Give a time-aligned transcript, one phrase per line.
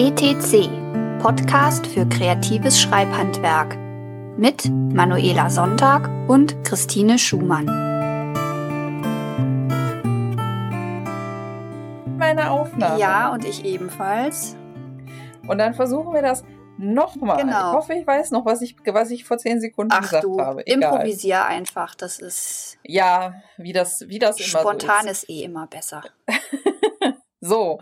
[0.00, 0.70] ETC,
[1.20, 3.76] Podcast für kreatives Schreibhandwerk
[4.38, 7.66] mit Manuela Sonntag und Christine Schumann.
[12.16, 13.00] Meine Aufnahme.
[13.00, 14.54] Ja, und ich ebenfalls.
[15.48, 16.44] Und dann versuchen wir das
[16.78, 17.38] nochmal.
[17.38, 17.70] Genau.
[17.72, 20.40] Ich hoffe, ich weiß noch, was ich, was ich vor zehn Sekunden Ach gesagt du,
[20.40, 20.64] habe.
[20.64, 20.92] Egal.
[20.92, 21.96] improvisier einfach.
[21.96, 25.24] Das ist Ja, wie das, wie das immer spontan so ist.
[25.24, 26.02] ist eh immer besser.
[27.40, 27.78] So,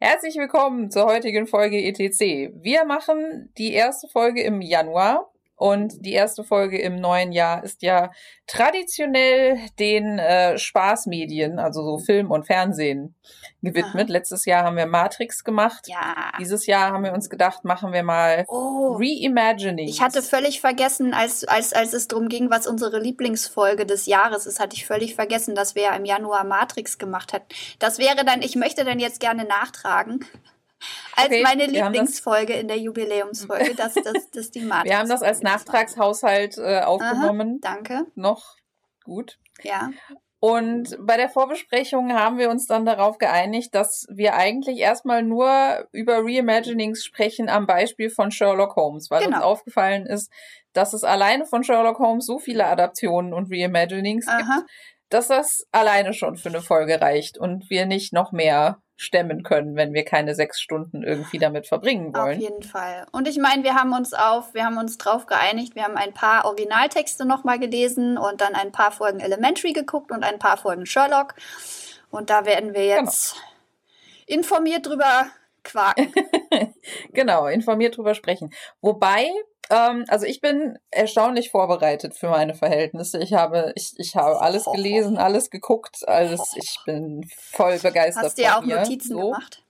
[0.00, 2.52] herzlich willkommen zur heutigen Folge ETC.
[2.62, 7.82] Wir machen die erste Folge im Januar und die erste Folge im neuen Jahr ist
[7.82, 8.10] ja
[8.46, 13.16] traditionell den äh, Spaßmedien, also so Film und Fernsehen
[13.60, 14.08] gewidmet.
[14.08, 15.86] Letztes Jahr haben wir Matrix gemacht.
[15.88, 16.30] Ja.
[16.38, 19.88] Dieses Jahr haben wir uns gedacht, machen wir mal Oh, Reimagining.
[19.88, 24.46] ich hatte völlig vergessen, als, als, als es darum ging, was unsere Lieblingsfolge des Jahres
[24.46, 27.46] ist, hatte ich völlig vergessen, dass wir ja im Januar Matrix gemacht hatten.
[27.80, 30.24] Das wäre dann, ich möchte dann jetzt gerne nachtragen,
[31.16, 35.22] als Okay, meine Lieblingsfolge in der Jubiläumsfolge, dass das, das die Matrix Wir haben das
[35.22, 37.60] als Nachtragshaushalt äh, aufgenommen.
[37.60, 38.56] Danke, Noch
[39.04, 39.38] gut.
[39.62, 39.90] ja.
[40.40, 45.88] Und bei der Vorbesprechung haben wir uns dann darauf geeinigt, dass wir eigentlich erstmal nur
[45.90, 49.44] über Reimaginings sprechen am Beispiel von Sherlock Holmes, weil uns Genau.
[49.44, 50.30] aufgefallen ist,
[50.74, 54.36] dass es alleine von Sherlock Holmes so viele Adaptionen und Reimaginings Aha.
[54.58, 54.70] gibt,
[55.08, 59.76] dass das alleine schon für eine Folge reicht und wir nicht noch mehr stemmen können,
[59.76, 62.40] wenn wir keine sechs Stunden irgendwie damit verbringen Auf wollen.
[62.40, 63.06] jeden Fall.
[63.12, 66.12] Und ich meine, wir haben uns auf, wir haben uns drauf geeinigt, wir haben ein
[66.12, 70.84] paar Originaltexte nochmal gelesen und dann ein paar Folgen Elementary geguckt und ein paar Folgen
[70.84, 71.34] Sherlock.
[72.10, 73.02] Und da werden wir Genau.
[73.02, 73.36] jetzt
[74.26, 75.26] informiert drüber
[75.62, 76.12] quaken.
[77.12, 78.52] Genau, informiert drüber sprechen.
[78.80, 79.28] Wobei,
[79.70, 83.18] ähm, also ich bin erstaunlich vorbereitet für meine Verhältnisse.
[83.18, 86.54] Ich habe, ich, ich habe alles gelesen, alles geguckt, alles.
[86.56, 88.24] Ich bin voll begeistert.
[88.24, 88.76] Hast du ja von auch mir.
[88.80, 89.20] Notizen so.
[89.30, 89.64] gemacht?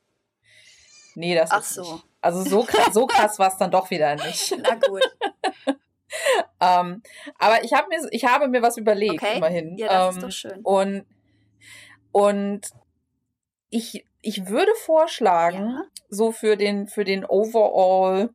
[1.14, 1.82] Nee, das Ach ist so.
[1.94, 2.04] nicht.
[2.20, 4.54] Also so krass, so krass war es dann doch wieder nicht.
[4.62, 5.02] Na gut.
[6.58, 7.02] Ähm,
[7.38, 9.37] aber ich habe mir, ich habe mir was überlegt, Okay.
[9.37, 9.76] immerhin.
[9.76, 10.60] Ja, das ähm, ist doch schön.
[10.62, 11.06] Und,
[12.12, 12.70] und
[13.69, 15.84] ich, ich würde vorschlagen, Ja.
[16.08, 18.31] so für den, für den Overall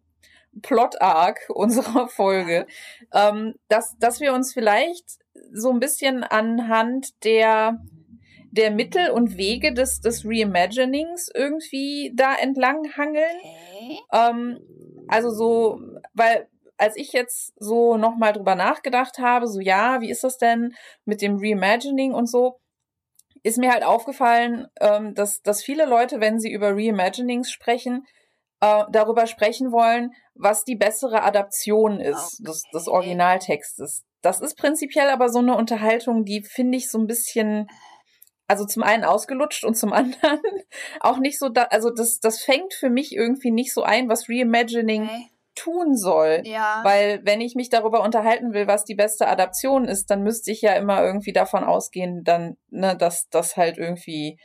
[0.62, 2.68] Plot Arc unserer Folge,
[3.14, 5.20] ähm, dass, dass wir uns vielleicht
[5.52, 7.80] so ein bisschen anhand der,
[8.52, 13.38] der Mittel und Wege des, des Reimaginings irgendwie da entlang hangeln.
[13.42, 14.00] Okay.
[14.12, 14.60] Ähm,
[15.08, 15.80] also so,
[16.14, 16.48] weil
[16.78, 20.74] als ich jetzt so nochmal drüber nachgedacht habe, so ja, wie ist das denn
[21.06, 22.60] mit dem Reimagining und so,
[23.44, 28.06] ist mir halt aufgefallen, ähm, dass, dass viele Leute, wenn sie über Reimaginings sprechen,
[28.64, 32.96] äh, darüber sprechen wollen, was die bessere Adaption ist des, des Okay.
[32.96, 34.04] Originaltextes.
[34.22, 37.68] Das ist prinzipiell aber so eine Unterhaltung, die finde ich so ein bisschen,
[38.48, 40.40] also zum einen ausgelutscht und zum anderen
[41.02, 44.30] auch nicht so, da, also das, das fängt für mich irgendwie nicht so ein, was
[44.30, 45.30] Reimagining okay.
[45.56, 46.44] tun soll.
[46.46, 46.80] Ja.
[46.86, 50.62] Weil wenn ich mich darüber unterhalten will, was die beste Adaption ist, dann müsste ich
[50.62, 54.38] ja immer irgendwie davon ausgehen, dann, ne, dass das halt irgendwie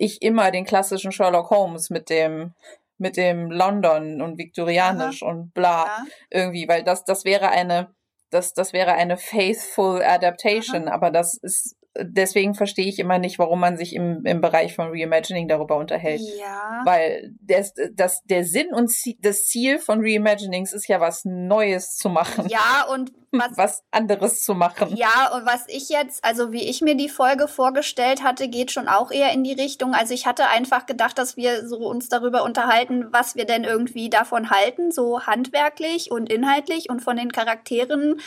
[0.00, 2.54] ich immer den klassischen Sherlock Holmes mit dem
[3.00, 6.04] mit dem London und viktorianisch und bla ja.
[6.30, 7.94] irgendwie, weil das das wäre eine
[8.30, 13.60] das das wäre eine faithful adaptation, aber das ist deswegen verstehe ich immer nicht, warum
[13.60, 16.20] man sich im im Bereich von Reimagining darüber unterhält.
[16.38, 16.82] ja.
[16.84, 22.08] Weil das, das, der Sinn und das Ziel von Reimaginings ist ja was Neues zu
[22.08, 24.96] machen, Ja, und was, was anderes zu machen.
[24.96, 28.88] Ja, und was ich jetzt, also wie ich mir die Folge vorgestellt hatte, geht schon
[28.88, 29.94] auch eher in die Richtung.
[29.94, 34.10] Also ich hatte einfach gedacht, dass wir so uns darüber unterhalten, was wir denn irgendwie
[34.10, 38.20] davon halten, so handwerklich und inhaltlich und von den Charakteren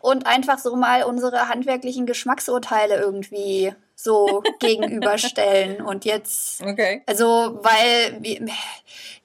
[0.00, 5.82] und einfach so mal unsere handwerklichen Geschmacksurteile irgendwie so gegenüberstellen.
[5.82, 7.02] Und jetzt Okay.
[7.06, 8.20] also, weil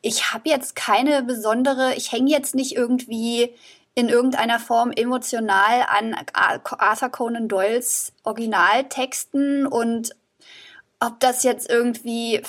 [0.02, 3.56] ich habe jetzt keine besondere, ich hänge jetzt nicht irgendwie
[3.96, 10.16] in irgendeiner Form emotional an Arthur Conan Doyles Originaltexten und
[11.00, 12.44] ob das jetzt irgendwie äh,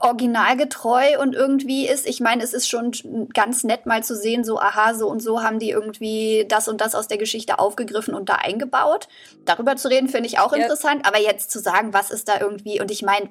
[0.00, 2.06] originalgetreu und irgendwie ist.
[2.06, 2.92] Ich meine, es ist schon
[3.34, 6.80] ganz nett mal zu sehen, so aha, so und so haben die irgendwie das und
[6.80, 9.08] das aus der Geschichte aufgegriffen und da eingebaut.
[9.44, 10.62] Darüber zu reden finde ich auch Ja.
[10.62, 13.28] interessant, aber jetzt zu sagen, was ist da irgendwie und ich meine,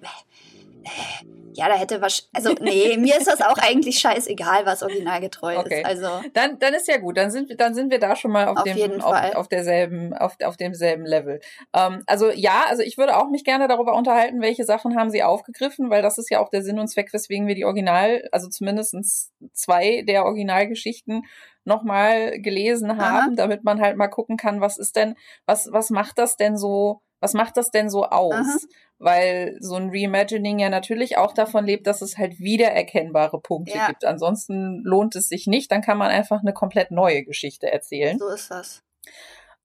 [1.54, 5.82] ja, da hätte was, also nee, mir ist das auch eigentlich scheißegal, was originalgetreu Okay.
[5.82, 5.86] ist.
[5.86, 7.18] Also Dann, dann ist ja gut.
[7.18, 9.34] Dann sind wir, dann sind wir da schon mal auf, Auf dem, jeden auf, Fall.
[9.34, 11.40] auf derselben, auf, auf demselben Level.
[11.74, 15.24] Ähm, also ja, also ich würde auch mich gerne darüber unterhalten, welche Sachen haben sie
[15.24, 18.48] aufgegriffen, weil das ist ja auch der Sinn und Zweck, weswegen wir die Original, also
[18.50, 21.24] zumindestens zwei der Originalgeschichten
[21.64, 22.98] nochmal gelesen Aha.
[22.98, 26.58] haben, damit man halt mal gucken kann, was ist denn, was, was macht das denn
[26.58, 28.34] so was macht das denn so aus?
[28.34, 28.58] Aha.
[28.98, 33.88] Weil so ein Reimagining ja natürlich auch davon lebt, dass es halt wiedererkennbare Punkte ja.
[33.88, 34.04] gibt.
[34.04, 38.18] Ansonsten lohnt es sich nicht, dann kann man einfach eine komplett neue Geschichte erzählen.
[38.20, 38.84] So ist das.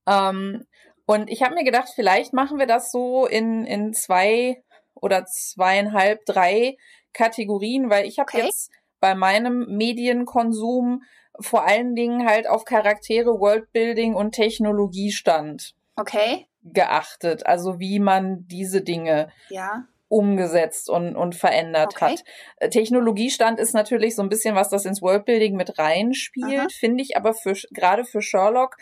[0.07, 0.65] Ähm,
[1.07, 4.63] und ich habe mir gedacht, vielleicht machen wir das so in, in zwei
[4.95, 6.77] oder zweieinhalb, drei
[7.13, 8.47] Kategorien, weil ich habe okay.
[8.47, 8.71] jetzt
[9.01, 11.03] bei meinem Medienkonsum
[11.41, 16.47] vor allen Dingen halt auf Charaktere, Worldbuilding und Technologiestand okay.
[16.73, 17.47] Geachtet.
[17.47, 19.85] Also wie man diese Dinge ja.
[20.09, 22.13] umgesetzt und, und verändert okay.
[22.13, 22.25] hat.
[22.57, 27.17] Äh, Technologiestand ist natürlich so ein bisschen, was das ins Worldbuilding mit reinspielt, finde ich
[27.17, 28.77] aber für gerade für Sherlock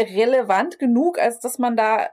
[0.00, 2.08] relevant genug, als dass man da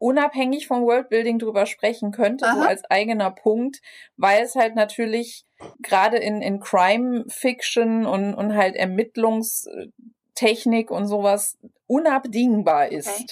[0.00, 2.54] unabhängig vom Worldbuilding drüber sprechen könnte, Aha.
[2.54, 3.82] so als eigener Punkt,
[4.16, 5.44] weil es halt natürlich
[5.80, 13.08] gerade in, in Crime Fiction und, und halt Ermittlungstechnik und sowas unabdingbar ist.
[13.08, 13.26] Okay.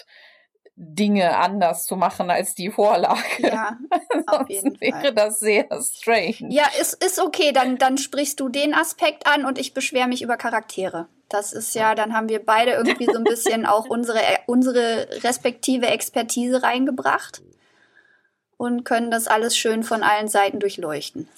[0.81, 3.19] Dinge anders zu machen als die Vorlage.
[3.41, 3.77] Ja,
[4.27, 5.15] auf jeden wäre Fall.
[5.15, 6.37] das sehr strange.
[6.51, 7.51] Ja, ist, ist okay.
[7.53, 11.09] Dann, dann sprichst du den Aspekt an und ich beschwere mich über Charaktere.
[11.29, 15.89] Das ist ja, dann haben wir beide irgendwie so ein bisschen auch unsere, unsere respektive
[15.89, 17.43] Expertise reingebracht
[18.57, 21.29] und können das alles schön von allen Seiten durchleuchten.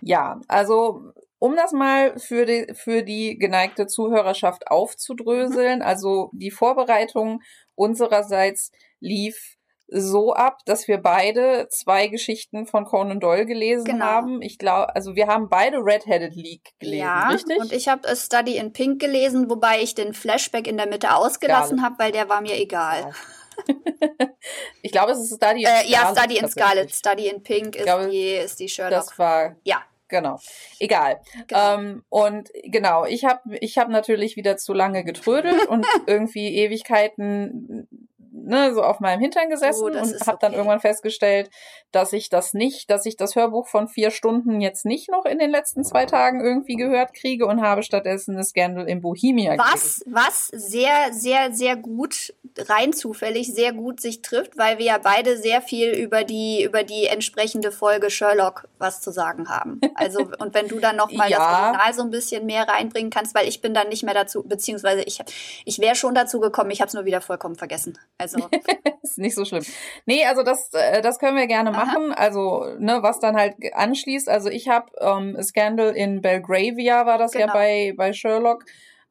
[0.00, 7.42] Ja, also um das mal für die, für die geneigte Zuhörerschaft aufzudröseln, also die Vorbereitung
[7.78, 9.56] unsererseits lief
[9.90, 14.04] so ab, dass wir beide zwei Geschichten von Conan Doyle gelesen genau.
[14.04, 14.42] haben.
[14.42, 17.58] Ich glaube, also wir haben beide Red-Headed League gelesen, ja, richtig?
[17.58, 21.14] Und ich habe A Study in Pink gelesen, wobei ich den Flashback in der Mitte
[21.14, 23.12] ausgelassen habe, weil der war mir egal.
[24.82, 25.88] ich glaube, es ist Study in äh, Scarlet.
[25.88, 26.94] Ja, Study in Scarlet.
[26.94, 29.06] Study in Pink ist, glaube, die, ist die Sherlock.
[29.06, 30.38] Das war ja genau.
[30.78, 31.20] Egal.
[31.46, 31.74] Genau.
[31.74, 37.88] Ähm, und genau, ich habe ich hab natürlich wieder zu lange getrödelt und irgendwie Ewigkeiten
[38.44, 40.36] ne, so auf meinem Hintern gesessen oh, und habe okay.
[40.40, 41.50] dann irgendwann festgestellt,
[41.92, 45.38] dass ich das nicht, dass ich das Hörbuch von vier Stunden jetzt nicht noch in
[45.38, 50.00] den letzten zwei Tagen irgendwie gehört kriege und habe stattdessen eine Scandal in Bohemia was,
[50.00, 50.14] gelesen.
[50.14, 55.38] Was sehr, sehr, sehr gut, rein zufällig, sehr gut sich trifft, weil wir ja beide
[55.38, 59.80] sehr viel über die, über die entsprechende Folge Sherlock was zu sagen haben.
[59.94, 61.38] Also, und wenn du dann nochmal ja.
[61.38, 64.42] das Original so ein bisschen mehr reinbringen kannst, weil ich bin dann nicht mehr dazu,
[64.42, 65.20] beziehungsweise ich,
[65.64, 67.98] ich wäre schon dazu gekommen, ich habe es nur wieder vollkommen vergessen.
[68.18, 68.27] Also
[69.02, 69.64] ist nicht so schlimm.
[70.06, 71.84] Nee, also das, äh, das können wir gerne Aha.
[71.84, 72.12] machen.
[72.12, 74.28] Also, ne, was dann halt anschließt.
[74.28, 77.46] Also ich habe ähm, Scandal in Belgravia war das genau.
[77.46, 78.64] ja bei, bei Sherlock.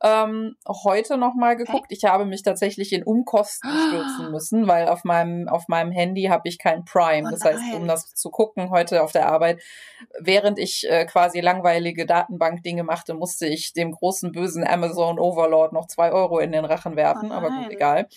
[0.04, 1.86] Ähm, heute nochmal geguckt.
[1.86, 1.98] Okay.
[1.98, 6.48] Ich habe mich tatsächlich in Umkosten stürzen müssen, weil auf meinem, auf meinem Handy habe
[6.48, 7.28] ich kein Prime.
[7.28, 9.60] Oh das heißt, um das zu gucken heute auf der Arbeit,
[10.20, 15.88] während ich äh, quasi langweilige Datenbank-Dinge machte, musste ich dem großen bösen Amazon Overlord noch
[15.88, 17.32] zwei Euro in den Rachen werfen.
[17.32, 18.08] Oh aber gut, egal.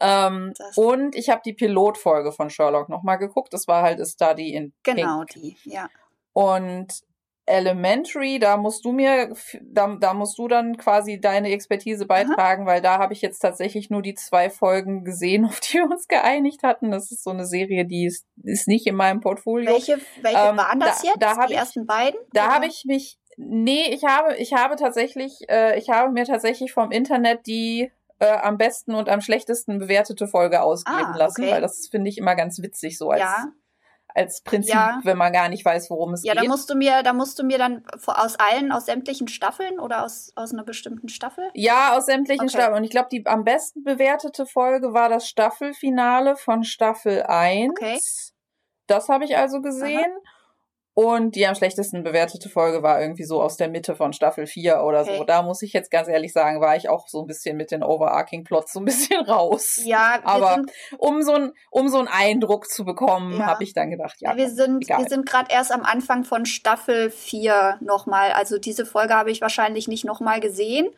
[0.00, 3.52] Ähm, und ich habe die Pilotfolge von Sherlock nochmal geguckt.
[3.52, 5.56] Das war halt A Study in Genau, Pink.
[5.64, 5.88] die, ja.
[6.32, 7.02] Und
[7.48, 9.32] Elementary, da musst du mir,
[9.62, 12.70] da, da musst du dann quasi deine Expertise beitragen, Aha.
[12.70, 16.06] weil da habe ich jetzt tatsächlich nur die zwei Folgen gesehen, auf die wir uns
[16.06, 16.90] geeinigt hatten.
[16.90, 19.72] Das ist so eine Serie, die ist, ist nicht in meinem Portfolio.
[19.72, 21.22] Welche, welche ähm, waren das da, jetzt?
[21.22, 22.20] Da die ersten beiden?
[22.32, 26.72] Da habe ich mich, nee, ich habe, ich habe tatsächlich, äh, ich habe mir tatsächlich
[26.72, 31.60] vom Internet die äh, am besten und am schlechtesten bewertete Folge ausgeben ah, lassen, weil
[31.60, 33.46] das finde ich immer ganz witzig so als ja.
[34.14, 35.00] als Prinzip, ja.
[35.04, 36.42] wenn man gar nicht weiß, worum es ja, geht.
[36.42, 39.78] Ja, da musst du mir, da musst du mir dann aus allen, aus sämtlichen Staffeln
[39.78, 41.48] oder aus aus einer bestimmten Staffel?
[41.54, 42.56] Ja, aus sämtlichen okay.
[42.56, 42.78] Staffeln.
[42.78, 47.70] Und ich glaube, die am besten bewertete Folge war das Staffelfinale von Staffel 1.
[47.70, 48.00] Okay.
[48.88, 50.00] Das habe ich also gesehen.
[50.00, 50.37] Aha.
[51.00, 54.82] Und die am schlechtesten bewertete Folge war irgendwie so aus der Mitte von Staffel 4
[54.82, 55.18] oder okay.
[55.18, 55.22] so.
[55.22, 57.84] Da muss ich jetzt ganz ehrlich sagen, war ich auch so ein bisschen mit den
[57.84, 59.80] Overarching Plots so ein bisschen raus.
[59.84, 60.62] Ja, aber
[60.98, 63.46] um so ein, um so einen Eindruck zu bekommen, ja.
[63.46, 64.36] habe ich dann gedacht, ja.
[64.36, 65.04] Wir sind, egal.
[65.04, 68.32] wir sind gerade erst am Anfang von Staffel 4 nochmal.
[68.32, 70.88] Also diese Folge habe ich wahrscheinlich nicht nochmal gesehen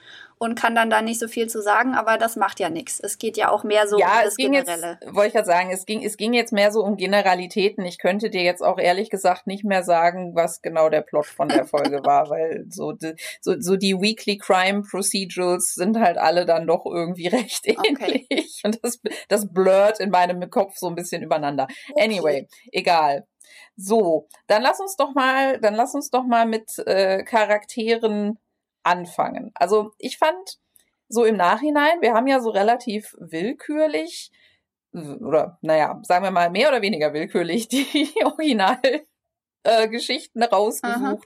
[0.42, 2.98] und kann dann da nicht so viel zu sagen, aber das macht ja nichts.
[2.98, 4.98] Es geht ja auch mehr so ja, um das Generelle.
[5.02, 7.84] Ja, wollte ich gerade sagen, es ging, es ging jetzt mehr so um Generalitäten.
[7.84, 11.48] Ich könnte dir jetzt auch ehrlich gesagt nicht mehr sagen, was genau der Plot von
[11.48, 12.94] der Folge war, weil so,
[13.42, 18.26] so, so die Weekly Crime Procedurals sind halt alle dann doch irgendwie recht ähnlich.
[18.30, 18.46] Okay.
[18.64, 21.68] Und das, das blurrt in meinem Kopf so ein bisschen übereinander.
[21.90, 22.02] Okay.
[22.02, 23.26] Anyway, egal.
[23.76, 28.38] So, dann lass uns doch mal, dann lass uns doch mal mit äh, Charakteren
[28.82, 29.52] anfangen.
[29.54, 30.58] Also ich fand
[31.08, 34.30] so im Nachhinein, wir haben ja so relativ willkürlich
[34.92, 41.18] oder naja, sagen wir mal mehr oder weniger willkürlich die Originalgeschichten äh, rausgesucht, Aha.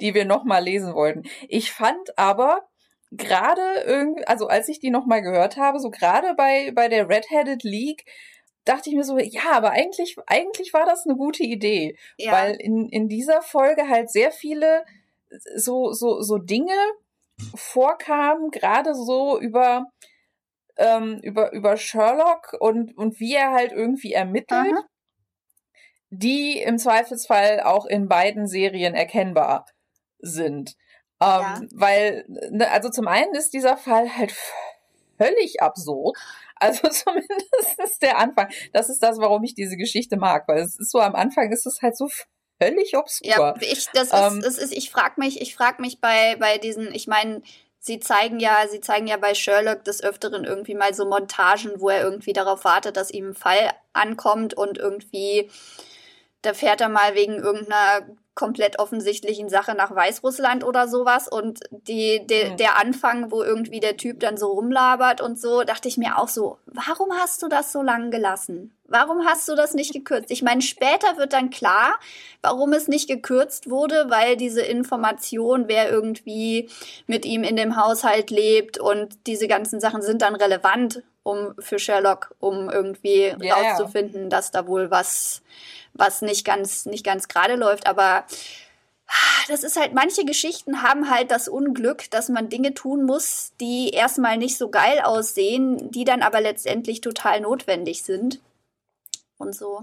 [0.00, 1.24] die wir nochmal lesen wollten.
[1.48, 2.68] Ich fand aber
[3.10, 7.62] gerade irgendwie, also als ich die nochmal gehört habe, so gerade bei, bei der Red-Headed
[7.62, 8.04] League,
[8.64, 11.96] dachte ich mir so, ja, aber eigentlich, eigentlich war das eine gute Idee.
[12.18, 12.32] Ja.
[12.32, 14.84] Weil in, in dieser Folge halt sehr viele
[15.56, 16.76] so, so, so Dinge
[17.54, 19.86] vorkamen, gerade so über,
[20.76, 24.84] ähm, über, über Sherlock und, und wie er halt irgendwie ermittelt, Aha.
[26.10, 29.66] die im Zweifelsfall auch in beiden Serien erkennbar
[30.18, 30.74] sind.
[31.20, 31.60] Ähm, ja.
[31.74, 34.34] Weil, ne, also zum einen ist dieser Fall halt
[35.16, 36.16] völlig absurd.
[36.56, 38.48] Also zumindest der Anfang.
[38.72, 41.66] Das ist das, warum ich diese Geschichte mag, weil es ist so am Anfang ist
[41.66, 42.08] es halt so
[42.60, 43.28] völlig obskur.
[43.28, 46.58] Ja, ich, das ähm, ist, das ist, ich frag mich, ich frag mich bei, bei
[46.58, 47.42] diesen, ich meine,
[47.78, 51.88] sie zeigen ja, sie zeigen ja bei Sherlock des Öfteren irgendwie mal so Montagen, wo
[51.88, 55.50] er irgendwie darauf wartet, dass ihm ein Fall ankommt und irgendwie,
[56.42, 58.06] da fährt er mal wegen irgendeiner
[58.38, 62.56] komplett offensichtlichen Sache nach Weißrussland oder sowas und die, de, mhm.
[62.56, 66.28] der Anfang, wo irgendwie der Typ dann so rumlabert und so, dachte ich mir auch
[66.28, 68.72] so, warum hast du das so lang gelassen?
[68.86, 70.30] Warum hast du das nicht gekürzt?
[70.30, 71.98] Ich meine, später wird dann klar,
[72.40, 76.70] warum es nicht gekürzt wurde, weil diese Information, wer irgendwie
[77.08, 81.80] mit ihm in dem Haushalt lebt und diese ganzen Sachen sind dann relevant um für
[81.80, 84.28] Sherlock, um irgendwie ja, rauszufinden, ja.
[84.28, 85.42] dass da wohl was
[85.98, 88.24] was nicht ganz, nicht ganz gerade läuft, aber
[89.48, 93.90] das ist halt, manche Geschichten haben halt das Unglück, dass man Dinge tun muss, die
[93.90, 98.40] erstmal nicht so geil aussehen, die dann aber letztendlich total notwendig sind.
[99.38, 99.82] Und so.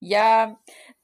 [0.00, 0.58] Ja,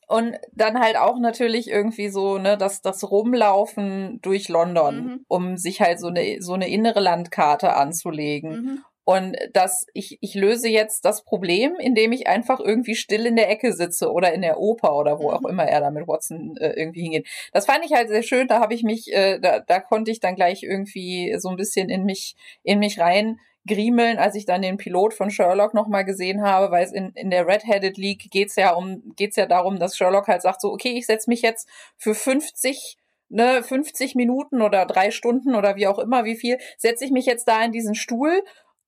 [0.06, 5.24] und dann halt auch natürlich irgendwie so, ne, das, das Rumlaufen durch London, mhm.
[5.28, 8.50] um sich halt so eine, so eine innere Landkarte anzulegen.
[8.50, 8.84] Mhm.
[9.04, 13.50] Und dass ich, ich löse jetzt das Problem, indem ich einfach irgendwie still in der
[13.50, 15.36] Ecke sitze oder in der Oper oder wo mhm.
[15.36, 17.26] auch immer er da mit Watson äh, irgendwie hingeht.
[17.52, 18.48] Das fand ich halt sehr schön.
[18.48, 21.90] Da habe ich mich, äh, da, da konnte ich dann gleich irgendwie so ein bisschen
[21.90, 26.42] in mich, in mich rein griemeln, als ich dann den Pilot von Sherlock nochmal gesehen
[26.42, 29.96] habe, weil es in, in der Red-Headed League geht's ja um, geht's ja darum, dass
[29.96, 32.98] Sherlock halt sagt so, okay, ich setze mich jetzt für 50
[33.30, 37.26] ne, 50 Minuten oder drei Stunden oder wie auch immer, wie viel, setze ich mich
[37.26, 38.42] jetzt da in diesen Stuhl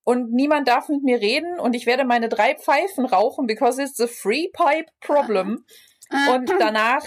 [0.06, 4.00] und niemand darf mit mir reden und ich werde meine drei Pfeifen rauchen, because it's
[4.00, 5.64] a free pipe problem.
[6.30, 7.02] Und danach,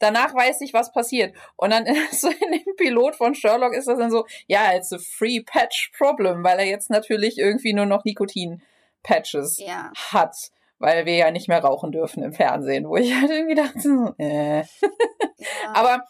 [0.00, 1.36] danach weiß ich, was passiert.
[1.54, 4.98] Und dann so in dem Pilot von Sherlock ist das dann so, ja, it's a
[4.98, 9.92] free patch problem, weil er jetzt natürlich irgendwie nur noch Nikotin-Patches ja.
[10.10, 10.34] hat,
[10.80, 14.14] weil wir ja nicht mehr rauchen dürfen im Fernsehen, wo ich halt irgendwie dachte, so,
[14.18, 14.58] äh.
[14.58, 14.64] Ja.
[15.74, 16.02] Aber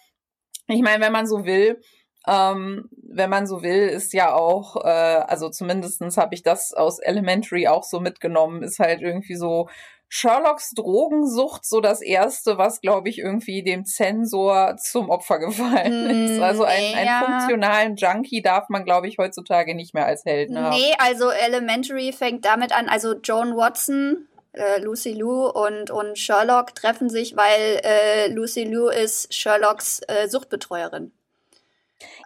[0.67, 1.79] ich meine, wenn man so will,
[2.27, 6.99] ähm, wenn man so will, ist ja auch, äh, also zumindestens habe ich das aus
[6.99, 9.69] Elementary auch so mitgenommen, ist halt irgendwie so
[10.15, 16.27] Sherlocks Drogensucht so das erste, was, glaube ich, irgendwie dem Zensor zum Opfer gefallen mm,
[16.27, 16.41] ist.
[16.41, 17.23] Also einen, einen ja.
[17.25, 20.77] funktionalen Junkie darf man, glaube ich, heutzutage nicht mehr als Helden haben.
[20.77, 26.75] Nee, also Elementary fängt damit an, also Joan Watson, äh, Lucy Liu und, und Sherlock
[26.75, 31.13] treffen sich, weil äh, Lucy Liu ist Sherlocks äh, Suchtbetreuerin.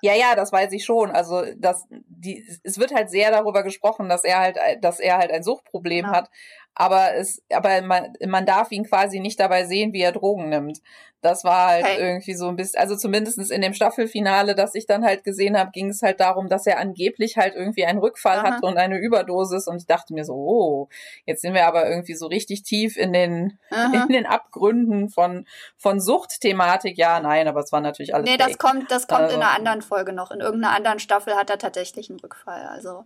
[0.02, 1.10] Ja, ja, das weiß ich schon.
[1.10, 5.30] Also das, die, es wird halt sehr darüber gesprochen, dass er halt, dass er halt
[5.30, 6.12] ein Suchtproblem ja.
[6.12, 6.30] hat
[6.78, 10.82] aber es, aber man, man darf ihn quasi nicht dabei sehen, wie er Drogen nimmt.
[11.22, 11.98] Das war halt okay.
[11.98, 15.70] irgendwie so ein bisschen, also zumindestens in dem Staffelfinale, das ich dann halt gesehen habe,
[15.70, 18.44] ging es halt darum, dass er angeblich halt irgendwie einen Rückfall Aha.
[18.44, 20.88] hatte und eine Überdosis und ich dachte mir so, oh,
[21.24, 23.58] jetzt sind wir aber irgendwie so richtig tief in den,
[23.94, 25.46] in den Abgründen von,
[25.78, 26.98] von Suchtthematik.
[26.98, 28.28] Ja, nein, aber es war natürlich alles.
[28.28, 30.30] Nee, das kommt, das kommt also, in einer anderen Folge noch.
[30.30, 33.04] In irgendeiner anderen Staffel hat er tatsächlich einen Rückfall, also.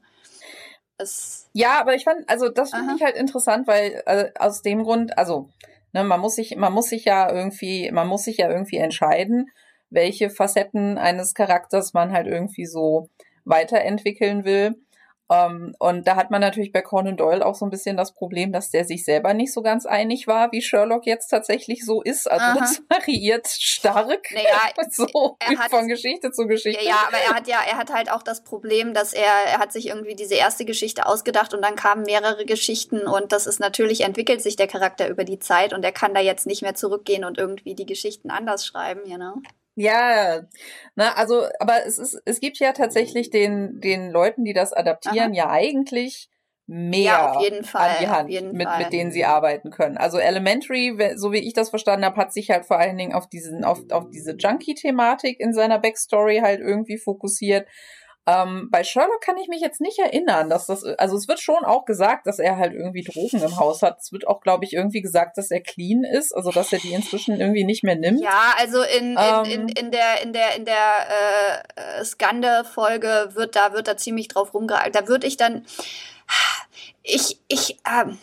[1.00, 4.84] Es ja, aber ich fand, also das finde ich halt interessant, weil äh, aus dem
[4.84, 5.48] Grund, also
[5.92, 9.50] ne, man muss sich, man muss sich ja irgendwie, man muss sich ja irgendwie entscheiden,
[9.90, 13.08] welche Facetten eines Charakters man halt irgendwie so
[13.44, 14.76] weiterentwickeln will.
[15.30, 18.12] Um, ähm, und da hat man natürlich bei Conan Doyle auch so ein bisschen das
[18.16, 22.02] Problem, dass der sich selber nicht so ganz einig war, wie Sherlock jetzt tatsächlich so
[22.02, 22.28] ist.
[22.28, 22.58] Also Aha.
[22.58, 24.48] das variiert stark naja,
[24.90, 26.82] so hat, von Geschichte zu Geschichte.
[26.82, 29.58] Ja, ja, aber er hat ja, er hat halt auch das Problem, dass er, er
[29.60, 33.60] hat sich irgendwie diese erste Geschichte ausgedacht und dann kamen mehrere Geschichten und das ist
[33.60, 36.74] natürlich, entwickelt sich der Charakter über die Zeit und er kann da jetzt nicht mehr
[36.74, 39.34] zurückgehen und irgendwie die Geschichten anders schreiben, you know?
[39.80, 40.42] Ja,
[40.94, 45.30] na, also, aber es ist, es gibt ja tatsächlich den, den Leuten, die das adaptieren,
[45.30, 45.34] Aha.
[45.34, 46.28] ja eigentlich
[46.66, 49.96] mehr ja, auf jeden Fall, an die Hand, mit, mit denen sie arbeiten können.
[49.96, 53.26] Also Elementary, so wie ich das verstanden habe, hat sich halt vor allen Dingen auf
[53.26, 57.66] diesen, auf, auf diese Junkie-Thematik in seiner Backstory halt irgendwie fokussiert.
[58.30, 61.64] Ähm, bei Sherlock kann ich mich jetzt nicht erinnern, dass das, also es wird schon
[61.64, 63.98] auch gesagt, dass er halt irgendwie Drogen im Haus hat.
[64.00, 66.92] Es wird auch, glaube ich, irgendwie gesagt, dass er clean ist, also dass er die
[66.92, 68.20] inzwischen irgendwie nicht mehr nimmt.
[68.20, 71.08] Ja, also in, in, ähm, in, in der, in der, in der
[71.76, 74.92] äh, Skande-Folge wird da, wird da ziemlich drauf rumgehalten.
[74.92, 75.66] Da würde ich dann,
[77.02, 78.18] ich, ich, ähm,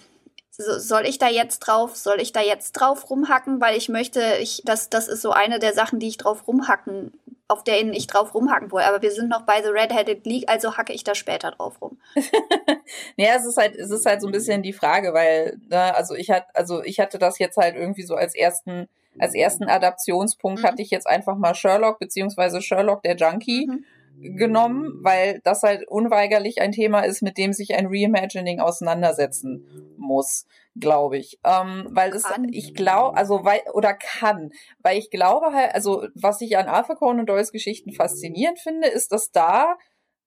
[0.51, 4.61] soll ich da jetzt drauf, soll ich da jetzt drauf rumhacken, weil ich möchte, ich,
[4.63, 7.11] das, das ist so eine der Sachen, die ich drauf rumhacken,
[7.47, 8.81] auf denen ich drauf rumhacken will.
[8.81, 11.97] Aber wir sind noch bei The Red-Headed League, also hacke ich da später drauf rum.
[13.15, 16.15] ja, es ist halt, es ist halt so ein bisschen die Frage, weil, ne, also
[16.15, 18.87] ich hatte, also ich hatte das jetzt halt irgendwie so als ersten,
[19.19, 20.67] als ersten Adaptionspunkt mhm.
[20.67, 23.67] hatte ich jetzt einfach mal Sherlock, beziehungsweise Sherlock der Junkie.
[23.67, 23.85] Mhm
[24.19, 30.45] genommen, weil das halt unweigerlich ein Thema ist, mit dem sich ein Reimagining auseinandersetzen muss,
[30.75, 31.39] glaube ich.
[31.43, 36.41] Ähm, weil es, ich glaube, also weil, oder kann, weil ich glaube halt, also was
[36.41, 39.77] ich an Arthur Conan Doyles Geschichten faszinierend finde, ist, dass da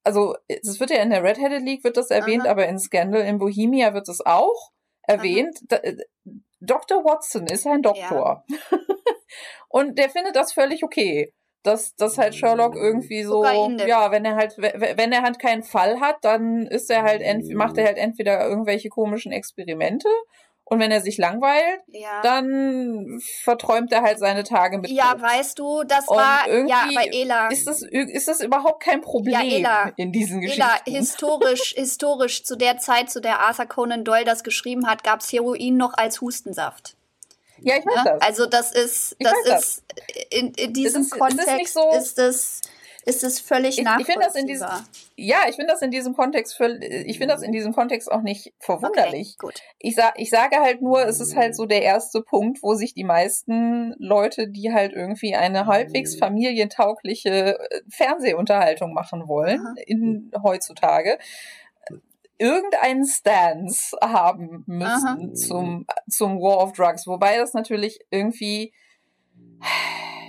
[0.03, 2.53] also es wird ja in der Red-Headed League wird das erwähnt, Aha.
[2.53, 4.71] aber in Scandal in Bohemia wird es auch
[5.03, 5.59] erwähnt.
[5.69, 5.99] Da, äh,
[6.61, 7.05] Dr.
[7.05, 8.45] Watson ist ein Doktor.
[8.49, 8.59] Ja.
[9.69, 14.37] und der findet das völlig okay dass, dass halt Sherlock irgendwie so, ja, wenn er
[14.37, 17.23] halt, wenn er halt keinen Fall hat, dann ist er halt,
[17.55, 20.09] macht er halt entweder irgendwelche komischen Experimente
[20.71, 22.23] und wenn er sich langweilt, ja.
[22.23, 24.89] dann verträumt er halt seine Tage mit.
[24.89, 25.23] Ja, Tod.
[25.23, 27.49] weißt du, das und war ja bei Ela.
[27.49, 30.63] Ist das, ist das überhaupt kein Problem ja, Ela, in diesen Geschichten?
[30.63, 35.21] Ela, historisch, historisch zu der Zeit, zu der Arthur Conan Doyle das geschrieben hat, gab
[35.21, 36.97] es Heroin noch als Hustensaft.
[37.63, 38.05] Ja, ich weiß ja?
[38.05, 38.23] das.
[38.23, 39.83] Also das ist, das ist das.
[40.31, 42.61] in, in diesem ist, Kontext ist, so, ist es
[43.05, 44.29] ist es völlig ich, nachvollziehbar.
[44.29, 44.69] Ich das diesem,
[45.17, 48.53] ja, ich finde das in diesem Kontext ich finde das in diesem Kontext auch nicht
[48.59, 49.37] verwunderlich.
[49.39, 49.63] Okay, gut.
[49.79, 52.95] Ich, sa ich sage halt nur, es ist halt so der erste Punkt, wo sich
[52.95, 61.19] die meisten Leute, die halt irgendwie eine halbwegs familientaugliche äh, Fernsehunterhaltung machen wollen, in, heutzutage,
[62.41, 67.07] irgendeinen Stance haben müssen zum, zum War of Drugs.
[67.07, 68.73] Wobei das natürlich irgendwie,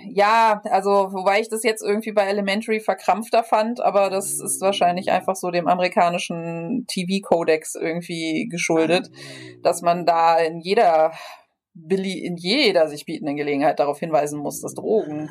[0.09, 5.09] ja, also, wobei ich das jetzt irgendwie bei Elementary verkrampfter fand, aber das ist wahrscheinlich
[5.09, 9.09] einfach so dem amerikanischen TV-Kodex irgendwie geschuldet,
[9.63, 11.13] dass man da in jeder
[11.73, 15.29] Billy in jeder sich bietenden Gelegenheit darauf hinweisen muss, dass Drogen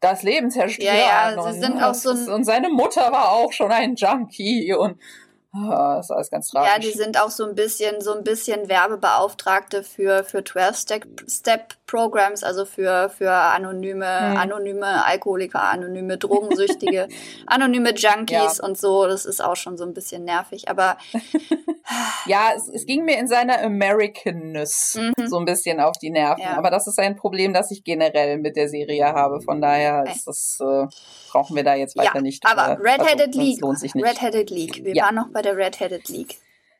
[0.00, 0.96] das Leben zerstören.
[0.96, 4.98] Ja, ja, sie sind auch so und seine Mutter war auch schon ein Junkie und
[5.68, 6.72] das ist alles ganz tragisch.
[6.72, 12.64] Ja, die sind auch so ein bisschen, so ein bisschen Werbebeauftragte für, für 12-Step-Programs, also
[12.64, 14.36] für, für anonyme, hm.
[14.36, 17.08] anonyme Alkoholiker, anonyme Drogensüchtige,
[17.46, 18.64] anonyme Junkies ja.
[18.64, 19.06] und so.
[19.06, 20.98] Das ist auch schon so ein bisschen nervig, aber.
[22.26, 25.28] ja, es, es ging mir in seiner Americanness mhm.
[25.28, 26.42] so ein bisschen auf die Nerven.
[26.42, 26.56] Ja.
[26.56, 29.40] Aber das ist ein Problem, das ich generell mit der Serie habe.
[29.40, 30.86] Von daher ist das, äh,
[31.30, 32.44] brauchen wir da jetzt weiter ja, nicht.
[32.46, 33.60] Aber Red-Headed also, League.
[33.60, 34.04] Lohnt sich nicht.
[34.04, 34.84] Red-Headed League.
[34.84, 36.38] Wir waren noch bei der Red-Headed League.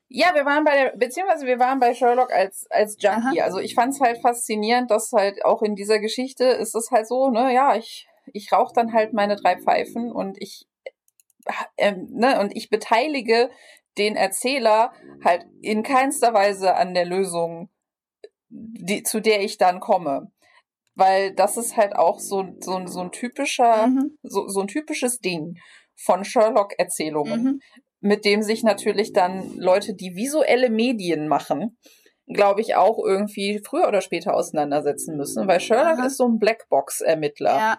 [0.08, 3.40] Ja, wir waren bei der, beziehungsweise wir waren bei Sherlock als, als Junkie.
[3.40, 3.44] Aha.
[3.44, 7.08] Also ich fand es halt faszinierend, dass halt auch in dieser Geschichte ist es halt
[7.08, 10.68] so, ne, ja, ich, ich rauche dann halt meine drei Pfeifen und ich,
[11.76, 13.50] ähm, ne, und ich beteilige
[13.98, 14.92] den Erzähler
[15.24, 17.68] halt in keinster Weise an der Lösung,
[18.48, 20.30] die, zu der ich dann komme.
[20.94, 24.16] Weil das ist halt auch so, so, so ein typischer, mhm.
[24.22, 25.58] so, so ein typisches Ding
[25.96, 27.42] von Sherlock-Erzählungen.
[27.42, 27.60] Mhm
[28.06, 31.76] mit dem sich natürlich dann Leute, die visuelle Medien machen,
[32.28, 36.06] glaube ich, auch irgendwie früher oder später auseinandersetzen müssen, weil Sherlock Aha.
[36.06, 37.56] ist so ein Blackbox-Ermittler.
[37.56, 37.78] Ja.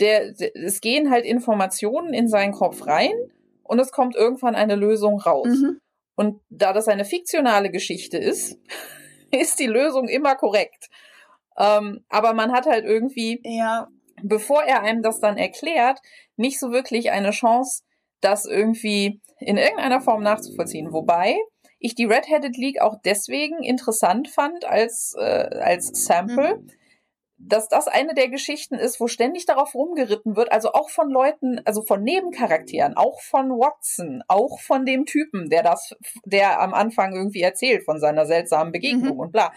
[0.00, 3.12] Der, der, es gehen halt Informationen in seinen Kopf rein
[3.62, 5.48] und es kommt irgendwann eine Lösung raus.
[5.48, 5.80] Mhm.
[6.16, 8.58] Und da das eine fiktionale Geschichte ist,
[9.30, 10.88] ist die Lösung immer korrekt.
[11.56, 13.88] Ähm, aber man hat halt irgendwie, ja.
[14.22, 16.00] bevor er einem das dann erklärt,
[16.36, 17.82] nicht so wirklich eine Chance,
[18.20, 20.92] das irgendwie in irgendeiner Form nachzuvollziehen.
[20.92, 21.36] Wobei
[21.78, 26.70] ich die Red-Headed League auch deswegen interessant fand als, äh, als Sample, mhm.
[27.36, 31.60] dass das eine der Geschichten ist, wo ständig darauf rumgeritten wird, also auch von Leuten,
[31.66, 37.14] also von Nebencharakteren, auch von Watson, auch von dem Typen, der das, der am Anfang
[37.14, 39.20] irgendwie erzählt von seiner seltsamen Begegnung mhm.
[39.20, 39.52] und bla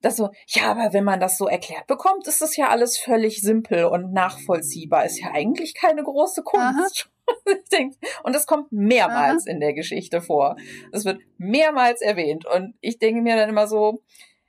[0.00, 3.40] das so, ja, aber wenn man das so erklärt bekommt, ist das ja alles völlig
[3.40, 5.04] simpel und nachvollziehbar.
[5.04, 7.10] Ist ja eigentlich keine große Kunst.
[8.22, 9.52] und es kommt mehrmals Aha.
[9.52, 10.56] in der Geschichte vor.
[10.92, 12.46] Es wird mehrmals erwähnt.
[12.46, 14.02] Und ich denke mir dann immer so,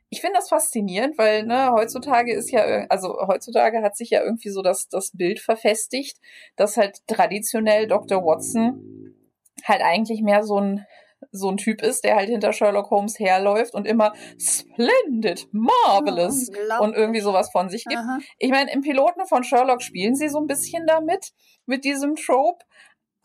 [0.09, 4.49] ich finde das faszinierend, weil ne, heutzutage ist ja, also heutzutage hat sich ja irgendwie
[4.49, 6.17] so das, das Bild verfestigt,
[6.55, 8.23] dass halt traditionell Dr.
[8.25, 9.15] Watson
[9.63, 10.85] halt eigentlich mehr so ein
[11.31, 16.83] so ein Typ ist, der halt hinter Sherlock Holmes herläuft und immer splendid, marvelous oh,
[16.83, 17.99] und irgendwie sowas von sich gibt.
[17.99, 18.19] Aha.
[18.37, 21.31] Ich meine, im Piloten von Sherlock spielen sie so ein bisschen damit,
[21.65, 22.65] mit diesem Trope.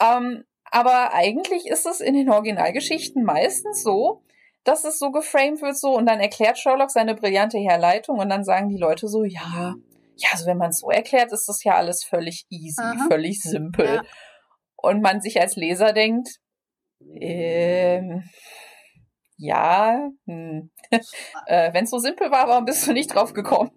[0.01, 4.23] Ähm, aber eigentlich ist es in den Originalgeschichten meistens so,
[4.65, 8.45] dass es so geframed wird so und dann erklärt Sherlock seine brillante Herleitung und dann
[8.45, 9.75] sagen die Leute so, ja,
[10.17, 13.07] ja, also wenn man es so erklärt, ist das ja alles völlig easy, Aha.
[13.09, 13.87] völlig simpel.
[13.87, 14.03] Ja.
[14.77, 16.41] Und man sich als Leser denkt,
[17.21, 18.25] ähm,
[19.37, 20.71] ja, hm.
[21.47, 23.71] äh, wenn es so simpel war, warum bist du nicht drauf gekommen?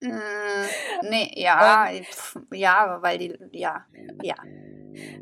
[0.00, 1.90] Mm, nee, ja,
[2.52, 3.84] ja, weil die, ja,
[4.22, 4.36] ja.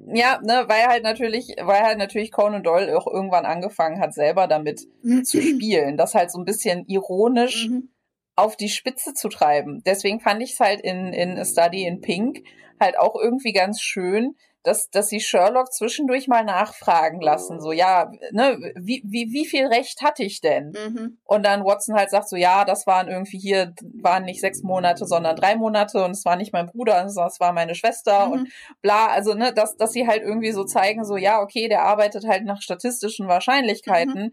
[0.07, 4.47] Ja, ne, weil halt natürlich, weil halt natürlich Conan Doyle auch irgendwann angefangen hat, selber
[4.47, 4.81] damit
[5.25, 7.91] zu spielen, das halt so ein bisschen ironisch mhm.
[8.37, 9.83] auf die Spitze zu treiben.
[9.87, 12.43] Deswegen fand ich es halt in, in A Study in Pink
[12.79, 18.11] halt auch irgendwie ganz schön, dass, dass sie Sherlock zwischendurch mal nachfragen lassen, so, ja,
[18.33, 20.73] ne, wie, wie, wie viel Recht hatte ich denn?
[20.73, 21.19] Mhm.
[21.25, 25.07] Und dann Watson halt sagt so, ja, das waren irgendwie hier, waren nicht sechs Monate,
[25.07, 28.33] sondern drei Monate und es war nicht mein Bruder, sondern es war meine Schwester mhm.
[28.33, 28.49] und
[28.83, 32.27] bla, also, ne, dass, dass sie halt irgendwie so zeigen, so, ja, okay, der arbeitet
[32.27, 34.23] halt nach statistischen Wahrscheinlichkeiten.
[34.25, 34.33] Mhm.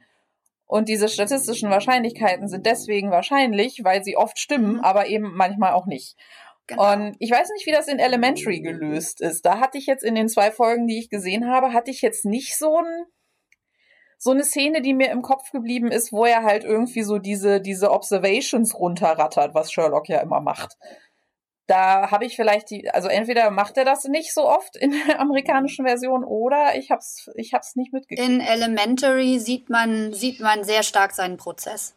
[0.66, 4.80] Und diese statistischen Wahrscheinlichkeiten sind deswegen wahrscheinlich, weil sie oft stimmen, mhm.
[4.80, 6.16] aber eben manchmal auch nicht.
[6.68, 6.94] Genau.
[6.94, 9.46] Und ich weiß nicht, wie das in Elementary gelöst ist.
[9.46, 12.26] Da hatte ich jetzt in den zwei Folgen, die ich gesehen habe, hatte ich jetzt
[12.26, 13.06] nicht so ein
[14.18, 17.60] so eine Szene, die mir im Kopf geblieben ist, wo er halt irgendwie so diese
[17.60, 20.78] diese Observations runterrattert, was Sherlock ja immer macht.
[21.68, 25.20] Da habe ich vielleicht die, also entweder macht er das nicht so oft in der
[25.20, 28.30] amerikanischen Version oder ich hab's, ich hab's nicht mitgekriegt.
[28.30, 31.96] In Elementary sieht man, sieht man sehr stark seinen Prozess.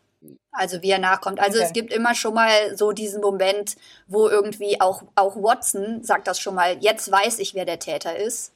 [0.56, 1.38] Also wie er nachkommt.
[1.38, 1.66] Also okay.
[1.66, 6.40] es gibt immer schon mal so diesen Moment, wo irgendwie auch, auch Watson sagt das
[6.40, 8.52] schon mal, jetzt weiß ich, wer der Täter ist.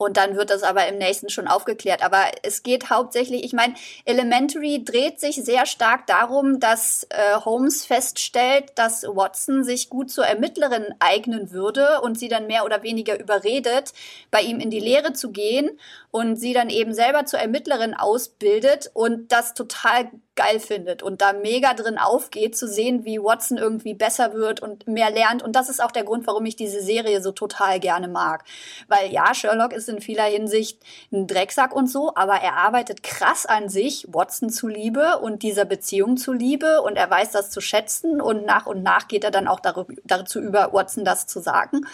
[0.00, 2.04] Und dann wird das aber im nächsten schon aufgeklärt.
[2.04, 7.84] Aber es geht hauptsächlich, ich meine, Elementary dreht sich sehr stark darum, dass äh, Holmes
[7.84, 13.18] feststellt, dass Watson sich gut zur Ermittlerin eignen würde und sie dann mehr oder weniger
[13.18, 13.92] überredet,
[14.30, 15.80] bei ihm in die Lehre zu gehen
[16.18, 21.32] und sie dann eben selber zur Ermittlerin ausbildet und das total geil findet und da
[21.32, 25.42] mega drin aufgeht, zu sehen, wie Watson irgendwie besser wird und mehr lernt.
[25.42, 28.44] Und das ist auch der Grund, warum ich diese Serie so total gerne mag.
[28.88, 30.80] Weil ja, Sherlock ist in vieler Hinsicht
[31.12, 36.16] ein Drecksack und so, aber er arbeitet krass an sich, Watson zuliebe und dieser Beziehung
[36.16, 39.60] zuliebe und er weiß das zu schätzen und nach und nach geht er dann auch
[39.60, 41.86] dazu über, Watson das zu sagen.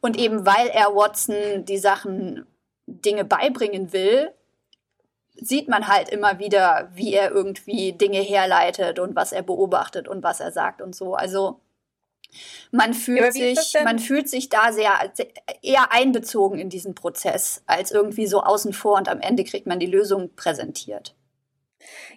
[0.00, 2.46] Und eben weil er Watson die Sachen
[2.86, 4.32] Dinge beibringen will,
[5.34, 10.22] sieht man halt immer wieder, wie er irgendwie Dinge herleitet und was er beobachtet und
[10.22, 11.14] was er sagt und so.
[11.14, 11.60] Also
[12.70, 15.12] man fühlt sich, man fühlt sich da sehr
[15.62, 19.78] eher einbezogen in diesen Prozess, als irgendwie so außen vor und am Ende kriegt man
[19.78, 21.14] die Lösung präsentiert.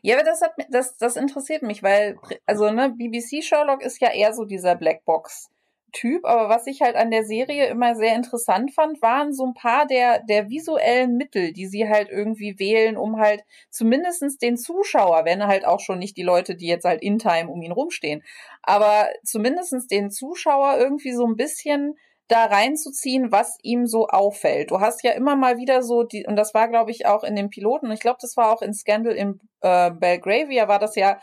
[0.01, 4.11] Ja, aber das hat das, das interessiert mich, weil, also, ne, BBC Sherlock ist ja
[4.11, 5.49] eher so dieser Blackbox
[5.91, 9.53] Typ, aber was ich halt an der Serie immer sehr interessant fand, waren so ein
[9.53, 15.25] paar der, der visuellen Mittel, die sie halt irgendwie wählen, um halt zumindestens den Zuschauer,
[15.25, 18.23] wenn halt auch schon nicht die Leute, die jetzt halt in Time um ihn rumstehen,
[18.61, 21.95] aber zumindestens den Zuschauer irgendwie so ein bisschen
[22.29, 24.71] da reinzuziehen, was ihm so auffällt.
[24.71, 27.35] Du hast ja immer mal wieder so die, und das war, glaube ich, auch in
[27.35, 31.19] dem Piloten, ich glaube, das war auch in Scandal in äh, Belgravia, war das ja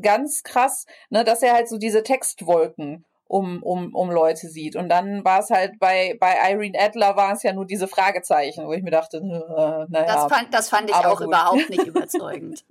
[0.00, 4.74] ganz krass, ne, dass er halt so diese Textwolken um, um, um Leute sieht.
[4.74, 8.66] Und dann war es halt bei, bei Irene Adler waren es ja nur diese Fragezeichen,
[8.66, 10.04] wo ich mir dachte, äh, naja.
[10.04, 11.28] Das fand, das fand ich auch gut.
[11.28, 12.64] überhaupt nicht überzeugend.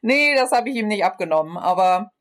[0.00, 2.12] nee, das habe ich ihm nicht abgenommen, aber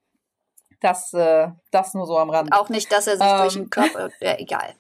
[0.82, 2.52] das, äh, das nur so am Rand.
[2.52, 4.76] Auch nicht, dass er sich ähm, durch den Körper, äh, egal.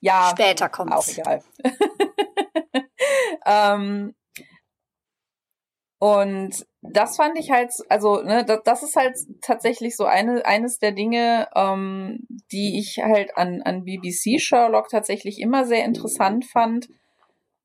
[0.00, 0.28] Ja.
[0.32, 1.42] Später kommt Auch egal.
[3.46, 4.14] ähm,
[5.98, 10.78] und das fand ich halt, also, ne, das, das ist halt tatsächlich so eine, eines
[10.78, 16.88] der Dinge, ähm, die ich halt an, an BBC Sherlock tatsächlich immer sehr interessant fand,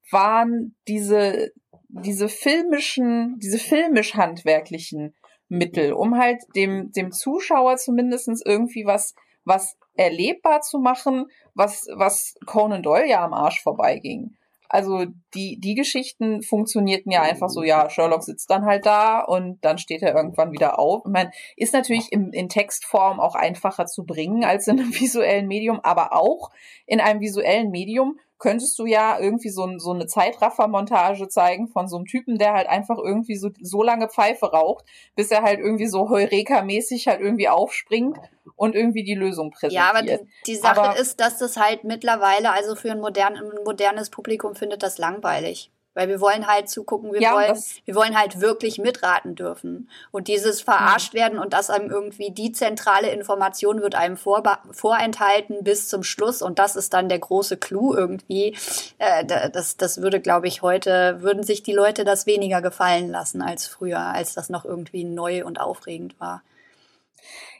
[0.09, 1.51] waren diese,
[1.87, 5.15] diese filmischen, diese filmisch-handwerklichen
[5.47, 12.35] Mittel, um halt dem, dem Zuschauer zumindestens irgendwie was, was erlebbar zu machen, was, was
[12.45, 14.37] Conan Doyle ja am Arsch vorbeiging.
[14.71, 19.59] Also die, die Geschichten funktionierten ja einfach so, ja, Sherlock sitzt dann halt da und
[19.65, 21.01] dann steht er irgendwann wieder auf.
[21.05, 25.47] Ich meine, ist natürlich im, in Textform auch einfacher zu bringen als in einem visuellen
[25.47, 26.51] Medium, aber auch
[26.85, 31.97] in einem visuellen Medium könntest du ja irgendwie so, so eine Zeitraffer-Montage zeigen von so
[31.97, 34.83] einem Typen, der halt einfach irgendwie so, so lange Pfeife raucht,
[35.15, 38.17] bis er halt irgendwie so Heureka-mäßig halt irgendwie aufspringt
[38.55, 39.83] und irgendwie die Lösung präsentiert.
[39.83, 43.37] Ja, aber die, die Sache aber, ist, dass das halt mittlerweile, also für ein, modern,
[43.37, 45.71] ein modernes Publikum findet das langweilig.
[45.93, 49.89] Weil wir wollen halt zugucken, wir, ja, wollen, wir wollen halt wirklich mitraten dürfen.
[50.11, 55.89] Und dieses verarscht werden und das einem irgendwie die zentrale Information wird einem vorenthalten bis
[55.89, 58.55] zum Schluss und das ist dann der große Clou irgendwie.
[58.99, 63.41] Äh, das, das würde, glaube ich, heute, würden sich die Leute das weniger gefallen lassen
[63.41, 66.41] als früher, als das noch irgendwie neu und aufregend war.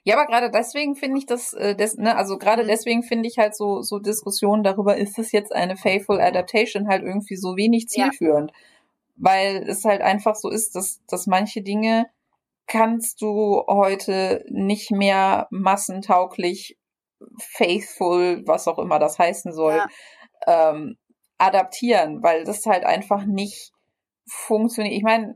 [0.03, 2.67] Ja, aber gerade deswegen finde ich das, äh, des, ne, also gerade mhm.
[2.67, 7.03] deswegen finde ich halt so, so Diskussionen darüber, ist es jetzt eine faithful adaptation halt
[7.03, 8.51] irgendwie so wenig zielführend.
[8.51, 8.57] Ja.
[9.17, 12.07] Weil es halt einfach so ist, dass, dass manche Dinge
[12.65, 16.77] kannst du heute nicht mehr massentauglich,
[17.37, 19.75] faithful, was auch immer das heißen soll,
[20.47, 20.71] ja.
[20.71, 20.97] ähm,
[21.37, 23.71] adaptieren, weil das halt einfach nicht
[24.27, 24.95] funktioniert.
[24.95, 25.35] Ich meine,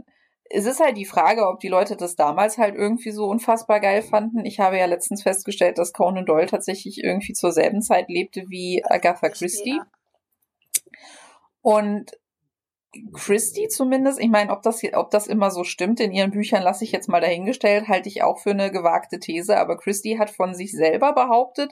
[0.50, 4.02] es ist halt die Frage, ob die Leute das damals halt irgendwie so unfassbar geil
[4.02, 4.46] fanden.
[4.46, 8.84] Ich habe ja letztens festgestellt, dass Conan Doyle tatsächlich irgendwie zur selben Zeit lebte wie
[8.86, 9.80] Agatha Christie.
[11.62, 12.12] Und
[13.14, 16.84] Christie zumindest, ich meine, ob das, ob das immer so stimmt in ihren Büchern, lasse
[16.84, 19.58] ich jetzt mal dahingestellt, halte ich auch für eine gewagte These.
[19.58, 21.72] Aber Christie hat von sich selber behauptet,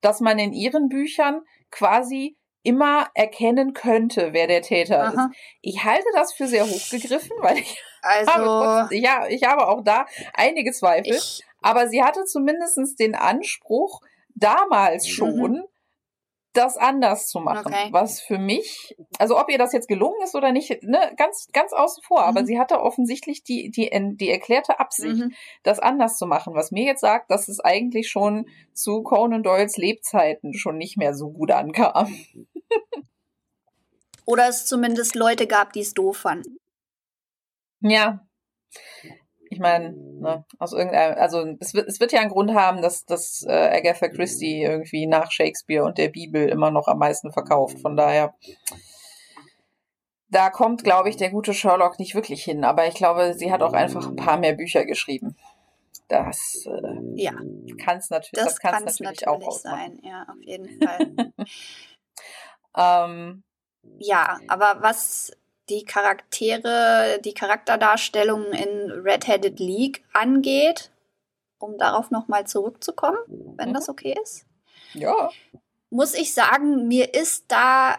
[0.00, 5.26] dass man in ihren Büchern quasi immer erkennen könnte, wer der Täter Aha.
[5.30, 5.38] ist.
[5.60, 10.06] Ich halte das für sehr hochgegriffen, weil ich also, habe, ja, ich habe auch da
[10.32, 11.14] einige Zweifel.
[11.14, 14.00] Ich, aber sie hatte zumindest den Anspruch,
[14.34, 15.10] damals mhm.
[15.10, 15.64] schon, mhm.
[16.54, 17.72] das anders zu machen.
[17.72, 17.88] Okay.
[17.90, 21.72] Was für mich, also ob ihr das jetzt gelungen ist oder nicht, ne, ganz, ganz
[21.72, 22.22] außen vor.
[22.22, 22.28] Mhm.
[22.28, 25.32] Aber sie hatte offensichtlich die, die, die erklärte Absicht, mhm.
[25.62, 26.54] das anders zu machen.
[26.54, 31.14] Was mir jetzt sagt, dass es eigentlich schon zu Conan Doyles Lebzeiten schon nicht mehr
[31.14, 32.14] so gut ankam.
[34.26, 36.56] Oder es zumindest Leute gab, die es doof fanden.
[37.80, 38.26] Ja.
[39.50, 43.04] Ich meine, ne, aus irgendeinem, also es wird, es wird ja einen Grund haben, dass,
[43.04, 47.78] dass äh, Agatha Christie irgendwie nach Shakespeare und der Bibel immer noch am meisten verkauft.
[47.80, 48.34] Von daher,
[50.28, 52.64] da kommt, glaube ich, der gute Sherlock nicht wirklich hin.
[52.64, 55.36] Aber ich glaube, sie hat auch einfach ein paar mehr Bücher geschrieben.
[56.08, 57.32] Das äh, ja.
[57.82, 60.00] kann es natür das natürlich, natürlich auch ausmachen.
[60.00, 60.00] sein.
[60.02, 61.32] Ja, auf jeden Fall.
[62.76, 63.42] ähm,
[63.98, 65.32] ja, aber was
[65.68, 70.90] die Charaktere, die Charakterdarstellung in Red-Headed League angeht,
[71.58, 73.18] um darauf nochmal zurückzukommen,
[73.56, 73.74] wenn mhm.
[73.74, 74.46] das okay ist.
[74.92, 75.30] Ja.
[75.90, 77.96] Muss ich sagen, mir ist da,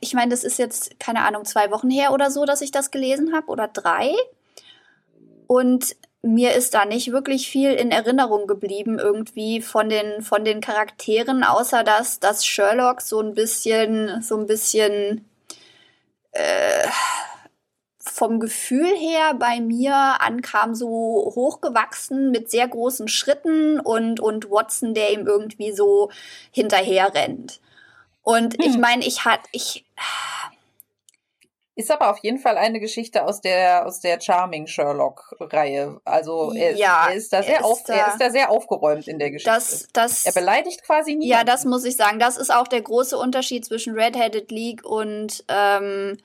[0.00, 2.90] ich meine, das ist jetzt, keine Ahnung, zwei Wochen her oder so, dass ich das
[2.90, 4.12] gelesen habe oder drei.
[5.46, 10.60] Und mir ist da nicht wirklich viel in Erinnerung geblieben irgendwie von den von den
[10.60, 15.28] Charakteren, außer dass dass Sherlock so ein bisschen so ein bisschen
[16.32, 16.88] äh,
[17.98, 20.86] vom Gefühl her bei mir ankam, so
[21.34, 26.10] hochgewachsen mit sehr großen Schritten und, und Watson, der ihm irgendwie so
[26.50, 27.60] hinterher rennt.
[28.22, 28.60] Und hm.
[28.60, 29.84] ich meine, ich hatte, ich.
[31.76, 36.00] Ist aber auf jeden Fall eine Geschichte aus der, aus der Charming Sherlock-Reihe.
[36.04, 38.50] Also er, ja, er, ist da sehr er ist, auf, da, er ist da sehr
[38.50, 39.50] aufgeräumt in der Geschichte.
[39.50, 41.26] Das, das, er beleidigt quasi nie.
[41.26, 42.20] Ja, das muss ich sagen.
[42.20, 46.16] Das ist auch der große Unterschied zwischen Red-Headed League und ähm,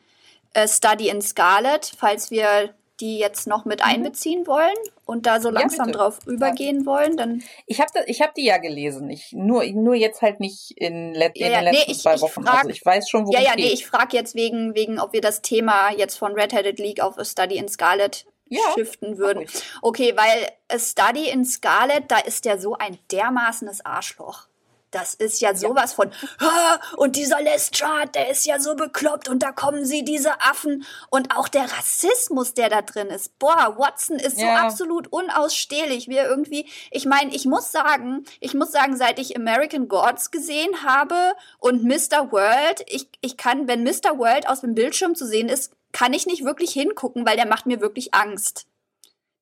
[0.53, 3.89] äh, Study in Scarlet, falls wir die jetzt noch mit mhm.
[3.89, 6.85] einbeziehen wollen und da so langsam ja, drauf übergehen ja.
[6.85, 7.43] wollen, dann.
[7.65, 9.09] Ich habe ich hab die ja gelesen.
[9.09, 12.21] Ich, nur, nur jetzt halt nicht in, let, ja, in den letzten nee, ich, zwei
[12.21, 12.41] Wochen.
[12.41, 14.99] Ich frag, also ich weiß schon, worum Ja, ja, nee, ich frage jetzt wegen, wegen,
[14.99, 19.45] ob wir das Thema jetzt von Red-Headed League auf Study in Scarlet ja, shiften würden.
[19.81, 24.48] Okay, weil Study in Scarlet, da ist der so ein dermaßenes Arschloch.
[24.91, 25.95] Das ist ja sowas ja.
[25.95, 26.11] von,
[26.97, 30.85] und dieser Lestrade, der ist ja so bekloppt und da kommen sie, diese Affen.
[31.09, 33.37] Und auch der Rassismus, der da drin ist.
[33.37, 34.47] Boah, Watson ist ja.
[34.47, 39.19] so absolut unausstehlich, wie er irgendwie, ich meine, ich muss sagen, ich muss sagen, seit
[39.19, 42.31] ich American Gods gesehen habe und Mr.
[42.31, 44.17] World, ich, ich kann, wenn Mr.
[44.17, 47.65] World aus dem Bildschirm zu sehen ist, kann ich nicht wirklich hingucken, weil der macht
[47.65, 48.68] mir wirklich Angst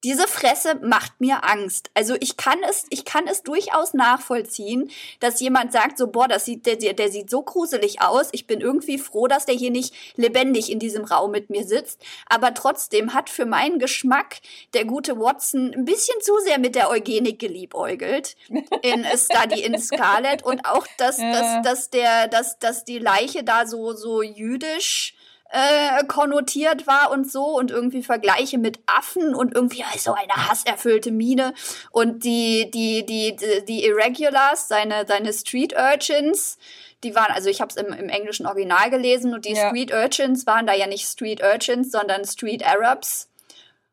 [0.04, 1.90] diese Fresse macht mir Angst.
[1.96, 6.46] Also ich kann es, ich kann es durchaus nachvollziehen, dass jemand sagt, so, boah, das
[6.46, 8.30] sieht, der, der sieht so gruselig aus.
[8.32, 12.00] Ich bin irgendwie froh, dass der hier nicht lebendig in diesem Raum mit mir sitzt.
[12.28, 14.38] Aber trotzdem hat für meinen Geschmack
[14.76, 18.36] der gute Watson ein bisschen zu sehr mit der Eugenik geliebäugelt
[18.84, 21.32] in A Study in Scarlet und auch, dass, ja.
[21.32, 25.17] dass, dass der, dass, dass die Leiche da so, so jüdisch
[25.50, 31.12] äh, konnotiert war und so und irgendwie Vergleiche mit Affen und irgendwie so eine hasserfüllte
[31.12, 31.54] Miene
[31.92, 36.58] und die die die die, die Irregulars, seine seine Street Urchins,
[37.04, 39.70] die waren also ich habe es im, im englischen Original gelesen und die ja.
[39.70, 43.30] Street Urchins waren da ja nicht Street Urchins, sondern Street Arabs.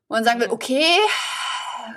[0.07, 0.85] Und sagen wir, okay,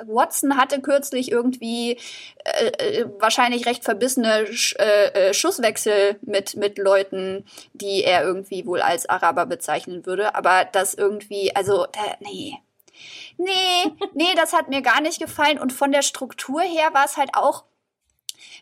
[0.05, 1.97] Watson hatte kürzlich irgendwie
[2.43, 8.65] äh, äh, wahrscheinlich recht verbissene Sch äh, äh, Schusswechsel mit, mit Leuten, die er irgendwie
[8.65, 10.35] wohl als Araber bezeichnen würde.
[10.35, 12.57] Aber das irgendwie, also, äh, nee.
[13.37, 15.59] Nee, nee, das hat mir gar nicht gefallen.
[15.59, 17.65] Und von der Struktur her war es halt auch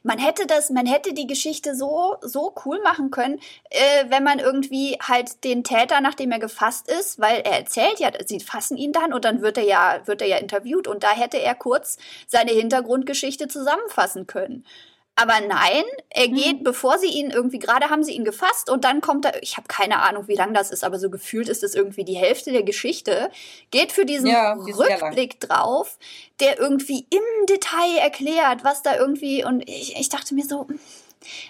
[0.03, 4.39] man hätte das, man hätte die Geschichte so, so cool machen können, äh, wenn man
[4.39, 8.91] irgendwie halt den Täter, nachdem er gefasst ist, weil er erzählt ja, sie fassen ihn
[8.91, 11.97] dann und dann wird er ja, wird er ja interviewt und da hätte er kurz
[12.27, 14.65] seine Hintergrundgeschichte zusammenfassen können.
[15.17, 16.63] Aber nein, er geht, mhm.
[16.63, 19.67] bevor sie ihn irgendwie, gerade haben sie ihn gefasst und dann kommt er, ich habe
[19.67, 22.63] keine Ahnung, wie lang das ist, aber so gefühlt ist es irgendwie die Hälfte der
[22.63, 23.31] Geschichte,
[23.71, 25.97] geht für diesen ja, Rückblick drauf,
[26.41, 30.67] der irgendwie im Detail erklärt, was da irgendwie, und ich, ich dachte mir so,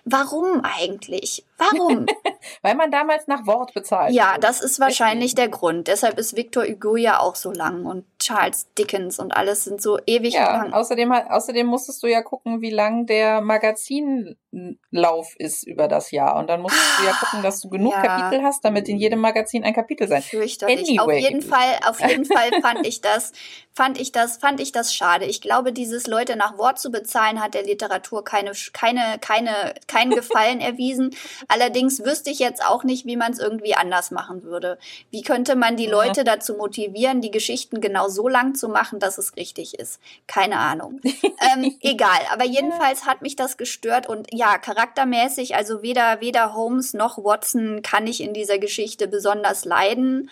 [0.06, 1.44] Warum eigentlich?
[1.58, 2.06] Warum?
[2.62, 4.14] Weil man damals nach Wort bezahlt.
[4.14, 5.88] Ja, das ist wahrscheinlich der Grund.
[5.88, 10.00] Deshalb ist Victor Hugo ja auch so lang und Charles Dickens und alles sind so
[10.06, 10.74] ewig ja, lang.
[10.74, 16.38] Außerdem, außerdem musstest du ja gucken, wie lang der Magazinlauf ist über das Jahr.
[16.38, 18.02] Und dann musstest du ja gucken, dass du genug ja.
[18.02, 20.22] Kapitel hast, damit in jedem Magazin ein Kapitel sein.
[20.22, 21.00] Fürchterlich.
[21.00, 21.18] Anyway.
[21.18, 23.32] Auf jeden Fall, auf jeden Fall fand ich das,
[23.74, 25.26] fand ich das, fand ich das schade.
[25.26, 30.12] Ich glaube, dieses Leute nach Wort zu bezahlen hat der Literatur keine, keine, keine keinen
[30.12, 31.16] Gefallen erwiesen.
[31.48, 34.78] Allerdings wüsste ich jetzt auch nicht, wie man es irgendwie anders machen würde.
[35.12, 39.20] Wie könnte man die Leute dazu motivieren, die Geschichten genau so lang zu machen, dass
[39.20, 40.00] es richtig ist?
[40.26, 41.00] Keine Ahnung.
[41.04, 42.20] ähm, egal.
[42.32, 47.82] Aber jedenfalls hat mich das gestört und ja, charaktermäßig, also weder, weder Holmes noch Watson
[47.84, 50.32] kann ich in dieser Geschichte besonders leiden.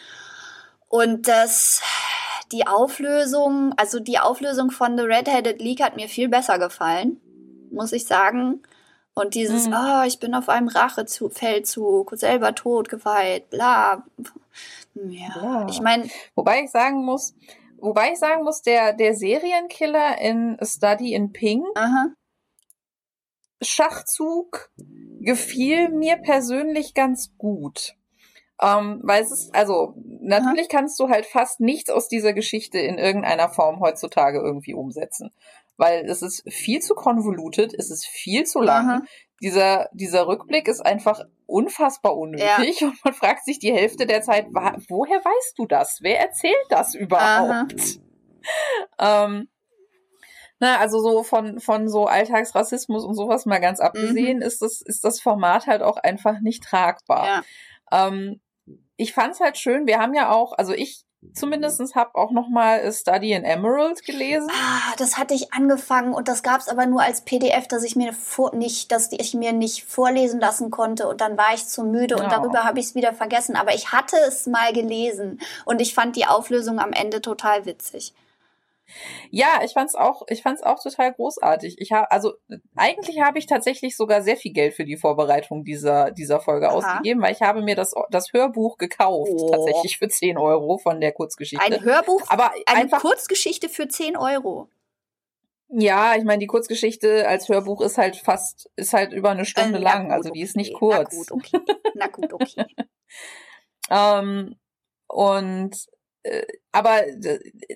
[0.89, 1.82] Und das,
[2.52, 7.19] die Auflösung, also die Auflösung von The Red-Headed League hat mir viel besser gefallen,
[7.72, 8.62] muss ich sagen.
[9.15, 9.76] Und dieses, mhm.
[9.76, 14.04] oh, ich bin auf einem Rachefeldzug, selber tot geweiht, bla.
[14.96, 15.67] Ja, ja.
[15.69, 16.08] ich meine.
[16.36, 17.36] Wobei ich sagen muss,
[17.84, 22.08] wobei ich sagen muss, der, der Serienkiller in A Study in Pink, Aha.
[23.62, 24.72] Schachzug
[25.22, 27.96] gefiel mir persönlich ganz gut.
[28.62, 30.78] Ähm, weil es ist, also, natürlich Aha.
[30.80, 35.32] kannst du halt fast nichts aus dieser Geschichte in irgendeiner Form heutzutage irgendwie umsetzen
[35.78, 38.89] weil es ist viel zu konvolutet, es ist viel zu lang.
[38.89, 39.02] Aha.
[39.41, 41.22] Dieser, dieser Rückblick ist einfach
[41.54, 42.88] unfassbar unnötig ja.
[42.88, 46.00] und man fragt sich die Hälfte der Zeit, woher weißt du das?
[46.02, 48.00] Wer erzählt das überhaupt?
[49.00, 49.48] Ähm,
[50.60, 54.44] na, also so von, von so Alltagsrassismus und sowas mal ganz abgesehen, mhm.
[54.44, 57.26] ist, das, ist das Format halt auch einfach nicht tragbar.
[57.26, 58.08] Ja.
[58.08, 58.42] Ähm,
[58.98, 62.92] ich fand's halt schön, wir haben ja auch, also ich zumindest habe auch noch mal
[62.92, 64.50] Study in Emerald gelesen.
[64.52, 67.96] Ah, das hatte ich angefangen und das gab es aber nur als PDF, dass ich
[67.96, 71.84] mir vor, nicht, dass ich mir nicht vorlesen lassen konnte und dann war ich zu
[71.84, 72.30] müde und oh.
[72.30, 73.56] darüber habe ich es wieder vergessen.
[73.56, 78.14] Aber ich hatte es mal gelesen und ich fand die Auflösung am Ende total witzig.
[79.32, 81.75] Ja, ich fand's auch, ich fand's auch total großartig.
[81.79, 82.34] Ich habe, also
[82.75, 86.75] eigentlich habe ich tatsächlich sogar sehr viel Geld für die Vorbereitung dieser dieser Folge Aha.
[86.75, 89.51] ausgegeben, weil ich habe mir das das Hörbuch gekauft, oh.
[89.51, 91.63] tatsächlich für 10 Euro von der Kurzgeschichte.
[91.63, 94.69] Ein Hörbuch, aber eine einfach, Kurzgeschichte für 10 Euro.
[95.75, 99.77] Ja, ich meine, die Kurzgeschichte als Hörbuch ist halt fast, ist halt über eine Stunde
[99.77, 101.12] ähm, lang, gut, also die ist nicht kurz.
[101.12, 101.60] Na gut, okay.
[101.95, 102.65] Na gut, okay.
[103.89, 104.56] ähm,
[105.08, 106.03] und äh,
[106.72, 107.02] aber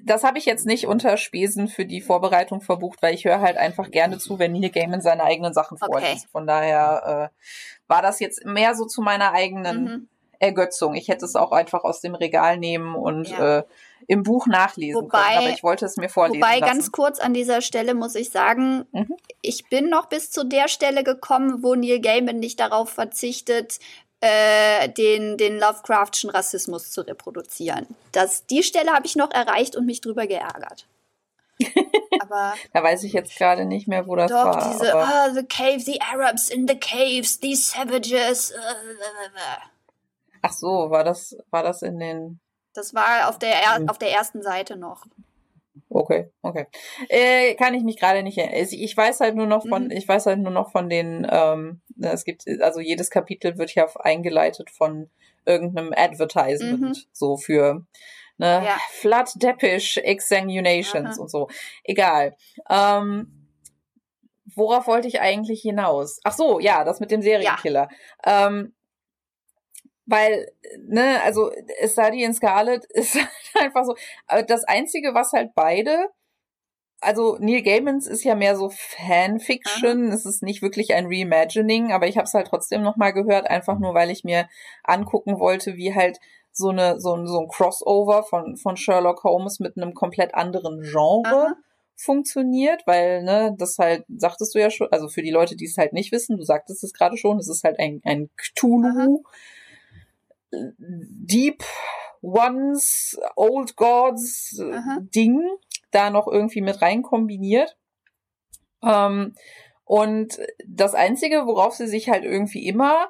[0.03, 3.57] das habe ich jetzt nicht unter Spesen für die Vorbereitung verbucht, weil ich höre halt
[3.57, 6.23] einfach gerne zu, wenn Neil Gaiman seine eigenen Sachen vorliest.
[6.23, 6.31] Okay.
[6.31, 7.41] Von daher äh,
[7.87, 10.09] war das jetzt mehr so zu meiner eigenen mhm.
[10.39, 10.95] Ergötzung.
[10.95, 13.59] Ich hätte es auch einfach aus dem Regal nehmen und ja.
[13.59, 13.63] äh,
[14.07, 16.73] im Buch nachlesen wobei, können, aber ich wollte es mir vorlesen Wobei, lassen.
[16.73, 19.15] ganz kurz an dieser Stelle muss ich sagen, mhm.
[19.41, 23.79] ich bin noch bis zu der Stelle gekommen, wo Neil Gaiman nicht darauf verzichtet,
[24.27, 27.87] äh, den, den Lovecraftschen Rassismus zu reproduzieren.
[28.11, 30.87] Das, die Stelle habe ich noch erreicht und mich drüber geärgert.
[32.21, 34.71] aber da weiß ich jetzt gerade nicht mehr, wo das doch, war.
[34.71, 38.51] Diese, oh, the caves, the Arabs in the caves, these savages.
[38.51, 38.57] Äh,
[40.41, 42.39] Ach so, war das, war das in den.
[42.73, 43.89] Das war auf der, er hm.
[43.89, 45.05] auf der ersten Seite noch.
[45.89, 46.67] Okay, okay.
[47.09, 48.67] Äh, kann ich mich gerade nicht erinnern.
[48.71, 49.91] Ich weiß halt nur noch von, mhm.
[49.91, 53.87] ich weiß halt nur noch von den, ähm, es gibt, also jedes Kapitel wird ja
[53.99, 55.09] eingeleitet von
[55.45, 56.95] irgendeinem Advertisement, mhm.
[57.11, 57.85] so für
[58.37, 58.77] ne, ja.
[58.91, 61.21] Flood Depish Exsanguinations Aha.
[61.21, 61.47] und so.
[61.83, 62.35] Egal.
[62.69, 63.47] Ähm,
[64.55, 66.19] worauf wollte ich eigentlich hinaus?
[66.23, 67.89] Ach so, ja, das mit dem Serienkiller.
[68.25, 68.47] Ja.
[68.47, 68.73] Ähm,
[70.05, 71.51] weil, ne, also
[71.85, 73.95] Study in Scarlet ist halt einfach so,
[74.47, 76.09] das Einzige, was halt beide,
[76.99, 80.13] also Neil Gaimans ist ja mehr so Fanfiction, Aha.
[80.13, 83.77] es ist nicht wirklich ein Reimagining, aber ich habe es halt trotzdem nochmal gehört, einfach
[83.79, 84.47] nur, weil ich mir
[84.83, 86.17] angucken wollte, wie halt
[86.51, 90.81] so eine so ein, so ein Crossover von von Sherlock Holmes mit einem komplett anderen
[90.81, 91.55] Genre Aha.
[91.95, 95.77] funktioniert, weil ne das halt sagtest du ja schon, also für die Leute, die es
[95.77, 99.07] halt nicht wissen, du sagtest es gerade schon, es ist halt ein ein Cthulhu Aha.
[100.79, 101.63] Deep
[102.21, 104.99] Ones Old Gods Aha.
[105.13, 105.39] Ding
[105.91, 107.77] da noch irgendwie mit rein kombiniert.
[108.83, 109.33] Ähm,
[109.85, 113.09] und das Einzige, worauf sie sich halt irgendwie immer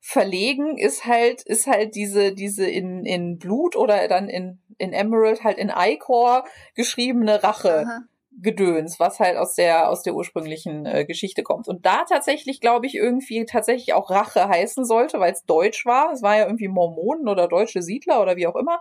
[0.00, 5.42] verlegen, ist halt, ist halt diese, diese in, in Blut oder dann in, in Emerald
[5.42, 7.84] halt in Ichor geschriebene Rache.
[7.86, 8.00] Aha.
[8.40, 11.66] Gedöns, was halt aus der aus der ursprünglichen äh, Geschichte kommt.
[11.66, 16.12] Und da tatsächlich, glaube ich, irgendwie tatsächlich auch Rache heißen sollte, weil es deutsch war.
[16.12, 18.78] Es war ja irgendwie Mormonen oder deutsche Siedler oder wie auch immer.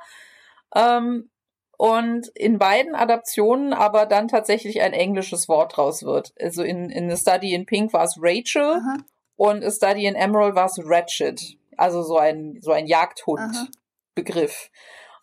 [0.76, 1.32] Ähm,
[1.78, 6.34] und in beiden Adaptionen aber dann tatsächlich ein englisches Wort draus wird.
[6.42, 8.98] Also in, in A Study in Pink war es Rachel Aha.
[9.36, 11.56] und A Study in Emerald war es Ratchet.
[11.78, 14.72] Also so ein, so ein Jagdhund-Begriff.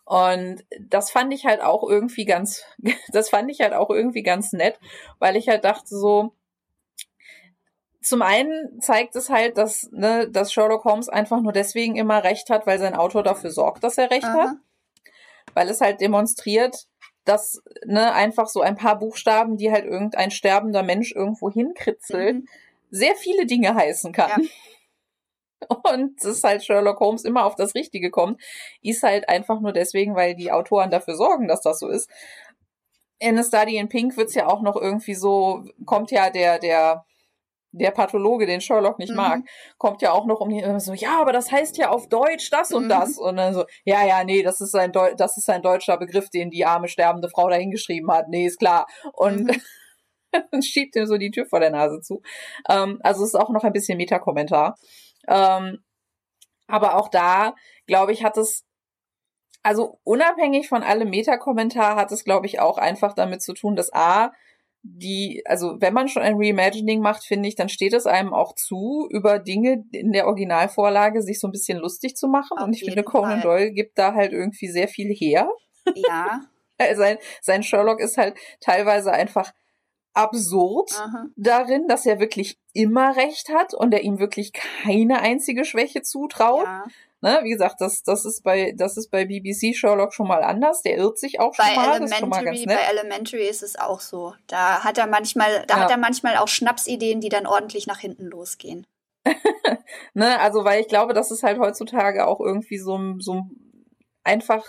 [0.05, 2.63] Und das fand ich halt auch irgendwie ganz,
[3.11, 4.79] das fand ich halt auch irgendwie ganz nett,
[5.19, 6.31] weil ich halt dachte so,
[8.01, 12.49] zum einen zeigt es halt, dass, ne, dass Sherlock Holmes einfach nur deswegen immer recht
[12.49, 14.43] hat, weil sein Autor dafür sorgt, dass er recht Aha.
[14.43, 14.57] hat
[15.55, 16.85] weil es halt demonstriert,
[17.23, 22.47] dass ne, einfach so ein paar Buchstaben, die halt irgendein sterbender Mensch irgendwo hinkritzeln, mhm.
[22.91, 24.43] sehr viele Dinge heißen kann.
[24.43, 24.49] Ja.
[25.91, 28.39] Und dass halt Sherlock Holmes immer auf das Richtige kommt,
[28.83, 32.07] ist halt einfach nur deswegen, weil die Autoren dafür sorgen, dass das so ist.
[33.17, 37.05] In A Study in Pink wird's ja auch noch irgendwie so, kommt ja der, der
[37.77, 39.17] der Pathologe, den Sherlock nicht mhm.
[39.17, 39.41] mag,
[39.77, 42.71] kommt ja auch noch um die so, ja, aber das heißt ja auf Deutsch das
[42.71, 42.89] und mhm.
[42.89, 43.17] das.
[43.17, 46.29] Und dann so, ja, ja, nee, das ist ein Deu das ist ein deutscher Begriff,
[46.29, 48.27] den die arme sterbende Frau da hingeschrieben hat.
[48.29, 48.87] Nee, ist klar.
[49.13, 50.61] Und mhm.
[50.61, 52.21] schiebt ihm so die Tür vor der Nase zu.
[52.69, 54.77] Ähm, also es ist auch noch ein bisschen Metakommentar.
[55.27, 55.83] Ähm,
[56.67, 57.53] aber auch da,
[57.85, 58.65] glaube ich, hat es
[59.65, 63.91] also unabhängig von allem Metakommentar hat es, glaube ich, auch einfach damit zu tun, dass
[63.91, 64.31] A,
[64.87, 68.53] die, also wenn man schon ein Reimagining macht, finde ich, dann steht es einem auch
[68.53, 72.57] zu, über Dinge in der Originalvorlage sich so ein bisschen lustig zu machen.
[72.57, 73.59] Auf und ich finde, Conan Fall.
[73.59, 75.49] Doyle gibt da halt irgendwie sehr viel her.
[75.95, 76.41] Ja.
[76.95, 79.51] sein, sein Sherlock ist halt teilweise einfach
[80.13, 81.25] absurd Aha.
[81.35, 86.63] darin, dass er wirklich immer recht hat und er ihm wirklich keine einzige Schwäche zutraut.
[86.63, 86.85] Ja.
[87.21, 90.81] Ne, wie gesagt, das, das ist bei, das ist bei BBC Sherlock schon mal anders.
[90.81, 91.83] Der irrt sich auch schon bei mal.
[91.83, 92.77] Elementary, das ist schon mal ganz nett.
[92.77, 94.35] Bei Elementary ist es auch so.
[94.47, 95.83] Da hat er manchmal, da ja.
[95.83, 98.85] hat er manchmal auch Schnapsideen, die dann ordentlich nach hinten losgehen.
[100.13, 103.43] ne, also, weil ich glaube, das ist halt heutzutage auch irgendwie so, so
[104.23, 104.65] einfach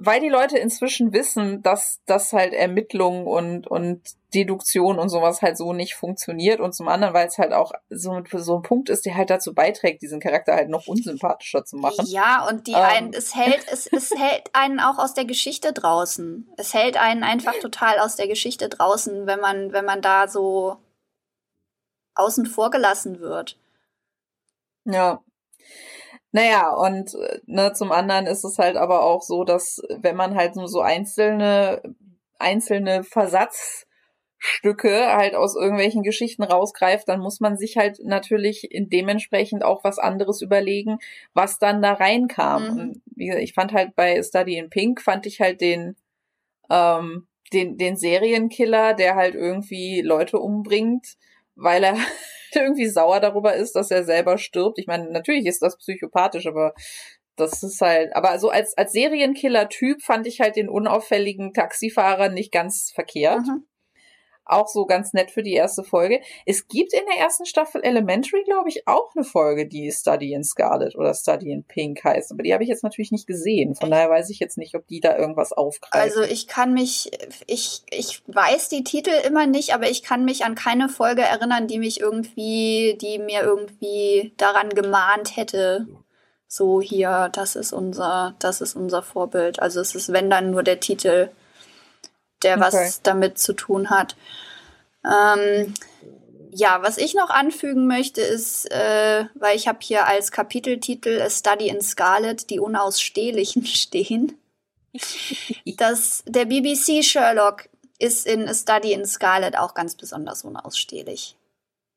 [0.00, 4.00] weil die Leute inzwischen wissen, dass das halt Ermittlungen und, und
[4.32, 8.22] Deduktion und sowas halt so nicht funktioniert und zum anderen, weil es halt auch so,
[8.32, 12.06] so ein Punkt ist, der halt dazu beiträgt, diesen Charakter halt noch unsympathischer zu machen.
[12.06, 12.80] Ja, und die ähm.
[12.80, 16.48] ein, es hält, es, es hält einen auch aus der Geschichte draußen.
[16.56, 20.76] Es hält einen einfach total aus der Geschichte draußen, wenn man, wenn man da so
[22.14, 23.58] außen vor gelassen wird.
[24.84, 25.22] Ja,
[26.32, 27.16] naja, und
[27.46, 30.80] ne, zum anderen ist es halt aber auch so, dass wenn man halt nur so
[30.80, 31.80] einzelne,
[32.38, 33.86] einzelne Versatzstücke
[35.16, 39.98] halt aus irgendwelchen Geschichten rausgreift, dann muss man sich halt natürlich in dementsprechend auch was
[39.98, 40.98] anderes überlegen,
[41.32, 42.62] was dann da reinkam.
[42.64, 42.78] Mhm.
[42.78, 45.96] Und wie gesagt, ich fand halt bei Study in Pink, fand ich halt den,
[46.68, 51.16] ähm, den, den Serienkiller, der halt irgendwie Leute umbringt,
[51.54, 51.96] weil er
[52.54, 54.78] irgendwie sauer darüber ist, dass er selber stirbt.
[54.78, 56.74] Ich meine, natürlich ist das psychopathisch, aber
[57.36, 62.52] das ist halt, aber so als, als Serienkiller-Typ fand ich halt den unauffälligen Taxifahrer nicht
[62.52, 63.46] ganz verkehrt.
[63.46, 63.64] Mhm
[64.48, 66.20] auch so ganz nett für die erste Folge.
[66.46, 70.44] Es gibt in der ersten Staffel Elementary, glaube ich, auch eine Folge, die Study in
[70.44, 72.32] Scarlet oder Study in Pink heißt.
[72.32, 73.74] Aber die habe ich jetzt natürlich nicht gesehen.
[73.74, 76.00] Von daher weiß ich jetzt nicht, ob die da irgendwas aufgreifen.
[76.00, 77.10] Also ich kann mich,
[77.46, 81.66] ich, ich weiß die Titel immer nicht, aber ich kann mich an keine Folge erinnern,
[81.66, 85.86] die mich irgendwie, die mir irgendwie daran gemahnt hätte.
[86.46, 89.60] So hier, das ist unser, das ist unser Vorbild.
[89.60, 91.28] Also es ist, wenn dann nur der Titel
[92.42, 92.60] der okay.
[92.62, 94.16] was damit zu tun hat.
[95.04, 95.74] Ähm,
[96.50, 101.30] ja, was ich noch anfügen möchte, ist, äh, weil ich habe hier als Kapiteltitel A
[101.30, 104.38] Study in Scarlet die Unausstehlichen stehen,
[105.76, 107.68] dass der BBC Sherlock
[107.98, 111.36] ist in A Study in Scarlet auch ganz besonders unausstehlich.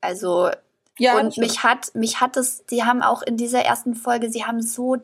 [0.02, 0.50] Also
[0.98, 4.46] ja, und mich hat mich hat es, die haben auch in dieser ersten Folge, sie
[4.46, 4.98] haben so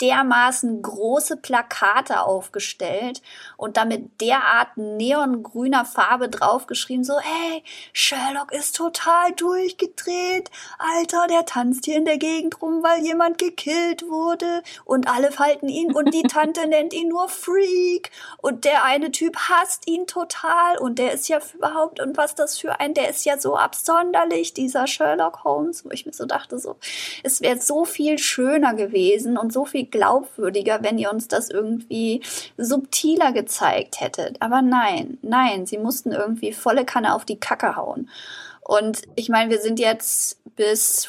[0.00, 3.22] dermaßen große Plakate aufgestellt
[3.56, 10.50] und damit derart neongrüner Farbe draufgeschrieben, so, hey, Sherlock ist total durchgedreht.
[10.78, 14.62] Alter, der tanzt hier in der Gegend rum, weil jemand gekillt wurde.
[14.84, 18.10] Und alle falten ihn und die Tante nennt ihn nur Freak.
[18.38, 20.78] Und der eine Typ hasst ihn total.
[20.78, 24.54] Und der ist ja überhaupt und was das für ein, der ist ja so absonderlich,
[24.54, 26.76] dieser Sherlock Holmes, wo ich mir so dachte, so,
[27.22, 32.22] es wäre so viel schöner gewesen und so viel glaubwürdiger, wenn ihr uns das irgendwie
[32.56, 34.40] subtiler gezeigt hättet.
[34.40, 38.08] Aber nein, nein, sie mussten irgendwie volle Kanne auf die Kacke hauen.
[38.60, 41.08] Und ich meine, wir sind jetzt bis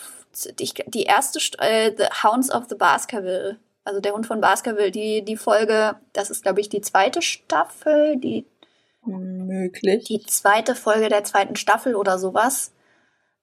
[0.59, 5.23] die, die erste äh, The Hounds of the Baskerville, also der Hund von Baskerville, die,
[5.23, 8.45] die Folge, das ist, glaube ich, die zweite Staffel, die
[9.05, 10.05] möglich.
[10.05, 12.71] Die zweite Folge der zweiten Staffel oder sowas.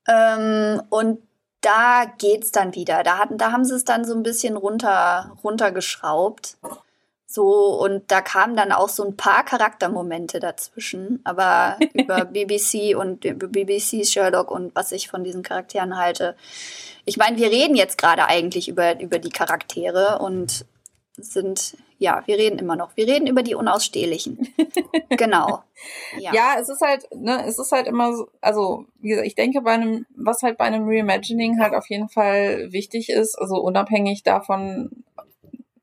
[0.09, 1.21] Ähm, und
[1.67, 3.03] da geht's dann wieder.
[3.03, 6.57] Da, hatten, da haben sie es dann so ein bisschen runter, runtergeschraubt.
[7.27, 11.21] So, und da kamen dann auch so ein paar Charaktermomente dazwischen.
[11.25, 16.37] Aber über BBC und über BBC Sherlock und was ich von diesen Charakteren halte.
[17.05, 20.65] Ich meine, wir reden jetzt gerade eigentlich über, über die Charaktere und
[21.17, 22.97] sind, ja, wir reden immer noch.
[22.97, 24.49] Wir reden über die Unausstehlichen.
[25.11, 25.63] genau.
[26.19, 26.35] Ja.
[26.35, 26.55] ja.
[26.61, 29.73] es ist halt, ne, es ist halt immer so, also, wie gesagt, ich denke bei
[29.73, 35.05] einem, was halt bei einem Reimagining halt auf jeden Fall wichtig ist, also unabhängig davon,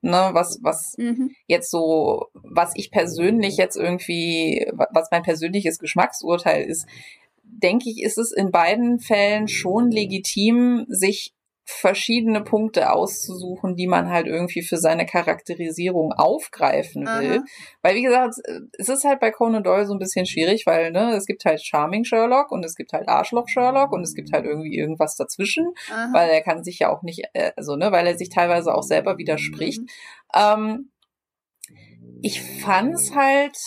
[0.01, 1.31] ne, was, was mhm.
[1.47, 6.85] jetzt so, was ich persönlich jetzt irgendwie, was mein persönliches Geschmacksurteil ist,
[7.43, 11.33] denke ich, ist es in beiden Fällen schon legitim, sich
[11.65, 17.37] verschiedene Punkte auszusuchen, die man halt irgendwie für seine Charakterisierung aufgreifen will.
[17.37, 17.45] Aha.
[17.81, 18.35] Weil, wie gesagt,
[18.77, 21.63] es ist halt bei Conan Doyle so ein bisschen schwierig, weil, ne, es gibt halt
[21.63, 25.73] Charming Sherlock und es gibt halt Arschloch Sherlock und es gibt halt irgendwie irgendwas dazwischen,
[25.89, 26.09] Aha.
[26.11, 28.83] weil er kann sich ja auch nicht, äh, also, ne, weil er sich teilweise auch
[28.83, 29.81] selber widerspricht.
[29.81, 29.87] Mhm.
[30.35, 30.91] Ähm,
[32.21, 33.57] ich fand's halt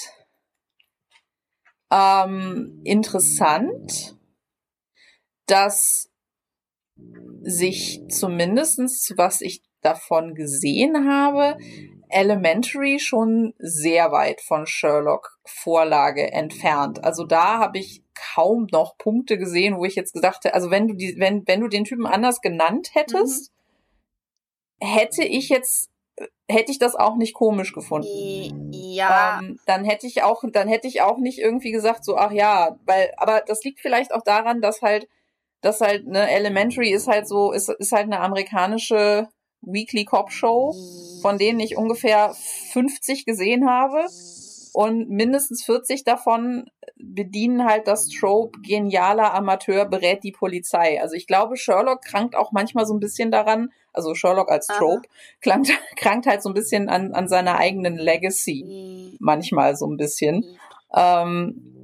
[1.90, 4.16] ähm, interessant,
[5.46, 6.10] dass
[7.42, 11.56] sich zumindestens, was ich davon gesehen habe,
[12.08, 17.04] Elementary schon sehr weit von Sherlock Vorlage entfernt.
[17.04, 20.88] Also da habe ich kaum noch Punkte gesehen, wo ich jetzt gesagt hätte, also wenn
[20.88, 23.52] du die, wenn, wenn du den Typen anders genannt hättest,
[24.80, 24.86] mhm.
[24.86, 25.90] hätte ich jetzt
[26.48, 28.70] hätte ich das auch nicht komisch gefunden.
[28.72, 29.40] Ja.
[29.42, 32.78] Ähm, dann hätte ich auch, dann hätte ich auch nicht irgendwie gesagt, so, ach ja,
[32.86, 35.08] weil, aber das liegt vielleicht auch daran, dass halt
[35.60, 39.28] das halt, ne, Elementary ist halt so, ist, ist halt eine amerikanische
[39.62, 40.74] Weekly Cop Show,
[41.22, 42.34] von denen ich ungefähr
[42.72, 44.06] 50 gesehen habe.
[44.72, 51.00] Und mindestens 40 davon bedienen halt das Trope, genialer Amateur berät die Polizei.
[51.00, 55.08] Also ich glaube, Sherlock krankt auch manchmal so ein bisschen daran, also Sherlock als Trope,
[55.40, 58.64] krankt, krankt halt so ein bisschen an, an seiner eigenen Legacy.
[58.66, 59.16] Mhm.
[59.18, 60.36] Manchmal so ein bisschen.
[60.36, 60.58] Mhm.
[60.94, 61.75] Ähm,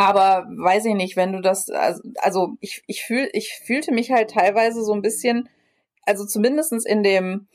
[0.00, 4.10] aber weiß ich nicht, wenn du das, also, also ich, ich, fühl, ich fühlte mich
[4.10, 5.50] halt teilweise so ein bisschen,
[6.06, 7.48] also zumindestens in dem,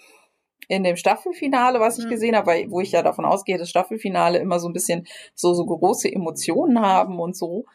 [0.67, 2.09] in dem Staffelfinale, was ich mhm.
[2.09, 5.65] gesehen habe, wo ich ja davon ausgehe, dass Staffelfinale immer so ein bisschen so, so
[5.65, 7.65] große Emotionen haben und so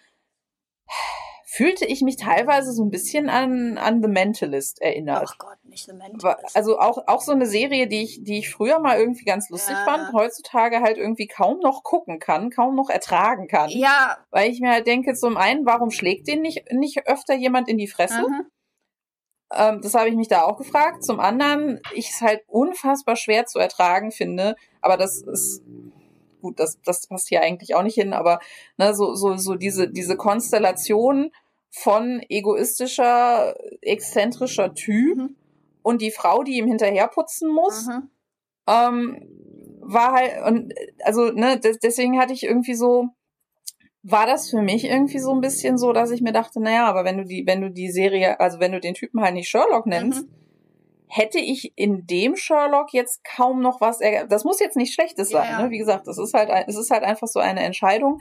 [1.53, 5.25] fühlte ich mich teilweise so ein bisschen an, an The Mentalist erinnert.
[5.27, 6.55] Ach Gott, nicht The Mentalist.
[6.55, 9.75] Also auch, auch so eine Serie, die ich, die ich früher mal irgendwie ganz lustig
[9.75, 9.85] ja.
[9.85, 13.69] fand, heutzutage halt irgendwie kaum noch gucken kann, kaum noch ertragen kann.
[13.71, 14.19] Ja.
[14.31, 17.79] Weil ich mir halt denke, zum einen, warum schlägt den nicht, nicht öfter jemand in
[17.79, 18.23] die Fresse?
[18.29, 18.47] Mhm.
[19.53, 21.03] Ähm, das habe ich mich da auch gefragt.
[21.03, 25.63] Zum anderen, ich es halt unfassbar schwer zu ertragen finde, aber das ist
[26.41, 28.41] gut, das, das passt hier eigentlich auch nicht hin, aber
[28.77, 31.31] ne, so, so, so diese, diese Konstellation
[31.71, 35.37] von egoistischer, exzentrischer Typ mhm.
[35.83, 38.11] und die Frau, die ihm hinterherputzen muss, mhm.
[38.67, 39.27] ähm,
[39.83, 40.75] war halt, und
[41.05, 43.09] also, ne, deswegen hatte ich irgendwie so,
[44.03, 47.05] war das für mich irgendwie so ein bisschen so, dass ich mir dachte, naja, aber
[47.05, 49.87] wenn du die, wenn du die Serie, also wenn du den Typen halt nicht Sherlock
[49.87, 50.40] nennst, mhm
[51.11, 53.99] hätte ich in dem Sherlock jetzt kaum noch was.
[54.29, 55.49] Das muss jetzt nicht Schlechtes sein.
[55.51, 55.63] Ja.
[55.63, 55.71] Ne?
[55.71, 58.21] Wie gesagt, das ist halt, es ist halt einfach so eine Entscheidung,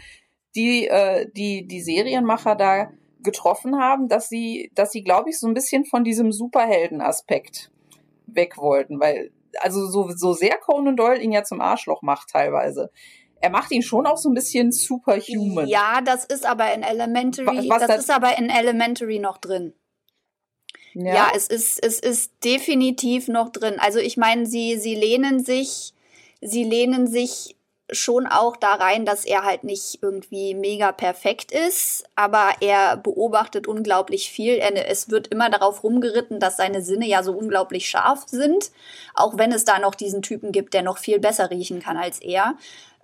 [0.56, 5.48] die äh, die die Serienmacher da getroffen haben, dass sie, dass sie, glaube ich, so
[5.48, 7.70] ein bisschen von diesem Superhelden-Aspekt
[8.26, 12.92] weg wollten, weil also so so sehr Conan Doyle ihn ja zum Arschloch macht teilweise
[13.42, 15.68] er macht ihn schon auch so ein bisschen superhuman.
[15.68, 19.74] Ja, das ist aber in Elementary, was, was das ist aber in Elementary noch drin.
[21.02, 21.14] Ja.
[21.14, 23.76] ja, es ist, es ist definitiv noch drin.
[23.80, 25.94] Also ich meine, sie, sie lehnen sich,
[26.42, 27.56] sie lehnen sich
[27.92, 33.66] schon auch da rein, dass er halt nicht irgendwie mega perfekt ist, aber er beobachtet
[33.66, 34.56] unglaublich viel.
[34.56, 38.72] Er, es wird immer darauf rumgeritten, dass seine Sinne ja so unglaublich scharf sind,
[39.16, 42.20] auch wenn es da noch diesen Typen gibt, der noch viel besser riechen kann als
[42.20, 42.56] er.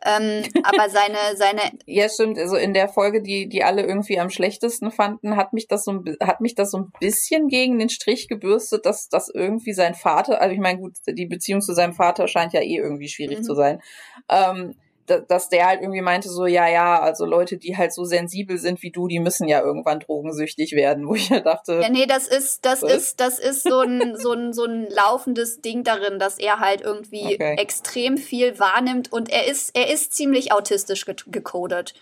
[0.05, 1.61] Ähm, aber seine, seine.
[1.87, 2.37] Ja, stimmt.
[2.37, 5.91] Also in der Folge, die, die alle irgendwie am schlechtesten fanden, hat mich das so
[5.91, 9.95] ein, hat mich das so ein bisschen gegen den Strich gebürstet, dass, dass irgendwie sein
[9.95, 13.39] Vater, also ich meine, gut, die Beziehung zu seinem Vater scheint ja eh irgendwie schwierig
[13.39, 13.43] mhm.
[13.43, 13.81] zu sein.
[14.29, 14.75] Ähm,
[15.05, 18.81] dass der halt irgendwie meinte so, ja, ja, also Leute, die halt so sensibel sind
[18.81, 21.79] wie du, die müssen ja irgendwann drogensüchtig werden, wo ich ja dachte.
[21.81, 22.91] Ja, nee, das ist, das was?
[22.91, 26.81] ist, das ist so ein, so ein, so ein laufendes Ding darin, dass er halt
[26.81, 27.55] irgendwie okay.
[27.57, 31.93] extrem viel wahrnimmt und er ist, er ist ziemlich autistisch ge gecodet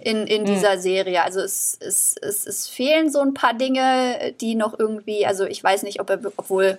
[0.00, 0.46] in, in hm.
[0.46, 1.22] dieser Serie.
[1.22, 5.62] Also es, es, es, es fehlen so ein paar Dinge, die noch irgendwie, also ich
[5.62, 6.78] weiß nicht, ob er, obwohl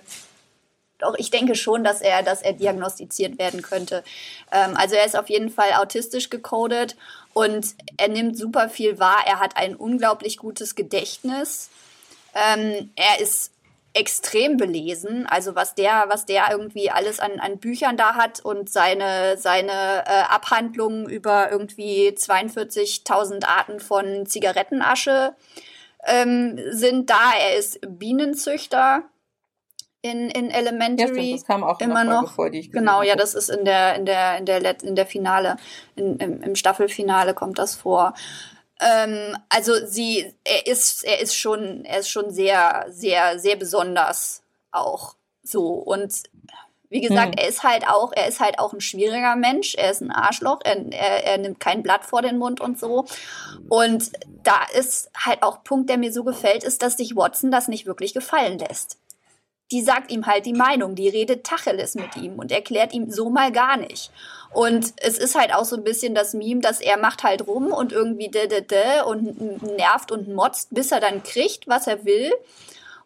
[0.98, 4.04] doch ich denke schon, dass er, dass er diagnostiziert werden könnte.
[4.52, 6.96] Ähm, also er ist auf jeden Fall autistisch gecodet
[7.32, 9.24] und er nimmt super viel wahr.
[9.26, 11.70] Er hat ein unglaublich gutes Gedächtnis.
[12.34, 13.52] Ähm, er ist
[13.94, 18.68] extrem belesen, also was der, was der irgendwie alles an, an Büchern da hat und
[18.68, 25.36] seine, seine äh, Abhandlungen über irgendwie 42.000 Arten von Zigarettenasche
[26.06, 27.32] ähm, sind da.
[27.38, 29.04] Er ist Bienenzüchter
[30.04, 31.30] in, in Elementary.
[31.30, 32.34] Ja, das kam auch immer noch.
[32.34, 34.96] Vor, die ich genau, ja, das ist in der, in der, in der, Let in
[34.96, 35.56] der Finale,
[35.96, 38.12] in, im, im Staffelfinale kommt das vor.
[38.80, 44.42] Ähm, also sie, er ist, er ist schon, er ist schon sehr, sehr, sehr besonders
[44.72, 45.68] auch so.
[45.68, 46.12] Und
[46.90, 47.38] wie gesagt, hm.
[47.38, 49.74] er ist halt auch, er ist halt auch ein schwieriger Mensch.
[49.74, 50.60] Er ist ein Arschloch.
[50.64, 53.06] Er, er, er nimmt kein Blatt vor den Mund und so.
[53.70, 57.68] Und da ist halt auch Punkt, der mir so gefällt, ist, dass sich Watson das
[57.68, 58.98] nicht wirklich gefallen lässt
[59.70, 63.30] die sagt ihm halt die Meinung, die redet Tacheles mit ihm und erklärt ihm so
[63.30, 64.10] mal gar nicht.
[64.52, 67.72] Und es ist halt auch so ein bisschen das Meme, dass er macht halt rum
[67.72, 72.04] und irgendwie de, de, de und nervt und motzt, bis er dann kriegt, was er
[72.04, 72.32] will.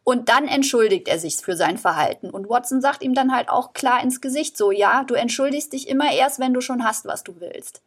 [0.05, 2.31] Und dann entschuldigt er sich für sein Verhalten.
[2.31, 5.89] Und Watson sagt ihm dann halt auch klar ins Gesicht so, ja, du entschuldigst dich
[5.89, 7.83] immer erst, wenn du schon hast, was du willst.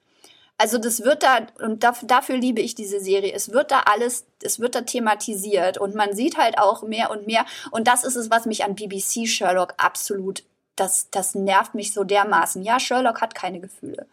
[0.62, 4.60] Also das wird da, und dafür liebe ich diese Serie, es wird da alles, es
[4.60, 7.48] wird da thematisiert und man sieht halt auch mehr und mehr.
[7.72, 10.44] Und das ist es, was mich an BBC Sherlock absolut,
[10.76, 12.62] das, das nervt mich so dermaßen.
[12.62, 14.06] Ja, Sherlock hat keine Gefühle.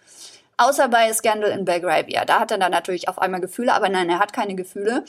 [0.57, 2.25] Außer bei Scandal in Belgravia.
[2.25, 5.05] Da hat er dann natürlich auf einmal Gefühle, aber nein, er hat keine Gefühle.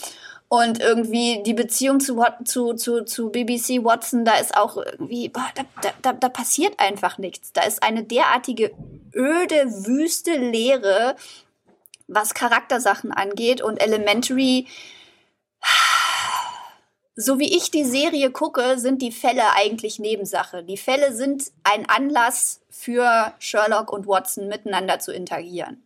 [0.51, 5.47] Und irgendwie die Beziehung zu, zu, zu, zu BBC Watson, da ist auch irgendwie, boah,
[5.53, 7.53] da, da, da passiert einfach nichts.
[7.53, 8.71] Da ist eine derartige
[9.13, 11.15] öde, wüste Leere,
[12.07, 13.61] was Charaktersachen angeht.
[13.61, 14.65] Und Elementary,
[17.15, 20.63] so wie ich die Serie gucke, sind die Fälle eigentlich Nebensache.
[20.63, 25.83] Die Fälle sind ein Anlass für Sherlock und Watson miteinander zu interagieren.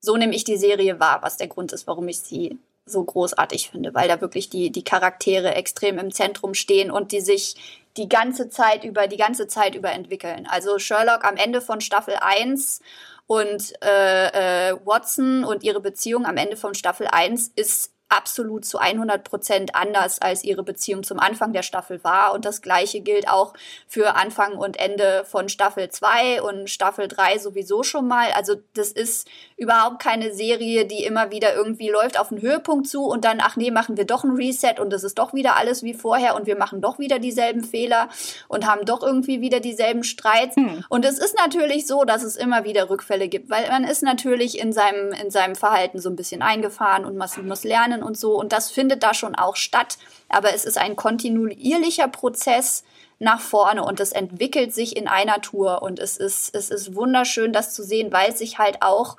[0.00, 3.70] So nehme ich die Serie wahr, was der Grund ist, warum ich sie so großartig
[3.70, 7.56] finde, weil da wirklich die, die Charaktere extrem im Zentrum stehen und die sich
[7.96, 10.46] die ganze Zeit über, die ganze Zeit über entwickeln.
[10.50, 12.80] Also Sherlock am Ende von Staffel 1
[13.26, 18.78] und äh, äh, Watson und ihre Beziehung am Ende von Staffel 1 ist absolut zu
[18.78, 22.34] 100 Prozent anders, als ihre Beziehung zum Anfang der Staffel war.
[22.34, 23.54] Und das Gleiche gilt auch
[23.88, 28.30] für Anfang und Ende von Staffel 2 und Staffel 3 sowieso schon mal.
[28.32, 29.26] Also das ist
[29.62, 33.56] überhaupt keine Serie, die immer wieder irgendwie läuft auf einen Höhepunkt zu und dann, ach
[33.56, 36.46] nee, machen wir doch ein Reset und es ist doch wieder alles wie vorher und
[36.46, 38.08] wir machen doch wieder dieselben Fehler
[38.48, 40.56] und haben doch irgendwie wieder dieselben Streits.
[40.56, 40.84] Hm.
[40.88, 44.58] Und es ist natürlich so, dass es immer wieder Rückfälle gibt, weil man ist natürlich
[44.58, 48.38] in seinem, in seinem Verhalten so ein bisschen eingefahren und man muss lernen und so.
[48.38, 49.96] Und das findet da schon auch statt.
[50.28, 52.84] Aber es ist ein kontinuierlicher Prozess
[53.22, 55.82] nach vorne und es entwickelt sich in einer Tour.
[55.82, 59.16] Und es ist, es ist wunderschön, das zu sehen, weil es sich halt auch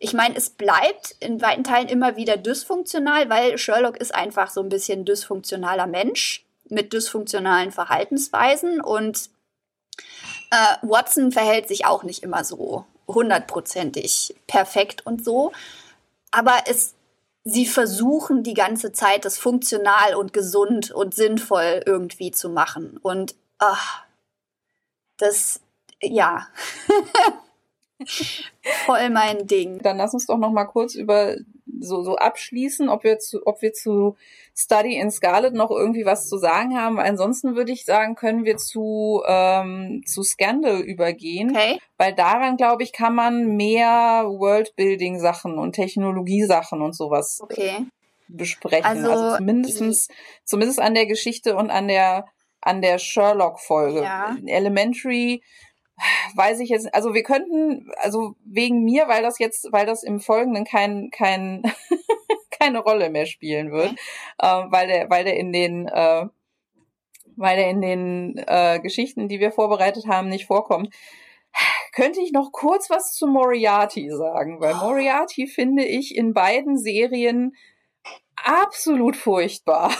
[0.00, 4.60] ich meine, es bleibt in weiten Teilen immer wieder dysfunktional, weil Sherlock ist einfach so
[4.60, 9.28] ein bisschen dysfunktionaler Mensch mit dysfunktionalen Verhaltensweisen und
[10.52, 15.52] äh, Watson verhält sich auch nicht immer so hundertprozentig perfekt und so.
[16.30, 16.94] Aber es
[17.44, 22.98] sie versuchen die ganze Zeit, das funktional und gesund und sinnvoll irgendwie zu machen.
[23.02, 24.04] Und ach,
[25.16, 25.60] das,
[26.00, 26.48] ja.
[28.86, 29.80] Voll mein Ding.
[29.80, 31.36] Dann lass uns doch noch mal kurz über
[31.80, 34.16] so, so abschließen, ob wir zu, ob wir zu
[34.56, 36.98] Study in Scarlet noch irgendwie was zu sagen haben.
[36.98, 41.50] Ansonsten würde ich sagen, können wir zu, ähm, zu Scandal übergehen.
[41.50, 41.78] Okay.
[41.96, 47.86] Weil daran, glaube ich, kann man mehr Worldbuilding-Sachen und Technologiesachen und sowas okay.
[48.28, 48.84] besprechen.
[48.84, 50.08] Also, also zumindestens,
[50.44, 52.26] zumindest an der Geschichte und an der,
[52.60, 54.02] an der Sherlock-Folge.
[54.02, 54.36] Ja.
[54.46, 55.42] Elementary
[56.34, 60.20] weiß ich jetzt, also wir könnten, also wegen mir, weil das jetzt, weil das im
[60.20, 61.62] Folgenden kein, kein,
[62.50, 63.92] keine Rolle mehr spielen wird,
[64.38, 66.26] äh, weil der, weil der in den, äh,
[67.36, 70.92] weil der in den äh, Geschichten, die wir vorbereitet haben, nicht vorkommt,
[71.92, 77.54] könnte ich noch kurz was zu Moriarty sagen, weil Moriarty finde ich in beiden Serien
[78.36, 79.92] absolut furchtbar.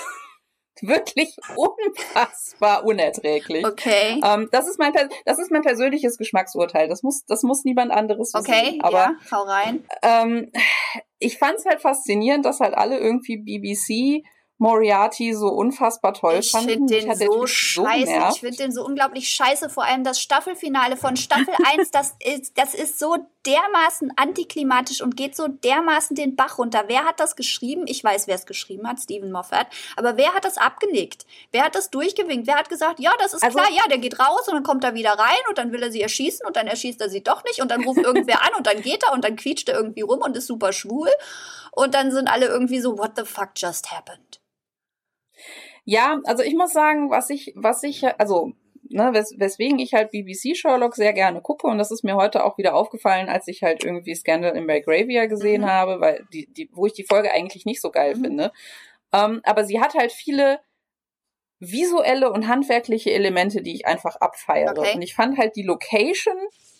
[0.83, 3.67] Wirklich unfassbar unerträglich.
[3.67, 4.21] Okay.
[4.25, 4.93] Ähm, das, ist mein,
[5.25, 6.89] das ist mein persönliches Geschmacksurteil.
[6.89, 8.79] Das muss, das muss niemand anderes so okay.
[8.83, 9.85] Aber, ja, hau rein.
[10.03, 10.53] Ähm,
[11.19, 14.25] ich fand es halt faszinierend, dass halt alle irgendwie BBC
[14.59, 16.89] Moriarty so unfassbar toll ich fanden.
[16.89, 18.13] Find den ich so scheiße.
[18.13, 19.71] So ich finde den so unglaublich scheiße.
[19.71, 23.17] Vor allem das Staffelfinale von Staffel 1, das ist, das ist so
[23.49, 26.85] dermaßen antiklimatisch und geht so dermaßen den Bach runter.
[26.87, 27.85] Wer hat das geschrieben?
[27.87, 29.69] Ich weiß, wer es geschrieben hat, Stephen Moffat.
[29.97, 31.25] Aber wer hat das abgenickt?
[31.51, 32.47] Wer hat das durchgewinkt?
[32.47, 34.85] Wer hat gesagt, ja, das ist also, klar, ja, der geht raus und dann kommt
[34.85, 37.43] er wieder rein und dann will er sie erschießen und dann erschießt er sie doch
[37.45, 40.03] nicht und dann ruft irgendwer an und dann geht er und dann quietscht er irgendwie
[40.03, 41.09] rum und ist super schwul.
[41.73, 44.41] Und dann sind alle irgendwie so, what the fuck just happened?
[45.85, 48.53] Ja, also ich muss sagen, was ich, was ich, also,
[48.91, 52.45] ne, wes weswegen ich halt BBC Sherlock sehr gerne gucke und das ist mir heute
[52.45, 55.67] auch wieder aufgefallen, als ich halt irgendwie Scandal in Belgravia gesehen mhm.
[55.67, 58.25] habe, weil die, die, wo ich die Folge eigentlich nicht so geil mhm.
[58.25, 58.53] finde.
[59.13, 60.61] Ähm, aber sie hat halt viele
[61.61, 64.79] visuelle und handwerkliche Elemente, die ich einfach abfeiere.
[64.79, 64.95] Okay.
[64.95, 66.37] Und ich fand halt die Location,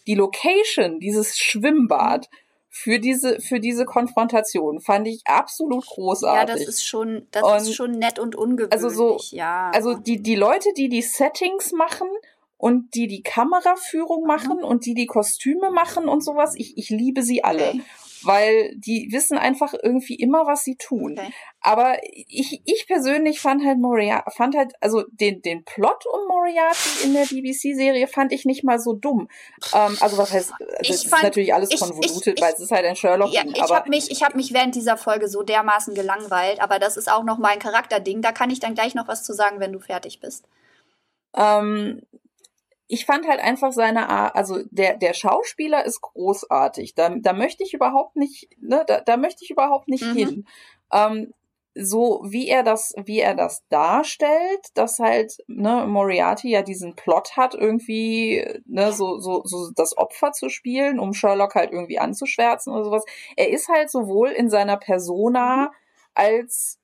[0.07, 4.81] die Location, dieses Schwimmbad, mhm für diese, für diese Konfrontation.
[4.81, 6.49] Fand ich absolut großartig.
[6.49, 8.73] Ja, das ist schon, das und ist schon nett und ungewöhnlich.
[8.73, 9.71] Also so, ja.
[9.75, 12.09] Also die, die Leute, die die Settings machen
[12.57, 14.65] und die die Kameraführung machen mhm.
[14.65, 17.75] und die die Kostüme machen und sowas, ich, ich liebe sie alle.
[18.23, 21.17] Weil die wissen einfach irgendwie immer, was sie tun.
[21.19, 21.33] Okay.
[21.61, 27.05] Aber ich, ich persönlich fand halt Moriarty, fand halt, also den, den Plot um Moriarty
[27.05, 29.29] in der BBC-Serie fand ich nicht mal so dumm.
[29.75, 32.85] Ähm, also was heißt, also ich ist fand, natürlich alles konvolutet, weil es ist halt
[32.85, 33.33] ein Sherlock.
[33.33, 36.97] Ja, ich habe mich, ich habe mich während dieser Folge so dermaßen gelangweilt, aber das
[36.97, 38.23] ist auch noch mal ein Charakterding.
[38.23, 40.47] Da kann ich dann gleich noch was zu sagen, wenn du fertig bist.
[41.35, 42.03] Ähm,
[42.89, 46.95] ich fand halt einfach seine Art, also der, der Schauspieler ist großartig.
[46.95, 50.15] Da, da möchte ich überhaupt nicht, ne, da, da möchte ich überhaupt nicht mhm.
[50.15, 50.49] hin.
[50.93, 51.35] Ähm,
[51.75, 57.37] so wie er das, wie er das darstellt, dass halt, ne, Moriarty ja diesen Plot
[57.37, 62.73] hat, irgendwie, ne, so, so, so das Opfer zu spielen, um Sherlock halt irgendwie anzuschwärzen
[62.73, 63.05] oder sowas.
[63.37, 65.71] Er ist halt sowohl in seiner Persona mhm.
[66.15, 66.81] als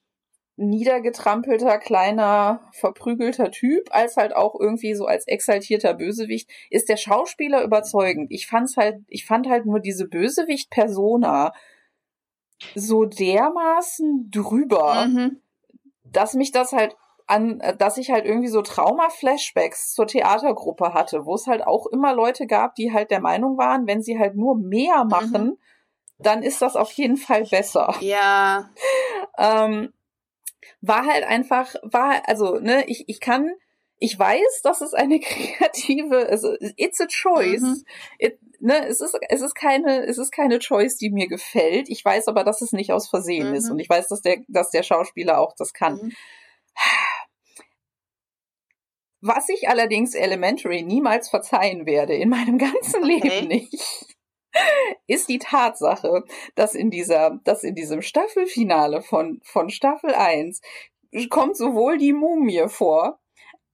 [0.57, 7.65] niedergetrampelter, kleiner, verprügelter Typ, als halt auch irgendwie so als exaltierter Bösewicht, ist der Schauspieler
[7.65, 8.31] überzeugend.
[8.31, 11.53] Ich fand's halt, ich fand halt nur diese Bösewicht-Persona
[12.75, 15.41] so dermaßen drüber, mhm.
[16.05, 16.97] dass mich das halt
[17.27, 22.15] an, dass ich halt irgendwie so Trauma-Flashbacks zur Theatergruppe hatte, wo es halt auch immer
[22.15, 25.59] Leute gab, die halt der Meinung waren, wenn sie halt nur mehr machen, mhm.
[26.19, 27.95] dann ist das auf jeden Fall besser.
[28.01, 28.71] Ja.
[29.39, 29.93] ähm,
[30.87, 33.53] war halt einfach, war, also, ne, ich, ich kann,
[33.99, 37.63] ich weiß, dass es eine kreative, also, it's a choice.
[37.63, 37.85] Mhm.
[38.19, 41.89] It, ne, es ist, es ist keine, es ist keine Choice, die mir gefällt.
[41.89, 43.55] Ich weiß aber, dass es nicht aus Versehen mhm.
[43.55, 45.95] ist und ich weiß, dass der, dass der Schauspieler auch das kann.
[45.95, 46.13] Mhm.
[49.27, 53.21] Was ich allerdings Elementary niemals verzeihen werde, in meinem ganzen okay.
[53.21, 54.14] Leben nicht,
[55.07, 56.25] ist die Tatsache,
[56.55, 60.61] dass in dieser, dass in diesem Staffelfinale von, von Staffel 1
[61.31, 63.21] kommt sowohl die Mumie vor,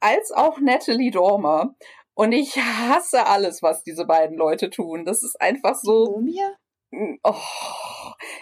[0.00, 1.74] als auch Natalie Dormer.
[2.14, 5.04] Und ich hasse alles, was diese beiden Leute tun.
[5.04, 6.06] Das ist einfach so.
[6.06, 7.18] Die Mumie?
[7.22, 7.34] Oh,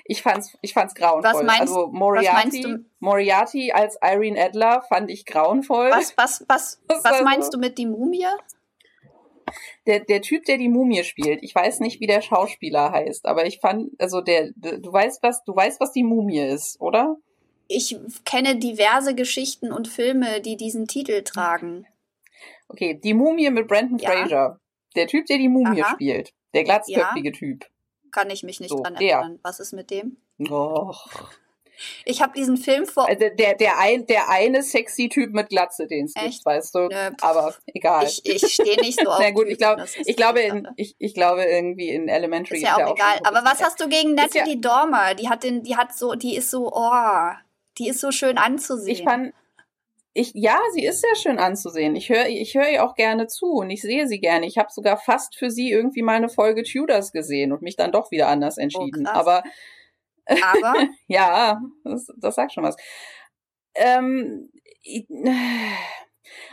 [0.05, 1.32] ich fand's, ich fand's grauenvoll.
[1.32, 5.91] Was meinst, also Moriarty, Moriarty als Irene Adler fand ich grauenvoll.
[5.91, 8.26] Was, was, was, was meinst du mit die Mumie?
[9.86, 13.46] Der, der Typ, der die Mumie spielt, ich weiß nicht, wie der Schauspieler heißt, aber
[13.46, 17.16] ich fand, also der, du weißt was, du weißt, was die Mumie ist, oder?
[17.68, 21.86] Ich kenne diverse Geschichten und Filme, die diesen Titel tragen.
[22.68, 24.11] Okay, die Mumie mit Brandon ja.
[24.11, 24.61] Fraser.
[24.96, 25.92] Der Typ, der die Mumie Aha.
[25.92, 26.32] spielt.
[26.55, 27.34] Der glatzköpfige ja.
[27.34, 27.66] Typ.
[28.11, 29.32] Kann ich mich nicht so, dran erinnern.
[29.34, 29.40] Der.
[29.42, 30.16] Was ist mit dem?
[30.51, 31.09] Och.
[32.05, 33.09] Ich habe diesen Film vor.
[33.09, 36.89] Also der, der, ein, der eine sexy Typ mit Glatze, den es gibt, weißt du.
[36.89, 38.05] Nö, Aber egal.
[38.05, 39.18] Ich, ich stehe nicht so auf.
[39.20, 42.76] Na gut, ich, glaub, ich, glaube, in, ich, ich glaube irgendwie in Elementary ist ja
[42.76, 43.18] auch, ist egal.
[43.24, 45.14] Aber was hast du gegen Natalie ja Dormer?
[45.14, 47.31] Die hat den, die hat so, die ist so, oh,
[47.79, 48.97] die ist so schön anzusehen.
[48.97, 49.33] Ich fand,
[50.14, 51.95] ich, ja, sie ist sehr schön anzusehen.
[51.95, 54.47] Ich höre ich hör ihr auch gerne zu und ich sehe sie gerne.
[54.47, 57.93] Ich habe sogar fast für sie irgendwie mal eine Folge Tudors gesehen und mich dann
[57.93, 59.07] doch wieder anders entschieden.
[59.07, 59.45] Oh, Aber
[60.29, 60.89] aber.
[61.07, 62.76] ja, das, das sagt schon was.
[63.74, 64.51] Ähm,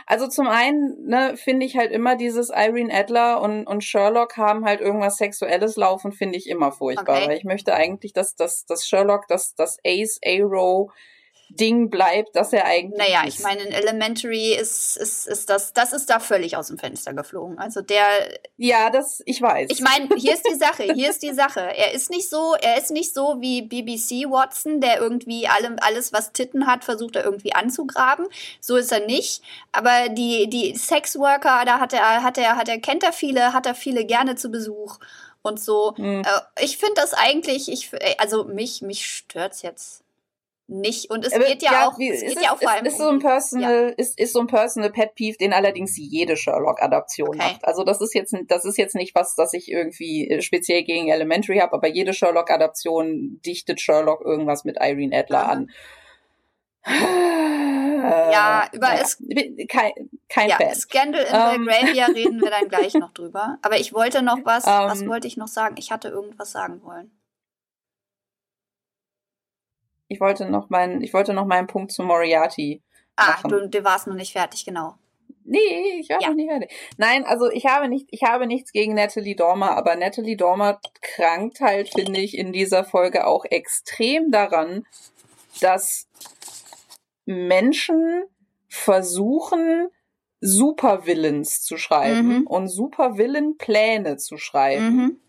[0.06, 4.64] Also zum einen ne, finde ich halt immer dieses Irene Adler und, und Sherlock haben
[4.64, 7.18] halt irgendwas Sexuelles laufen, finde ich immer furchtbar.
[7.18, 7.28] Okay.
[7.28, 10.90] Weil ich möchte eigentlich, dass, dass, dass Sherlock, dass, dass Ace Arrow
[11.48, 12.98] Ding bleibt, dass er eigentlich.
[12.98, 16.78] Naja, ich meine, in Elementary ist, ist, ist das, das ist da völlig aus dem
[16.78, 17.58] Fenster geflogen.
[17.58, 18.06] Also der.
[18.56, 19.70] Ja, das, ich weiß.
[19.70, 21.60] Ich meine, hier ist die Sache, hier ist die Sache.
[21.60, 26.12] Er ist nicht so, er ist nicht so wie BBC Watson, der irgendwie allem, alles,
[26.12, 28.26] was Titten hat, versucht er irgendwie anzugraben.
[28.60, 29.42] So ist er nicht.
[29.72, 33.66] Aber die, die Sexworker, da hat er, hat er, hat er, kennt er viele, hat
[33.66, 34.98] er viele gerne zu Besuch
[35.42, 35.94] und so.
[35.96, 36.24] Mhm.
[36.60, 40.02] ich finde das eigentlich, ich, also mich, mich stört's jetzt
[40.68, 41.10] nicht.
[41.10, 42.84] Und es Aber, geht ja, ja auch, es geht ja auch vor allem.
[42.86, 43.94] Ist, so ein Personal, ja.
[43.96, 47.38] ist, ist so ein Personal Pet Peeve, den allerdings jede Sherlock-Adaption okay.
[47.38, 47.64] macht.
[47.64, 51.08] Also das ist jetzt, das ist jetzt nicht was, das ich irgendwie äh, speziell gegen
[51.08, 55.50] Elementary habe, aber jede Sherlock-Adaption dichtet Sherlock irgendwas mit Irene Adler mhm.
[55.50, 55.70] an.
[58.08, 59.18] Ja, über naja, es,
[59.68, 59.90] kein,
[60.28, 60.74] kein ja, Fan.
[60.74, 61.64] Scandal in um, ähm.
[61.66, 63.58] Belgravia reden wir dann gleich noch drüber.
[63.62, 65.08] Aber ich wollte noch was, um, was ähm.
[65.08, 65.76] wollte ich noch sagen?
[65.78, 67.10] Ich hatte irgendwas sagen wollen
[70.08, 72.82] ich wollte noch meinen, ich wollte noch meinen Punkt zu Moriarty.
[73.16, 73.50] Ah, machen.
[73.50, 74.94] du, du warst noch nicht fertig, genau.
[75.44, 76.28] Nee, ich war ja.
[76.28, 76.70] noch nicht fertig.
[76.96, 81.60] Nein, also ich habe nicht, ich habe nichts gegen Natalie Dormer, aber Natalie Dormer krankt
[81.60, 84.84] halt, finde ich, in dieser Folge auch extrem daran,
[85.60, 86.08] dass
[87.24, 88.24] Menschen
[88.68, 89.88] versuchen,
[90.40, 92.46] Supervillains zu schreiben mhm.
[92.46, 94.96] und Supervillain-Pläne zu schreiben.
[94.96, 95.20] Mhm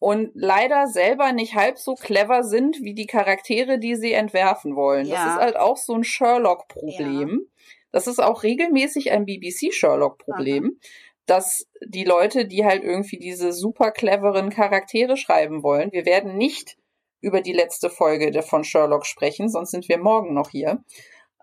[0.00, 5.06] und leider selber nicht halb so clever sind wie die Charaktere, die sie entwerfen wollen.
[5.06, 5.14] Ja.
[5.14, 7.28] Das ist halt auch so ein Sherlock-Problem.
[7.28, 7.66] Ja.
[7.92, 10.80] Das ist auch regelmäßig ein BBC-Sherlock-Problem,
[11.26, 16.78] dass die Leute, die halt irgendwie diese super cleveren Charaktere schreiben wollen, wir werden nicht
[17.20, 20.82] über die letzte Folge von Sherlock sprechen, sonst sind wir morgen noch hier.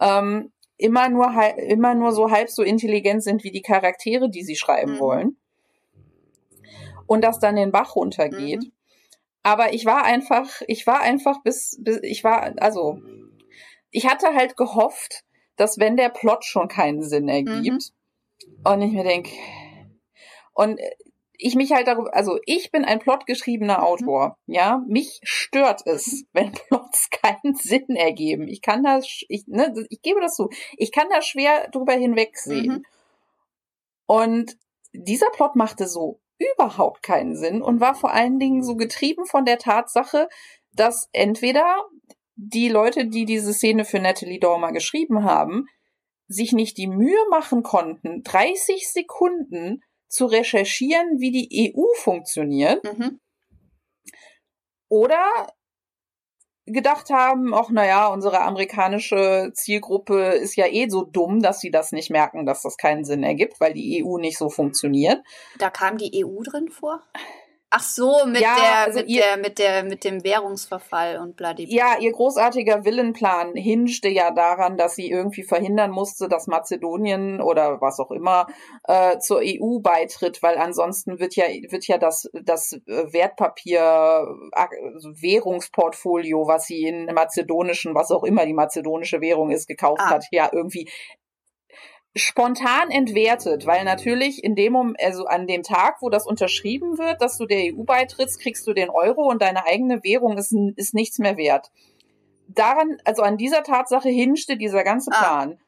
[0.01, 4.55] Ähm, immer nur immer nur so halb so intelligent sind wie die Charaktere, die sie
[4.55, 4.99] schreiben mhm.
[4.99, 5.37] wollen
[7.07, 8.61] und das dann den Bach runtergeht.
[8.61, 8.71] Mhm.
[9.43, 12.99] Aber ich war einfach, ich war einfach bis, bis, ich war, also,
[13.91, 15.23] ich hatte halt gehofft,
[15.55, 17.93] dass wenn der Plot schon keinen Sinn ergibt,
[18.45, 18.71] mhm.
[18.71, 19.31] und ich mir denke,
[20.53, 20.79] und
[21.39, 24.53] ich mich halt darüber, also ich bin ein plotgeschriebener Autor, mhm.
[24.53, 28.47] ja, mich stört es, wenn Plots keinen Sinn ergeben.
[28.47, 32.67] Ich kann das, ich, ne, ich gebe das zu, ich kann da schwer drüber hinwegsehen.
[32.67, 32.85] Mhm.
[34.07, 34.57] Und
[34.93, 39.45] dieser Plot machte so überhaupt keinen Sinn und war vor allen Dingen so getrieben von
[39.45, 40.29] der Tatsache,
[40.71, 41.85] dass entweder
[42.35, 45.65] die Leute, die diese Szene für Natalie Dormer geschrieben haben,
[46.27, 52.83] sich nicht die Mühe machen konnten, 30 Sekunden zu recherchieren, wie die EU funktioniert.
[52.83, 53.19] Mhm.
[54.89, 55.47] Oder
[56.67, 61.91] gedacht haben, ach naja, unsere amerikanische Zielgruppe ist ja eh so dumm, dass sie das
[61.91, 65.23] nicht merken, dass das keinen Sinn ergibt, weil die EU nicht so funktioniert.
[65.57, 67.01] Da kam die EU drin vor?
[67.69, 71.35] Ach so, mit ja, der, also mit ihr, der, mit der, mit dem Währungsverfall und
[71.35, 71.65] bladi.
[71.67, 77.81] Ja, ihr großartiger Willenplan hingte ja daran, dass sie irgendwie verhindern musste, dass Mazedonien oder
[77.81, 78.47] was auch immer
[78.87, 83.81] äh, zur EU beitritt, weil ansonsten wird ja, wird ja das, das äh, Wertpapier,
[84.53, 90.11] also Währungsportfolio, was sie in mazedonischen, was auch immer die mazedonische Währung ist, gekauft ah.
[90.11, 90.89] hat, ja irgendwie
[92.17, 97.21] spontan entwertet, weil natürlich in dem Moment, also an dem Tag, wo das unterschrieben wird,
[97.21, 100.93] dass du der EU beitrittst, kriegst du den Euro und deine eigene Währung ist, ist
[100.93, 101.71] nichts mehr wert.
[102.47, 105.17] Daran, also an dieser Tatsache hinschte dieser ganze ah.
[105.19, 105.59] Plan.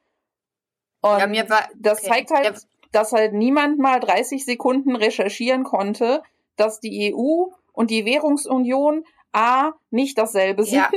[1.01, 1.23] Ah.
[1.23, 2.09] Und ja, war, das okay.
[2.09, 2.61] zeigt halt, ja.
[2.91, 6.21] dass halt niemand mal 30 Sekunden recherchieren konnte,
[6.55, 10.75] dass die EU und die Währungsunion A nicht dasselbe sind.
[10.75, 10.89] Ja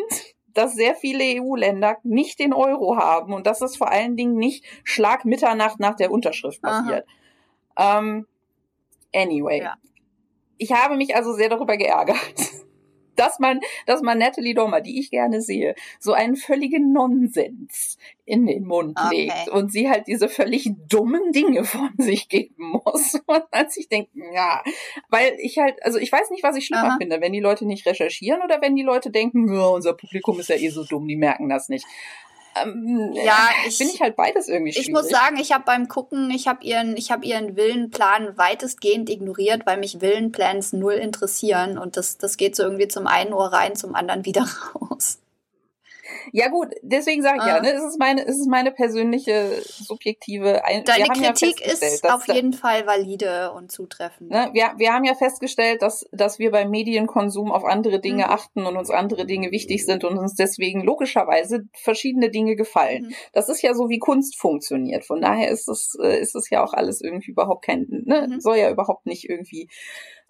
[0.54, 4.64] dass sehr viele EU-Länder nicht den Euro haben und dass das vor allen Dingen nicht
[4.84, 7.06] Schlag Mitternacht nach der Unterschrift passiert.
[7.76, 8.26] Ähm,
[9.14, 9.62] anyway.
[9.62, 9.74] Ja.
[10.58, 12.16] Ich habe mich also sehr darüber geärgert
[13.16, 18.46] dass man, dass man Natalie Dormer, die ich gerne sehe, so einen völligen Nonsens in
[18.46, 19.24] den Mund okay.
[19.24, 23.14] legt und sie halt diese völlig dummen Dinge von sich geben muss.
[23.26, 24.62] Und als ich denke, ja,
[25.08, 26.96] weil ich halt, also ich weiß nicht, was ich schlimmer Aha.
[26.98, 30.48] finde, wenn die Leute nicht recherchieren oder wenn die Leute denken, ja, unser Publikum ist
[30.48, 31.86] ja eh so dumm, die merken das nicht.
[32.60, 34.88] Ähm, ja, ich finde ich halt beides irgendwie schwierig.
[34.88, 39.08] Ich muss sagen, ich habe beim Gucken, ich habe ihren, ich habe ihren Willenplan weitestgehend
[39.08, 43.52] ignoriert, weil mich Willenplans null interessieren und das, das geht so irgendwie zum einen Ohr
[43.52, 45.18] rein, zum anderen wieder raus.
[46.32, 47.56] Ja gut, deswegen sage ich ah.
[47.56, 50.64] ja, ne, es ist meine, es ist meine persönliche subjektive.
[50.64, 54.30] Ein Deine Kritik ja ist auf jeden Fall valide und zutreffend.
[54.30, 58.30] Ne, wir, wir haben ja festgestellt, dass dass wir beim Medienkonsum auf andere Dinge mhm.
[58.30, 63.06] achten und uns andere Dinge wichtig sind und uns deswegen logischerweise verschiedene Dinge gefallen.
[63.06, 63.14] Mhm.
[63.32, 65.04] Das ist ja so, wie Kunst funktioniert.
[65.04, 68.40] Von daher ist es äh, ist es ja auch alles irgendwie überhaupt kein, ne, mhm.
[68.40, 69.68] soll ja überhaupt nicht irgendwie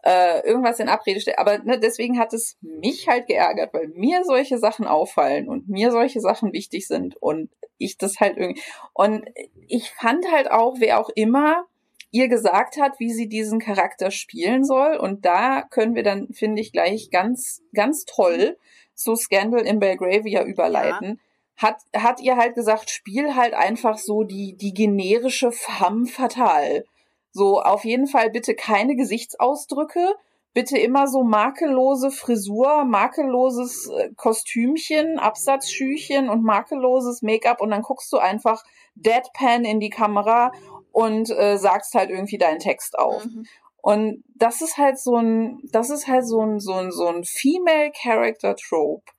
[0.03, 1.39] äh, irgendwas in Abrede stellen.
[1.39, 5.91] Aber ne, deswegen hat es mich halt geärgert, weil mir solche Sachen auffallen und mir
[5.91, 8.63] solche Sachen wichtig sind und ich das halt irgendwie.
[8.93, 9.25] Und
[9.69, 11.67] ich fand halt auch, wer auch immer
[12.11, 14.97] ihr gesagt hat, wie sie diesen Charakter spielen soll.
[14.97, 18.59] Und da können wir dann, finde ich, gleich ganz, ganz toll
[18.95, 21.09] so Scandal in Belgravia überleiten.
[21.09, 21.17] Ja
[21.57, 26.85] hat, hat ihr halt gesagt, spiel halt einfach so die, die generische femme fatale.
[27.33, 30.15] So, auf jeden Fall bitte keine Gesichtsausdrücke,
[30.55, 38.13] bitte immer so makellose Frisur, makelloses äh, Kostümchen, Absatzschüchen und makelloses Make-up und dann guckst
[38.13, 38.63] du einfach
[38.95, 40.53] deadpan in die Kamera
[40.93, 43.25] und äh, sagst halt irgendwie deinen Text auf.
[43.25, 43.47] Mhm.
[43.83, 47.25] Und das ist halt so ein, das ist halt so ein, so ein, so ein
[47.25, 49.11] Female Character Trope,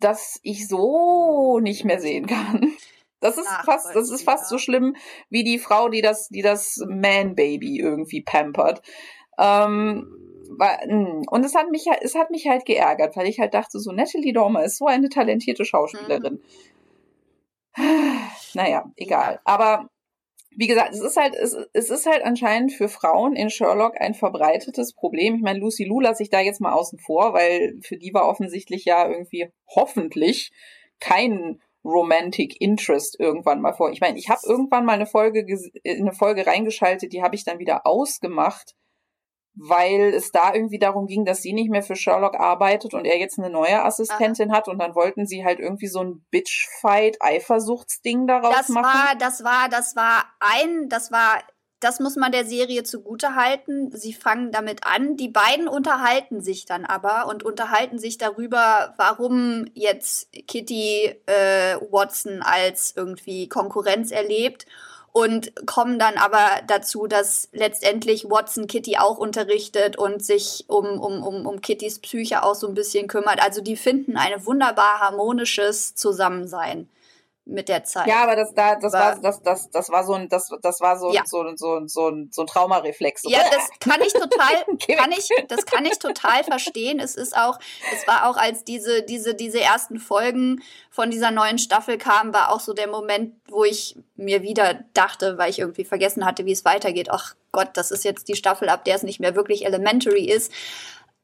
[0.00, 2.72] das ich so nicht mehr sehen kann.
[3.20, 4.96] Das ist fast, das ist fast so schlimm
[5.28, 8.82] wie die Frau, die das, die das Man-Baby irgendwie pampert.
[9.38, 10.08] Ähm,
[10.58, 13.92] hm, und es hat mich, es hat mich halt geärgert, weil ich halt dachte, so
[13.92, 16.34] Natalie Dormer ist so eine talentierte Schauspielerin.
[16.34, 16.40] Mhm.
[18.54, 19.40] Naja, egal.
[19.44, 19.88] Aber
[20.50, 24.14] wie gesagt, es ist halt, es, es ist halt anscheinend für Frauen in Sherlock ein
[24.14, 25.36] verbreitetes Problem.
[25.36, 28.28] Ich meine, Lucy Lou lasse ich da jetzt mal außen vor, weil für die war
[28.28, 30.50] offensichtlich ja irgendwie hoffentlich
[30.98, 33.90] kein Romantic Interest irgendwann mal vor.
[33.90, 35.40] Ich meine, ich habe irgendwann mal eine Folge
[35.82, 38.74] äh, eine Folge reingeschaltet, die habe ich dann wieder ausgemacht,
[39.54, 43.18] weil es da irgendwie darum ging, dass sie nicht mehr für Sherlock arbeitet und er
[43.18, 44.58] jetzt eine neue Assistentin Aha.
[44.58, 48.84] hat und dann wollten sie halt irgendwie so ein Bitchfight Eifersuchtsding daraus das machen.
[48.84, 51.42] War, das war das war ein das war
[51.80, 53.90] das muss man der Serie zugute halten.
[53.92, 55.16] Sie fangen damit an.
[55.16, 62.42] Die beiden unterhalten sich dann aber und unterhalten sich darüber, warum jetzt Kitty äh, Watson
[62.42, 64.66] als irgendwie Konkurrenz erlebt
[65.12, 71.22] und kommen dann aber dazu, dass letztendlich Watson Kitty auch unterrichtet und sich um, um,
[71.22, 73.42] um, um Kittys Psyche auch so ein bisschen kümmert.
[73.42, 76.88] Also die finden ein wunderbar harmonisches Zusammensein
[77.50, 78.06] mit der Zeit.
[78.06, 80.98] Ja, aber das da das war das das das war so ein das das war
[80.98, 81.22] so ja.
[81.26, 83.22] so, so so so ein Traumareflex.
[83.26, 84.64] Ja, das kann ich total
[84.96, 87.00] kann ich das kann ich total verstehen.
[87.00, 87.58] Es ist auch
[87.92, 92.52] es war auch als diese diese diese ersten Folgen von dieser neuen Staffel kamen, war
[92.52, 96.52] auch so der Moment, wo ich mir wieder dachte, weil ich irgendwie vergessen hatte, wie
[96.52, 97.10] es weitergeht.
[97.10, 100.52] Ach Gott, das ist jetzt die Staffel, ab der es nicht mehr wirklich elementary ist.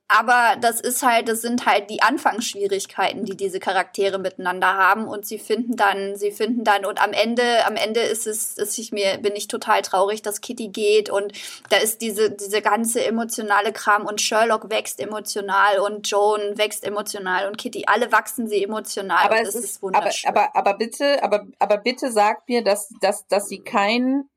[0.08, 5.08] Aber das ist halt, das sind halt die Anfangsschwierigkeiten, die diese Charaktere miteinander haben.
[5.08, 8.78] Und sie finden dann, sie finden dann und am Ende, am Ende ist es, dass
[8.78, 11.10] ich mir, bin ich total traurig, dass Kitty geht.
[11.10, 11.32] Und
[11.70, 14.06] da ist diese, diese ganze emotionale Kram.
[14.06, 19.24] Und Sherlock wächst emotional und Joan wächst emotional und Kitty, alle wachsen sie emotional.
[19.24, 20.30] Aber es ist, ist wunderschön.
[20.30, 24.28] Aber, aber, aber bitte, aber, aber bitte sagt mir, dass, dass, dass sie kein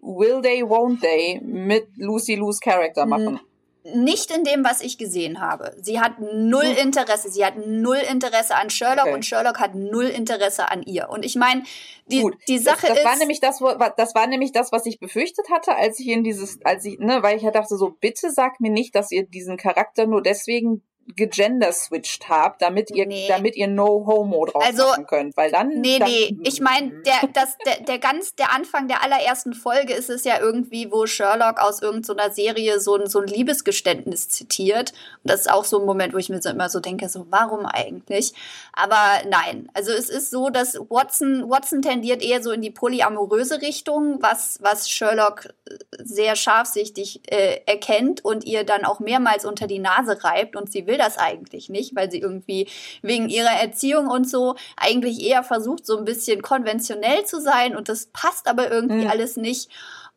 [0.00, 3.40] Will they, won't they mit Lucy Lou's Charakter machen.
[3.84, 5.74] Nicht in dem, was ich gesehen habe.
[5.80, 7.30] Sie hat null Interesse.
[7.30, 9.14] Sie hat null Interesse an Sherlock okay.
[9.14, 11.08] und Sherlock hat null Interesse an ihr.
[11.08, 11.62] Und ich meine,
[12.06, 12.36] die, Gut.
[12.48, 13.04] die Sache das, das ist.
[13.04, 13.60] War nämlich das,
[13.96, 17.22] das war nämlich das, was ich befürchtet hatte, als ich in dieses, als ich, ne,
[17.22, 20.82] weil ich ja dachte so, bitte sag mir nicht, dass ihr diesen Charakter nur deswegen
[21.16, 23.26] gegender-switcht habt, damit ihr, nee.
[23.28, 25.68] damit ihr No Homo drauf also, machen könnt, weil dann.
[25.80, 29.94] Nee, dann, nee, ich meine, der, das, der, der ganz, der Anfang der allerersten Folge
[29.94, 34.92] ist es ja irgendwie, wo Sherlock aus irgendeiner Serie so ein, so ein Liebesgeständnis zitiert.
[35.24, 37.26] Und das ist auch so ein Moment, wo ich mir so immer so denke, so,
[37.30, 38.34] warum eigentlich?
[38.72, 43.62] Aber nein, also es ist so, dass Watson, Watson tendiert eher so in die polyamoröse
[43.62, 45.48] Richtung, was, was Sherlock
[45.98, 50.86] sehr scharfsichtig äh, erkennt und ihr dann auch mehrmals unter die Nase reibt und sie
[50.86, 52.68] will das eigentlich nicht, weil sie irgendwie
[53.02, 57.88] wegen ihrer Erziehung und so eigentlich eher versucht, so ein bisschen konventionell zu sein und
[57.88, 59.10] das passt aber irgendwie mhm.
[59.10, 59.70] alles nicht.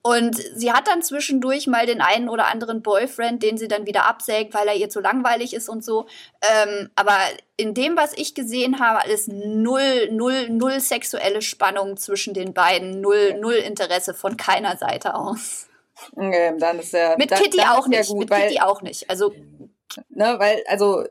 [0.03, 4.07] Und sie hat dann zwischendurch mal den einen oder anderen Boyfriend, den sie dann wieder
[4.07, 6.07] absägt, weil er ihr zu langweilig ist und so.
[6.41, 7.17] Ähm, aber
[7.55, 12.99] in dem, was ich gesehen habe, alles null, null, null sexuelle Spannung zwischen den beiden,
[12.99, 15.67] null, null Interesse von keiner Seite aus.
[16.15, 18.09] Okay, dann ist ja, mit Kitty dann auch nicht.
[18.09, 19.07] Gut, mit Kitty auch nicht.
[19.07, 19.35] Also
[20.09, 21.05] Ne, weil, also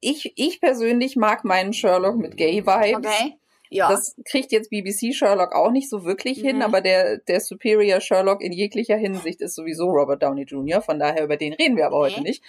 [0.00, 2.96] ich, ich persönlich mag meinen Sherlock mit Gay-Vibes.
[2.96, 3.38] Okay.
[3.68, 3.88] Ja.
[3.88, 6.62] Das kriegt jetzt BBC Sherlock auch nicht so wirklich hin, mhm.
[6.62, 11.24] aber der, der Superior Sherlock in jeglicher Hinsicht ist sowieso Robert Downey Jr., von daher
[11.24, 12.12] über den reden wir aber okay.
[12.12, 12.44] heute nicht.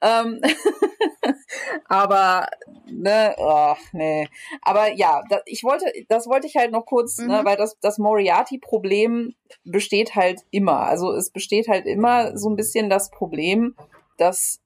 [0.00, 0.40] Ähm,
[1.88, 2.48] aber,
[2.90, 4.28] ne, ach, nee.
[4.62, 7.30] Aber ja, da, ich wollte, das wollte ich halt noch kurz, ne, mhm.
[7.30, 9.34] ne, weil das, das Moriarty-Problem
[9.64, 10.80] besteht halt immer.
[10.80, 13.76] Also es besteht halt immer so ein bisschen das Problem,
[14.16, 14.61] dass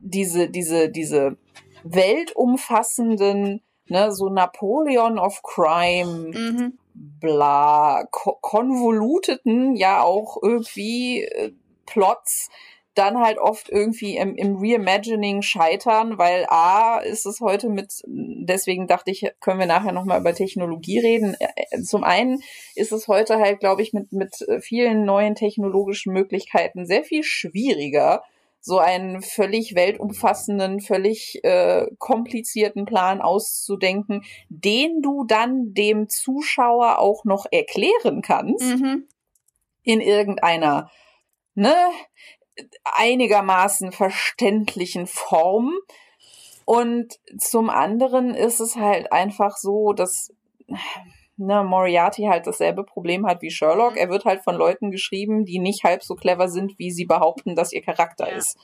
[0.00, 1.36] diese, diese, diese
[1.84, 6.78] weltumfassenden, ne, so Napoleon of Crime, mhm.
[6.94, 11.52] bla, konvoluteten, ja auch irgendwie äh,
[11.86, 12.50] Plots,
[12.94, 18.88] dann halt oft irgendwie im, im Reimagining scheitern, weil A ist es heute mit, deswegen
[18.88, 21.36] dachte ich, können wir nachher nochmal über Technologie reden.
[21.84, 22.42] Zum einen
[22.74, 28.22] ist es heute halt, glaube ich, mit, mit vielen neuen technologischen Möglichkeiten sehr viel schwieriger,
[28.60, 37.24] so einen völlig weltumfassenden, völlig äh, komplizierten Plan auszudenken, den du dann dem Zuschauer auch
[37.24, 39.08] noch erklären kannst mhm.
[39.82, 40.90] in irgendeiner
[41.54, 41.74] ne,
[42.84, 45.72] einigermaßen verständlichen Form.
[46.66, 50.32] Und zum anderen ist es halt einfach so, dass
[51.40, 53.92] ne, Moriarty halt dasselbe Problem hat wie Sherlock.
[53.92, 53.98] Mhm.
[53.98, 57.56] Er wird halt von Leuten geschrieben, die nicht halb so clever sind, wie sie behaupten,
[57.56, 58.36] dass ihr Charakter ja.
[58.36, 58.58] ist.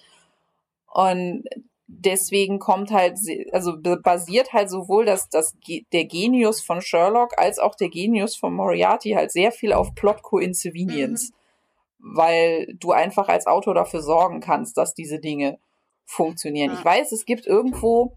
[0.87, 1.45] Und
[1.89, 3.19] deswegen kommt halt,
[3.53, 5.57] also basiert halt sowohl das, das,
[5.93, 10.23] der Genius von Sherlock als auch der Genius von Moriarty halt sehr viel auf Plot
[10.23, 11.31] Coincidence.
[11.31, 11.37] Mhm.
[11.99, 15.59] Weil du einfach als Autor dafür sorgen kannst, dass diese Dinge
[16.05, 16.73] funktionieren.
[16.73, 16.79] Ja.
[16.79, 18.15] Ich weiß, es gibt irgendwo,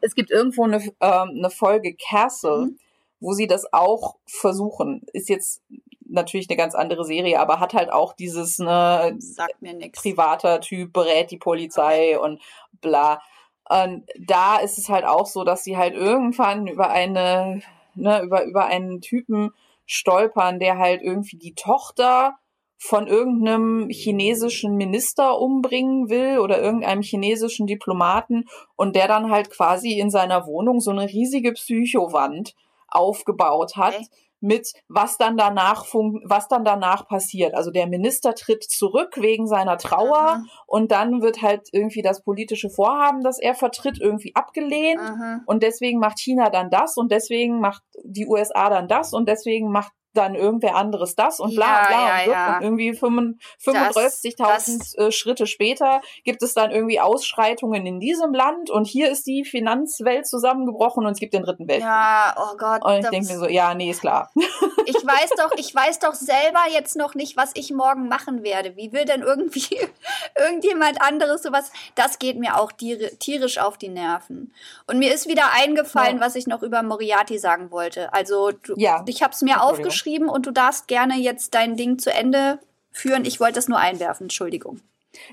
[0.00, 2.78] es gibt irgendwo eine, ähm, eine Folge Castle, mhm
[3.20, 5.02] wo sie das auch versuchen.
[5.12, 5.62] Ist jetzt
[6.08, 10.92] natürlich eine ganz andere Serie, aber hat halt auch dieses ne, Sagt mir privater Typ,
[10.92, 12.40] berät die Polizei und
[12.80, 13.20] bla.
[13.68, 17.62] Und da ist es halt auch so, dass sie halt irgendwann über eine,
[17.94, 19.50] ne, über, über einen Typen
[19.86, 22.36] stolpern, der halt irgendwie die Tochter
[22.78, 28.44] von irgendeinem chinesischen Minister umbringen will oder irgendeinem chinesischen Diplomaten
[28.76, 32.54] und der dann halt quasi in seiner Wohnung so eine riesige Psychowand
[32.88, 33.94] aufgebaut hat.
[33.94, 34.06] Okay.
[34.40, 37.54] mit was dann danach was dann danach passiert.
[37.54, 40.42] Also der Minister tritt zurück wegen seiner Trauer Aha.
[40.66, 45.40] und dann wird halt irgendwie das politische Vorhaben, das er vertritt, irgendwie abgelehnt Aha.
[45.46, 49.70] und deswegen macht China dann das und deswegen macht die USA dann das und deswegen
[49.70, 52.56] macht dann irgendwer anderes das und bla ja, bla ja, und, ja.
[52.56, 58.86] und irgendwie 35.000 äh, Schritte später gibt es dann irgendwie Ausschreitungen in diesem Land und
[58.86, 61.86] hier ist die Finanzwelt zusammengebrochen und es gibt den dritten Weltkrieg.
[61.86, 62.82] Ja, oh Gott.
[62.84, 64.30] Und ich denke mir so, ja, nee, ist klar.
[64.88, 68.76] Ich weiß doch, ich weiß doch selber jetzt noch nicht, was ich morgen machen werde.
[68.76, 69.80] Wie will denn irgendwie
[70.38, 71.72] irgendjemand anderes sowas?
[71.96, 74.54] Das geht mir auch tierisch auf die Nerven.
[74.86, 78.12] Und mir ist wieder eingefallen, was ich noch über Moriarty sagen wollte.
[78.12, 79.02] Also, du, ja.
[79.08, 82.58] ich habe es mir aufgeschrieben aufgeschrieben und du darfst gerne jetzt dein Ding zu Ende
[82.92, 83.24] führen.
[83.24, 84.80] Ich wollte das nur einwerfen, Entschuldigung.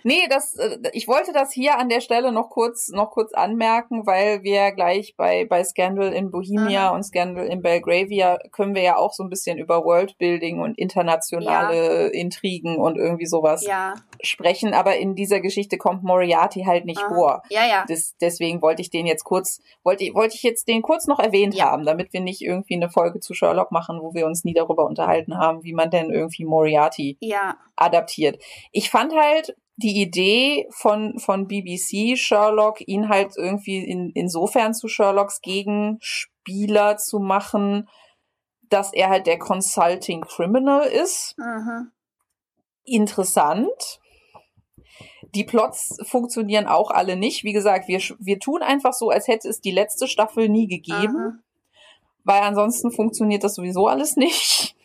[0.03, 4.05] Nee, das, äh, ich wollte das hier an der Stelle noch kurz, noch kurz anmerken,
[4.05, 6.95] weil wir gleich bei, bei Scandal in Bohemia Aha.
[6.95, 12.03] und Scandal in Belgravia können wir ja auch so ein bisschen über Worldbuilding und internationale
[12.03, 12.07] ja.
[12.07, 13.95] Intrigen und irgendwie sowas ja.
[14.23, 14.73] Sprechen.
[14.73, 17.13] Aber in dieser Geschichte kommt Moriarty halt nicht Aha.
[17.13, 17.43] vor.
[17.49, 17.85] Ja, ja.
[17.87, 21.55] Das, deswegen wollte ich den jetzt kurz, wollte, wollte ich jetzt den kurz noch erwähnt
[21.55, 21.65] ja.
[21.65, 24.85] haben, damit wir nicht irgendwie eine Folge zu Sherlock machen, wo wir uns nie darüber
[24.85, 27.57] unterhalten haben, wie man denn irgendwie Moriarty ja.
[27.75, 28.41] adaptiert.
[28.71, 34.87] Ich fand halt, die Idee von, von BBC Sherlock, ihn halt irgendwie in, insofern zu
[34.87, 37.89] Sherlocks Gegenspieler zu machen,
[38.69, 41.35] dass er halt der Consulting Criminal ist.
[41.39, 41.87] Aha.
[42.85, 43.99] Interessant.
[45.35, 47.43] Die Plots funktionieren auch alle nicht.
[47.43, 51.17] Wie gesagt, wir, wir tun einfach so, als hätte es die letzte Staffel nie gegeben.
[51.17, 51.33] Aha.
[52.23, 54.75] Weil ansonsten funktioniert das sowieso alles nicht.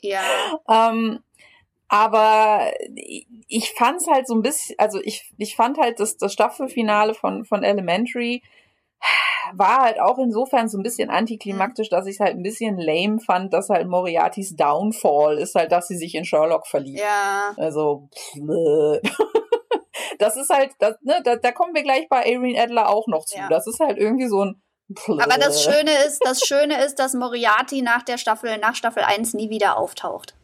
[0.00, 0.22] Ja.
[0.68, 1.20] Ähm,
[1.88, 2.72] aber
[3.48, 7.44] ich fand's halt so ein bisschen, also ich, ich fand halt das, das Staffelfinale von,
[7.44, 8.42] von Elementary
[9.54, 13.20] war halt auch insofern so ein bisschen antiklimaktisch, dass ich es halt ein bisschen lame
[13.20, 17.00] fand, dass halt Moriartys Downfall ist halt, dass sie sich in Sherlock verliebt.
[17.00, 17.52] Ja.
[17.56, 18.08] Also,
[20.18, 23.24] das ist halt, das, ne, da, da kommen wir gleich bei Irene Adler auch noch
[23.24, 23.36] zu.
[23.36, 23.48] Ja.
[23.48, 24.62] Das ist halt irgendwie so ein
[25.06, 29.34] aber das Schöne ist, das Schöne ist, dass Moriarty nach der Staffel, nach Staffel 1
[29.34, 30.34] nie wieder auftaucht.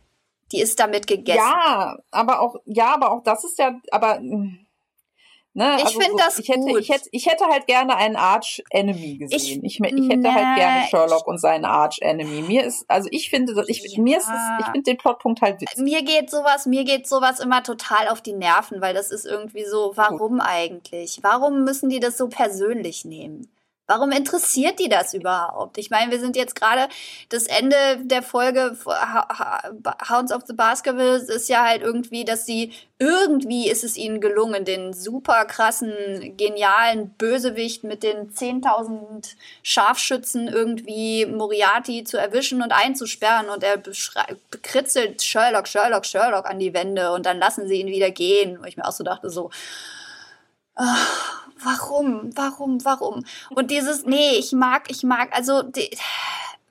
[0.53, 1.39] Die ist damit gegessen.
[1.39, 4.21] Ja, aber auch, ja, aber auch das ist ja, aber.
[5.59, 6.81] Ne, ich also finde so, das ich hätte, gut.
[6.81, 9.65] Ich hätte, ich hätte halt gerne einen Arch Enemy gesehen.
[9.65, 12.43] Ich, ich, ich hätte halt gerne Sherlock und seinen Arch Enemy.
[12.43, 14.01] Mir ist, also ich finde, ich, ja.
[14.01, 15.77] mir ist es, ich finde den Plotpunkt halt witzig.
[15.79, 19.65] Mir geht sowas, mir geht sowas immer total auf die Nerven, weil das ist irgendwie
[19.65, 20.43] so, warum gut.
[20.47, 21.19] eigentlich?
[21.23, 23.51] Warum müssen die das so persönlich nehmen?
[23.89, 25.79] Warum interessiert die das überhaupt?
[25.79, 26.93] Ich meine, wir sind jetzt gerade
[27.31, 28.77] das Ende der Folge
[30.11, 34.67] Hounds of the Baskerville ist ja halt irgendwie, dass sie irgendwie ist es ihnen gelungen,
[34.67, 43.49] den super krassen, genialen Bösewicht mit den 10.000 Scharfschützen irgendwie Moriarty zu erwischen und einzusperren
[43.49, 43.79] und er
[44.51, 48.59] bekritzelt Sherlock, Sherlock, Sherlock an die Wände und dann lassen sie ihn wieder gehen.
[48.61, 49.51] Wo ich mir auch so dachte, so,
[50.79, 53.25] Ach, warum, warum, warum?
[53.51, 55.91] Und dieses, nee, ich mag, ich mag, also, die,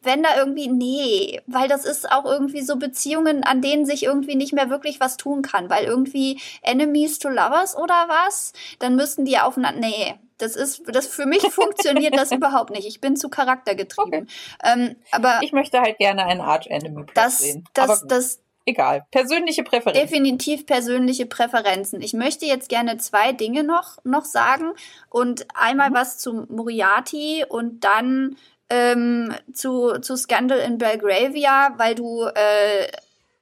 [0.02, 4.36] wenn da irgendwie, nee, weil das ist auch irgendwie so Beziehungen, an denen sich irgendwie
[4.36, 9.26] nicht mehr wirklich was tun kann, weil irgendwie Enemies to Lovers oder was, dann müssten
[9.26, 12.88] die aufeinander, nee, das ist, das für mich funktioniert das überhaupt nicht.
[12.88, 14.24] Ich bin zu charaktergetrieben.
[14.24, 14.28] Okay.
[14.64, 17.66] Ähm, aber ich möchte halt gerne einen Arch Enemy das, sehen.
[17.74, 19.06] Das, das, egal.
[19.11, 20.02] Persönliche Präferenzen.
[20.02, 22.02] Definitiv persönliche Präferenzen.
[22.02, 24.73] Ich möchte jetzt gerne zwei Dinge noch, noch sagen
[25.10, 25.95] und einmal mhm.
[25.95, 28.38] was zu Moriarty und dann
[28.69, 32.88] ähm, zu, zu Scandal in Belgravia, weil du äh,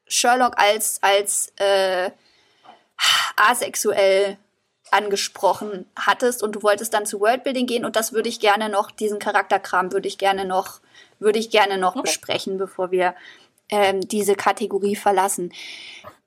[0.08, 2.12] Sherlock als, als äh,
[3.36, 4.38] asexuell
[4.92, 8.92] angesprochen hattest und du wolltest dann zu Worldbuilding gehen und das würde ich gerne noch,
[8.92, 10.80] diesen Charakterkram würde ich gerne noch,
[11.20, 12.04] würde ich gerne noch okay.
[12.04, 13.16] besprechen, bevor wir
[13.70, 15.52] ähm, diese Kategorie verlassen.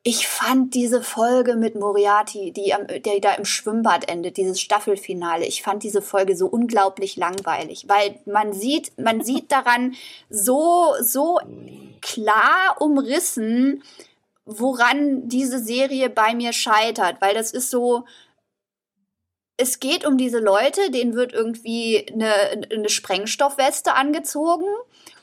[0.03, 5.63] Ich fand diese Folge mit Moriarty, die, der da im Schwimmbad endet, dieses Staffelfinale, ich
[5.63, 9.95] fand diese Folge so unglaublich langweilig, weil man sieht, man sieht daran
[10.31, 11.41] so, so
[12.01, 13.83] klar umrissen,
[14.45, 18.05] woran diese Serie bei mir scheitert, weil das ist so,
[19.59, 22.33] es geht um diese Leute, denen wird irgendwie eine,
[22.73, 24.65] eine Sprengstoffweste angezogen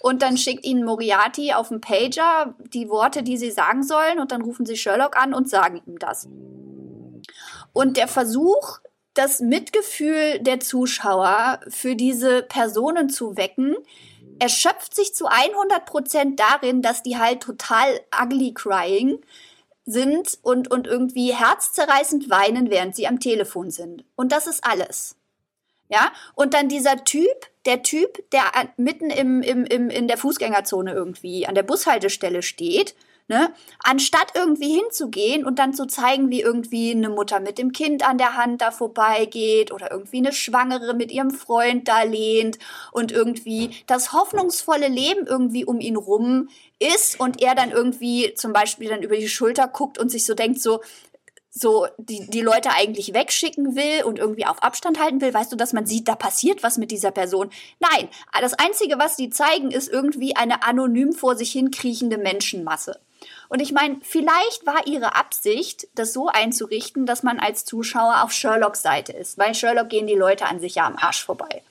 [0.05, 4.31] und dann schickt ihnen Moriarty auf dem Pager die Worte, die sie sagen sollen und
[4.31, 6.29] dann rufen sie Sherlock an und sagen ihm das.
[7.73, 8.81] Und der Versuch,
[9.15, 13.75] das Mitgefühl der Zuschauer für diese Personen zu wecken,
[14.37, 19.17] erschöpft sich zu 100 Prozent darin, dass die halt total ugly crying
[19.87, 24.05] sind und, und irgendwie herzzerreißend weinen, während sie am Telefon sind.
[24.15, 25.15] Und das ist alles.
[25.89, 28.43] Ja, und dann dieser Typ, der Typ, der
[28.77, 32.95] mitten im, im, im, in der Fußgängerzone irgendwie an der Bushaltestelle steht
[33.27, 33.51] Ne?
[33.79, 38.19] Anstatt irgendwie hinzugehen und dann zu zeigen, wie irgendwie eine Mutter mit dem Kind an
[38.19, 42.59] der Hand da vorbeigeht oder irgendwie eine Schwangere mit ihrem Freund da lehnt
[42.91, 48.53] und irgendwie das hoffnungsvolle Leben irgendwie um ihn rum ist und er dann irgendwie zum
[48.53, 50.81] Beispiel dann über die Schulter guckt und sich so denkt, so,
[51.57, 55.55] so die, die Leute eigentlich wegschicken will und irgendwie auf Abstand halten will, weißt du,
[55.55, 57.49] dass man sieht, da passiert was mit dieser Person.
[57.79, 58.09] Nein,
[58.41, 62.99] das Einzige, was die zeigen, ist irgendwie eine anonym vor sich hin kriechende Menschenmasse.
[63.47, 68.33] Und ich meine, vielleicht war ihre Absicht, das so einzurichten, dass man als Zuschauer auf
[68.33, 71.63] Sherlocks Seite ist, weil Sherlock gehen die Leute an sich ja am Arsch vorbei.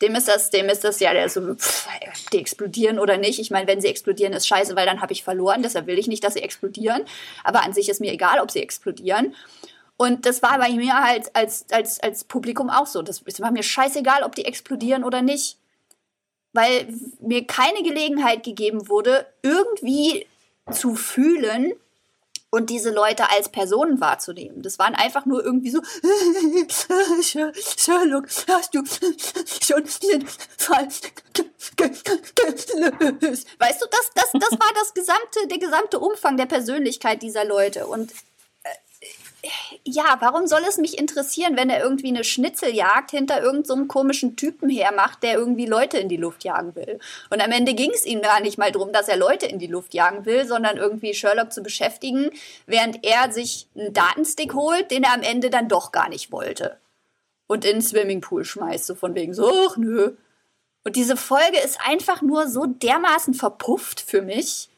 [0.00, 1.88] Dem ist das, dem ist das ja der so, pff,
[2.32, 3.40] die explodieren oder nicht.
[3.40, 5.62] Ich meine, wenn sie explodieren, ist scheiße, weil dann habe ich verloren.
[5.62, 7.02] Deshalb will ich nicht, dass sie explodieren.
[7.42, 9.34] Aber an sich ist mir egal, ob sie explodieren.
[9.96, 13.02] Und das war bei mir halt als, als, als Publikum auch so.
[13.02, 15.58] Das war mir scheißegal, ob die explodieren oder nicht.
[16.52, 16.86] Weil
[17.20, 20.26] mir keine Gelegenheit gegeben wurde, irgendwie
[20.70, 21.72] zu fühlen
[22.50, 24.62] und diese Leute als Personen wahrzunehmen.
[24.62, 25.80] Das waren einfach nur irgendwie so,
[27.20, 28.82] Sherlock, hast du
[29.62, 30.26] schon den
[30.56, 30.88] Fall
[31.76, 33.46] gelöst?
[33.58, 37.86] Weißt du, das, das, das war das gesamte, der gesamte Umfang der Persönlichkeit dieser Leute.
[37.86, 38.12] Und
[39.84, 44.36] ja, warum soll es mich interessieren, wenn er irgendwie eine Schnitzeljagd hinter irgendeinem so komischen
[44.36, 46.98] Typen hermacht, der irgendwie Leute in die Luft jagen will?
[47.30, 49.66] Und am Ende ging es ihm gar nicht mal darum, dass er Leute in die
[49.66, 52.30] Luft jagen will, sondern irgendwie Sherlock zu beschäftigen,
[52.66, 56.78] während er sich einen Datenstick holt, den er am Ende dann doch gar nicht wollte.
[57.46, 60.16] Und in den Swimmingpool schmeißt, so von wegen so, ach nö.
[60.84, 64.68] Und diese Folge ist einfach nur so dermaßen verpufft für mich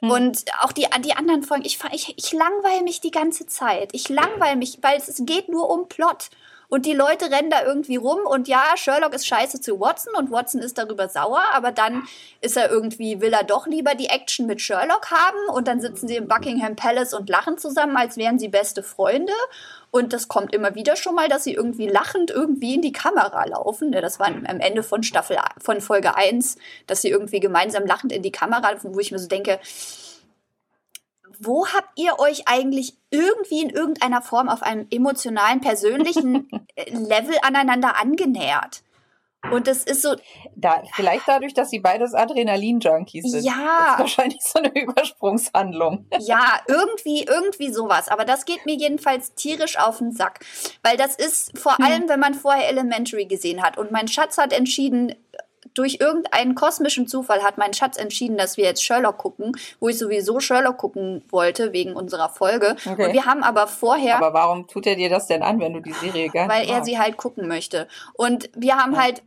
[0.00, 0.10] hm.
[0.10, 3.90] Und auch die, die anderen Folgen, ich, ich, ich langweile mich die ganze Zeit.
[3.92, 6.30] Ich langweile mich, weil es geht nur um Plot.
[6.70, 10.30] Und die Leute rennen da irgendwie rum und ja, Sherlock ist scheiße zu Watson und
[10.30, 12.04] Watson ist darüber sauer, aber dann
[12.40, 16.06] ist er irgendwie, will er doch lieber die Action mit Sherlock haben und dann sitzen
[16.06, 19.32] sie im Buckingham Palace und lachen zusammen, als wären sie beste Freunde.
[19.90, 23.44] Und das kommt immer wieder schon mal, dass sie irgendwie lachend irgendwie in die Kamera
[23.46, 23.90] laufen.
[23.90, 26.56] Das war am Ende von Staffel, von Folge 1,
[26.86, 29.58] dass sie irgendwie gemeinsam lachend in die Kamera, wo ich mir so denke,
[31.40, 37.36] wo habt ihr euch eigentlich irgendwie in irgendeiner Form auf einem emotionalen, persönlichen äh, Level
[37.42, 38.82] aneinander angenähert?
[39.50, 40.16] Und es ist so.
[40.54, 43.42] Da, vielleicht dadurch, dass sie beides Adrenalin-Junkies sind.
[43.42, 43.54] Ja.
[43.54, 46.06] Das ist wahrscheinlich so eine Übersprungshandlung.
[46.18, 48.08] Ja, irgendwie, irgendwie sowas.
[48.08, 50.40] Aber das geht mir jedenfalls tierisch auf den Sack.
[50.82, 51.84] Weil das ist vor hm.
[51.84, 53.78] allem, wenn man vorher Elementary gesehen hat.
[53.78, 55.14] Und mein Schatz hat entschieden,
[55.74, 59.98] durch irgendeinen kosmischen Zufall hat mein Schatz entschieden, dass wir jetzt Sherlock gucken, wo ich
[59.98, 62.76] sowieso Sherlock gucken wollte wegen unserer Folge.
[62.86, 63.06] Okay.
[63.06, 64.16] Und wir haben aber vorher.
[64.16, 66.68] Aber warum tut er dir das denn an, wenn du die Serie gar nicht Weil
[66.68, 67.88] er sie halt gucken möchte.
[68.14, 69.02] Und wir haben ja.
[69.02, 69.22] halt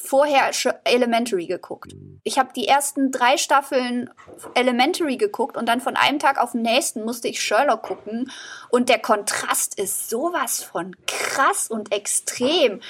[0.00, 0.50] vorher
[0.84, 1.94] Elementary geguckt.
[2.22, 4.10] Ich habe die ersten drei Staffeln
[4.54, 8.30] Elementary geguckt und dann von einem Tag auf den nächsten musste ich Sherlock gucken.
[8.70, 12.80] Und der Kontrast ist sowas von krass und extrem,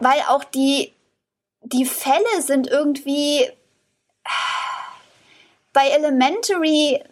[0.00, 0.92] weil auch die,
[1.64, 3.48] die Fälle sind irgendwie
[5.72, 7.02] bei Elementary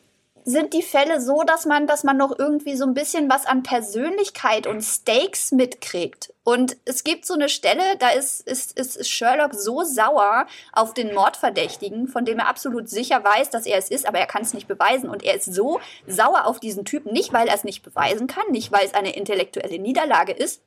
[0.44, 3.62] sind die Fälle so, dass man, dass man noch irgendwie so ein bisschen was an
[3.62, 6.32] Persönlichkeit und Stakes mitkriegt.
[6.42, 11.14] Und es gibt so eine Stelle, da ist, ist, ist Sherlock so sauer auf den
[11.14, 14.52] Mordverdächtigen, von dem er absolut sicher weiß, dass er es ist, aber er kann es
[14.52, 15.08] nicht beweisen.
[15.08, 18.50] Und er ist so sauer auf diesen Typen, nicht weil er es nicht beweisen kann,
[18.50, 20.60] nicht weil es eine intellektuelle Niederlage ist,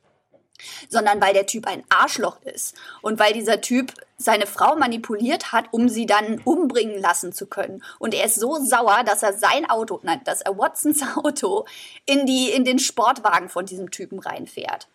[0.89, 5.65] sondern weil der Typ ein Arschloch ist und weil dieser Typ seine Frau manipuliert hat,
[5.71, 7.83] um sie dann umbringen lassen zu können.
[7.99, 11.65] Und er ist so sauer, dass er sein Auto, nein, dass er Watsons Auto
[12.05, 14.87] in die in den Sportwagen von diesem Typen reinfährt.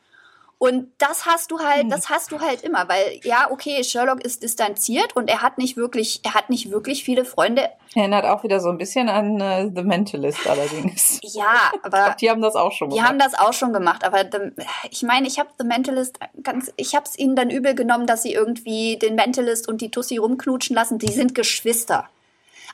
[0.62, 1.88] Und das hast du halt, hm.
[1.88, 5.78] das hast du halt immer, weil ja, okay, Sherlock ist distanziert und er hat nicht
[5.78, 7.70] wirklich, er hat nicht wirklich viele Freunde.
[7.94, 11.18] Erinnert auch wieder so ein bisschen an uh, The Mentalist allerdings.
[11.32, 13.02] Ja, aber glaub, die haben das auch schon gemacht.
[13.02, 14.52] Die haben das auch schon gemacht, aber the,
[14.90, 18.22] ich meine, ich habe The Mentalist ganz, ich habe es ihnen dann übel genommen, dass
[18.22, 20.98] sie irgendwie den Mentalist und die Tussi rumknutschen lassen.
[20.98, 22.06] Die sind Geschwister.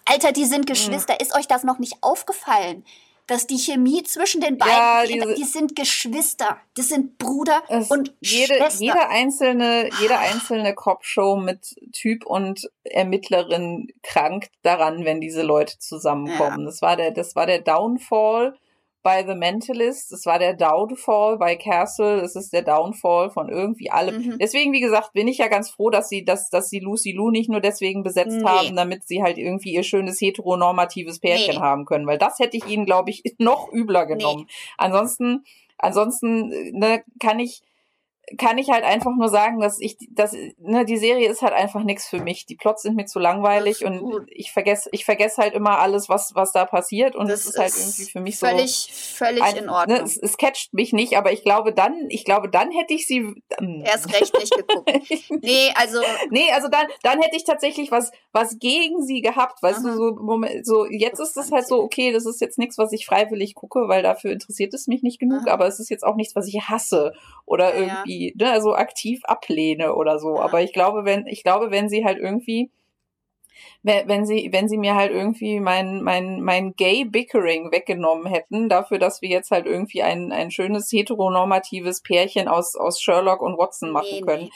[0.06, 0.66] Alter, die sind hm.
[0.66, 1.20] Geschwister.
[1.20, 2.84] Ist euch das noch nicht aufgefallen?
[3.26, 8.14] Dass die Chemie zwischen den beiden, ja, diese, die sind Geschwister, das sind Bruder und
[8.20, 8.84] jede, Schwester.
[8.84, 16.60] Jede einzelne, jede einzelne Cop-Show mit Typ und Ermittlerin krankt daran, wenn diese Leute zusammenkommen.
[16.60, 16.66] Ja.
[16.66, 18.56] Das war der, das war der Downfall
[19.06, 23.88] bei The Mentalist, es war der Downfall bei Castle, es ist der Downfall von irgendwie
[23.88, 24.16] allem.
[24.16, 24.38] Mhm.
[24.40, 27.30] Deswegen, wie gesagt, bin ich ja ganz froh, dass sie, dass, dass sie Lucy Lou
[27.30, 28.44] nicht nur deswegen besetzt nee.
[28.44, 31.60] haben, damit sie halt irgendwie ihr schönes heteronormatives Pärchen nee.
[31.60, 34.46] haben können, weil das hätte ich ihnen, glaube ich, noch übler genommen.
[34.48, 34.74] Nee.
[34.76, 35.44] Ansonsten,
[35.78, 37.62] ansonsten, ne, kann ich,
[38.38, 41.84] kann ich halt einfach nur sagen, dass ich, dass, ne, die Serie ist halt einfach
[41.84, 42.44] nichts für mich.
[42.44, 46.34] Die Plots sind mir zu langweilig und ich vergesse, ich vergesse halt immer alles, was,
[46.34, 48.92] was da passiert und das, das ist halt irgendwie für mich völlig, so.
[48.92, 49.98] Völlig, völlig in ne, Ordnung.
[49.98, 53.06] Ne, es, es catcht mich nicht, aber ich glaube dann, ich glaube dann hätte ich
[53.06, 53.18] sie.
[53.58, 54.90] Ähm, Erst recht nicht geguckt.
[55.42, 56.00] nee, also.
[56.30, 59.90] Nee, also dann, dann hätte ich tatsächlich was, was gegen sie gehabt, weißt Aha.
[59.90, 62.92] du, so, Moment, so, jetzt ist es halt so, okay, das ist jetzt nichts, was
[62.92, 65.52] ich freiwillig gucke, weil dafür interessiert es mich nicht genug, Aha.
[65.52, 67.12] aber es ist jetzt auch nichts, was ich hasse
[67.44, 70.40] oder ja, irgendwie irgendwie ne, so aktiv ablehne oder so.
[70.40, 72.70] Aber ich glaube, wenn, ich glaube, wenn sie halt irgendwie,
[73.82, 78.98] wenn sie, wenn sie mir halt irgendwie mein, mein, mein Gay Bickering weggenommen hätten, dafür,
[78.98, 83.90] dass wir jetzt halt irgendwie ein, ein schönes heteronormatives Pärchen aus, aus Sherlock und Watson
[83.90, 84.44] machen nee, können.
[84.44, 84.50] Nee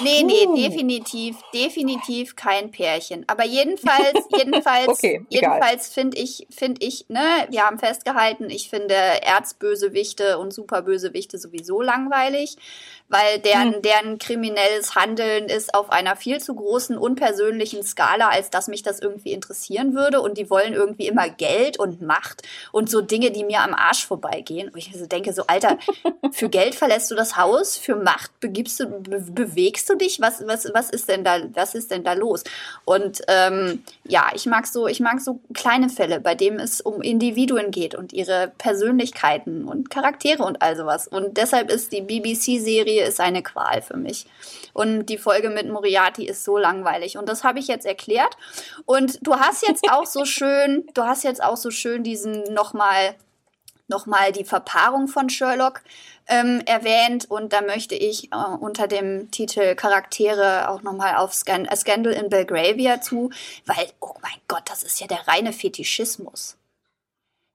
[0.00, 0.56] Nee, nee, uh.
[0.56, 3.24] definitiv, definitiv kein Pärchen.
[3.28, 8.94] Aber jedenfalls, jedenfalls, okay, jedenfalls finde ich, finde ich, ne, wir haben festgehalten, ich finde
[8.94, 12.56] Erzbösewichte und Superbösewichte sowieso langweilig
[13.14, 13.82] weil deren, hm.
[13.82, 18.98] deren kriminelles Handeln ist auf einer viel zu großen, unpersönlichen Skala, als dass mich das
[18.98, 20.20] irgendwie interessieren würde.
[20.20, 22.42] Und die wollen irgendwie immer Geld und Macht
[22.72, 24.68] und so Dinge, die mir am Arsch vorbeigehen.
[24.68, 25.78] Und ich so denke so, Alter,
[26.32, 30.20] für Geld verlässt du das Haus, für Macht begibst du, be bewegst du dich?
[30.20, 32.42] Was, was, was ist denn da, was ist denn da los?
[32.84, 37.00] Und ähm, ja, ich mag so, ich mag so kleine Fälle, bei denen es um
[37.00, 41.06] Individuen geht und ihre Persönlichkeiten und Charaktere und all sowas.
[41.06, 44.26] Und deshalb ist die BBC-Serie Serie ist eine Qual für mich.
[44.72, 47.16] Und die Folge mit Moriarty ist so langweilig.
[47.16, 48.36] Und das habe ich jetzt erklärt.
[48.86, 53.14] Und du hast jetzt auch so schön, du hast jetzt auch so schön diesen nochmal
[53.86, 55.82] nochmal die Verpaarung von Sherlock
[56.26, 61.66] ähm, erwähnt und da möchte ich äh, unter dem Titel Charaktere auch nochmal auf Scan
[61.68, 63.30] A Scandal in Belgravia zu,
[63.66, 66.56] weil, oh mein Gott, das ist ja der reine Fetischismus.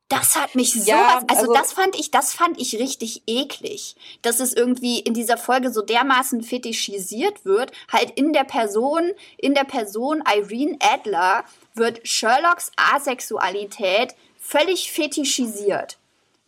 [0.10, 3.96] Das hat mich so ja, also, also das fand ich, das fand ich richtig eklig,
[4.24, 9.54] dass es irgendwie in dieser Folge so dermaßen fetischisiert wird, halt in der Person, in
[9.54, 11.44] der Person Irene Adler
[11.76, 15.99] wird Sherlocks Asexualität völlig fetischisiert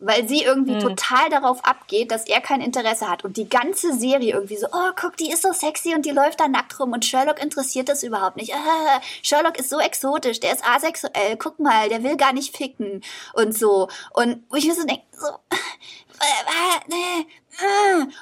[0.02, 0.80] weil sie irgendwie hm.
[0.80, 3.24] total darauf abgeht, dass er kein Interesse hat.
[3.24, 6.40] Und die ganze Serie irgendwie so, oh, guck, die ist so sexy und die läuft
[6.40, 8.52] da nackt rum und Sherlock interessiert das überhaupt nicht.
[8.54, 13.02] Ah, Sherlock ist so exotisch, der ist asexuell, guck mal, der will gar nicht ficken
[13.34, 13.88] und so.
[14.12, 15.28] Und wo ich mir so denke, so,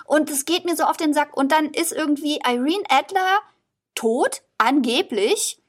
[0.06, 1.36] und es geht mir so auf den Sack.
[1.36, 3.40] Und dann ist irgendwie Irene Adler
[3.94, 5.59] tot, angeblich.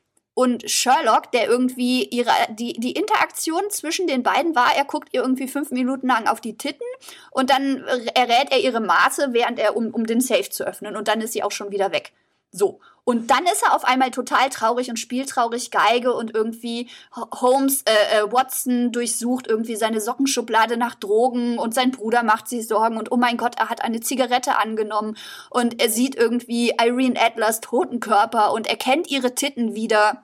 [0.41, 5.21] Und Sherlock, der irgendwie ihre, die, die Interaktion zwischen den beiden war, er guckt ihr
[5.21, 6.87] irgendwie fünf Minuten lang auf die Titten
[7.29, 7.83] und dann
[8.15, 10.95] errät er ihre Maße, während er, um, um den Safe zu öffnen.
[10.95, 12.11] Und dann ist sie auch schon wieder weg.
[12.51, 12.79] So.
[13.03, 17.83] Und dann ist er auf einmal total traurig und spielt traurig Geige und irgendwie Holmes,
[17.83, 22.97] äh, äh, Watson durchsucht irgendwie seine Sockenschublade nach Drogen und sein Bruder macht sich Sorgen
[22.97, 25.17] und oh mein Gott, er hat eine Zigarette angenommen
[25.51, 30.23] und er sieht irgendwie Irene Adlers toten Körper und erkennt ihre Titten wieder.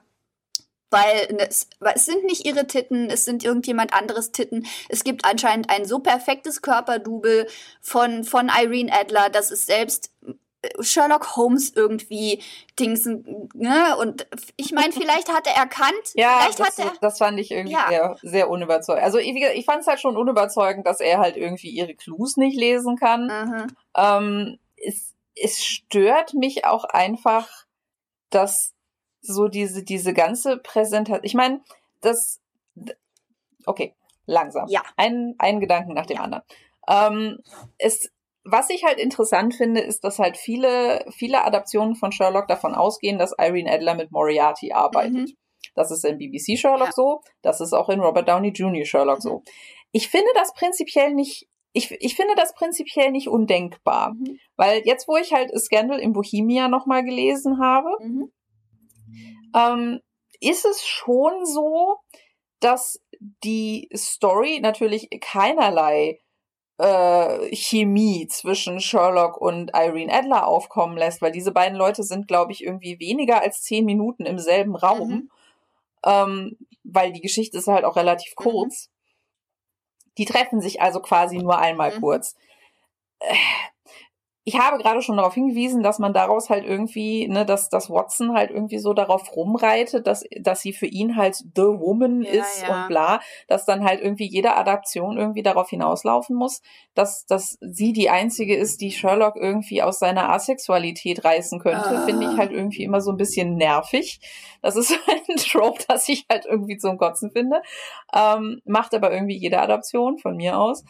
[0.90, 4.66] Weil es, weil es sind nicht ihre Titten, es sind irgendjemand anderes Titten.
[4.88, 7.46] Es gibt anscheinend ein so perfektes Körperdouble
[7.82, 10.10] von, von Irene Adler, dass es selbst
[10.80, 12.42] Sherlock Holmes irgendwie
[12.78, 13.96] Dingsen, ne?
[13.96, 16.92] Und ich meine, vielleicht hat er erkannt, ja, vielleicht das, hat er.
[17.00, 17.88] Das fand ich irgendwie ja.
[17.88, 19.04] sehr, sehr unüberzeugend.
[19.04, 22.58] Also ich, ich fand es halt schon unüberzeugend, dass er halt irgendwie ihre Clues nicht
[22.58, 23.26] lesen kann.
[23.26, 23.66] Mhm.
[23.96, 27.48] Ähm, es, es stört mich auch einfach,
[28.30, 28.74] dass
[29.28, 31.24] so diese, diese ganze Präsentation.
[31.24, 31.60] Ich meine,
[32.00, 32.40] das.
[33.66, 33.94] Okay,
[34.26, 34.66] langsam.
[34.68, 34.82] Ja.
[34.96, 36.22] Ein, ein Gedanken nach dem ja.
[36.22, 36.44] anderen.
[36.88, 37.38] Ähm,
[37.78, 38.10] es
[38.50, 43.18] was ich halt interessant finde, ist, dass halt viele, viele Adaptionen von Sherlock davon ausgehen,
[43.18, 45.12] dass Irene Adler mit Moriarty arbeitet.
[45.12, 45.36] Mhm.
[45.74, 46.92] Das ist in BBC Sherlock ja.
[46.92, 48.84] so, das ist auch in Robert Downey Jr.
[48.84, 49.22] Sherlock mhm.
[49.22, 49.42] so.
[49.92, 54.14] Ich finde das prinzipiell nicht, ich, ich finde das prinzipiell nicht undenkbar.
[54.14, 54.38] Mhm.
[54.56, 58.32] Weil jetzt, wo ich halt Scandal in Bohemia nochmal gelesen habe, mhm.
[59.54, 60.00] Ähm,
[60.40, 61.98] ist es schon so,
[62.60, 66.20] dass die Story natürlich keinerlei
[66.78, 72.52] äh, Chemie zwischen Sherlock und Irene Adler aufkommen lässt, weil diese beiden Leute sind, glaube
[72.52, 75.30] ich, irgendwie weniger als zehn Minuten im selben Raum, mhm.
[76.04, 78.42] ähm, weil die Geschichte ist halt auch relativ mhm.
[78.42, 78.86] kurz.
[78.86, 78.92] Mhm.
[80.18, 82.00] Die treffen sich also quasi nur einmal mhm.
[82.00, 82.36] kurz.
[83.18, 83.34] Äh,
[84.48, 88.32] ich habe gerade schon darauf hingewiesen, dass man daraus halt irgendwie, ne, dass, dass Watson
[88.32, 92.62] halt irgendwie so darauf rumreitet, dass, dass sie für ihn halt the woman ja, ist
[92.62, 92.84] ja.
[92.84, 96.62] und bla, dass dann halt irgendwie jede Adaption irgendwie darauf hinauslaufen muss,
[96.94, 102.06] dass, dass sie die einzige ist, die Sherlock irgendwie aus seiner Asexualität reißen könnte, ah.
[102.06, 104.18] finde ich halt irgendwie immer so ein bisschen nervig.
[104.62, 104.92] Das ist
[105.28, 107.60] ein Trope, das ich halt irgendwie zum Kotzen finde.
[108.14, 110.84] Ähm, macht aber irgendwie jede Adaption von mir aus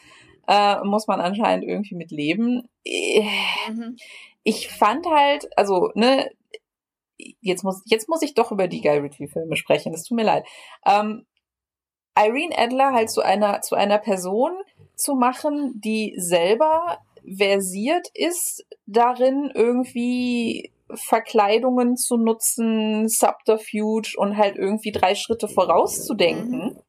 [0.49, 2.67] äh, muss man anscheinend irgendwie mit leben.
[2.83, 3.95] Mhm.
[4.43, 6.27] Ich fand halt, also, ne,
[7.39, 10.47] jetzt muss, jetzt muss ich doch über die Guy Ritchie-Filme sprechen, das tut mir leid.
[10.85, 11.27] Ähm,
[12.17, 14.53] Irene Adler halt zu einer, zu einer Person
[14.95, 16.97] zu machen, die selber
[17.37, 26.81] versiert ist, darin irgendwie Verkleidungen zu nutzen, Subterfuge und halt irgendwie drei Schritte vorauszudenken.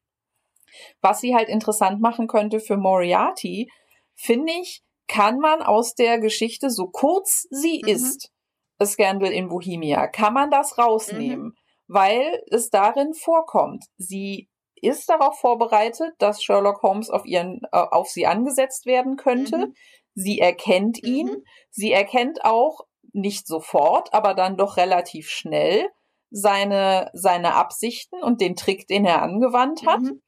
[1.01, 3.69] Was sie halt interessant machen könnte für Moriarty,
[4.15, 7.89] finde ich, kann man aus der Geschichte, so kurz sie mhm.
[7.89, 8.31] ist,
[8.79, 11.55] A Scandal in Bohemia, kann man das rausnehmen, mhm.
[11.87, 13.85] weil es darin vorkommt.
[13.97, 14.49] Sie
[14.81, 19.57] ist darauf vorbereitet, dass Sherlock Holmes auf ihren, äh, auf sie angesetzt werden könnte.
[19.57, 19.73] Mhm.
[20.15, 21.27] Sie erkennt ihn.
[21.27, 21.43] Mhm.
[21.69, 22.81] Sie erkennt auch
[23.13, 25.87] nicht sofort, aber dann doch relativ schnell
[26.31, 30.01] seine, seine Absichten und den Trick, den er angewandt hat.
[30.01, 30.21] Mhm.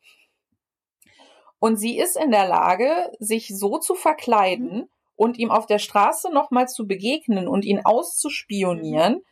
[1.63, 4.89] Und sie ist in der Lage, sich so zu verkleiden mhm.
[5.15, 9.23] und ihm auf der Straße nochmal zu begegnen und ihn auszuspionieren, mhm.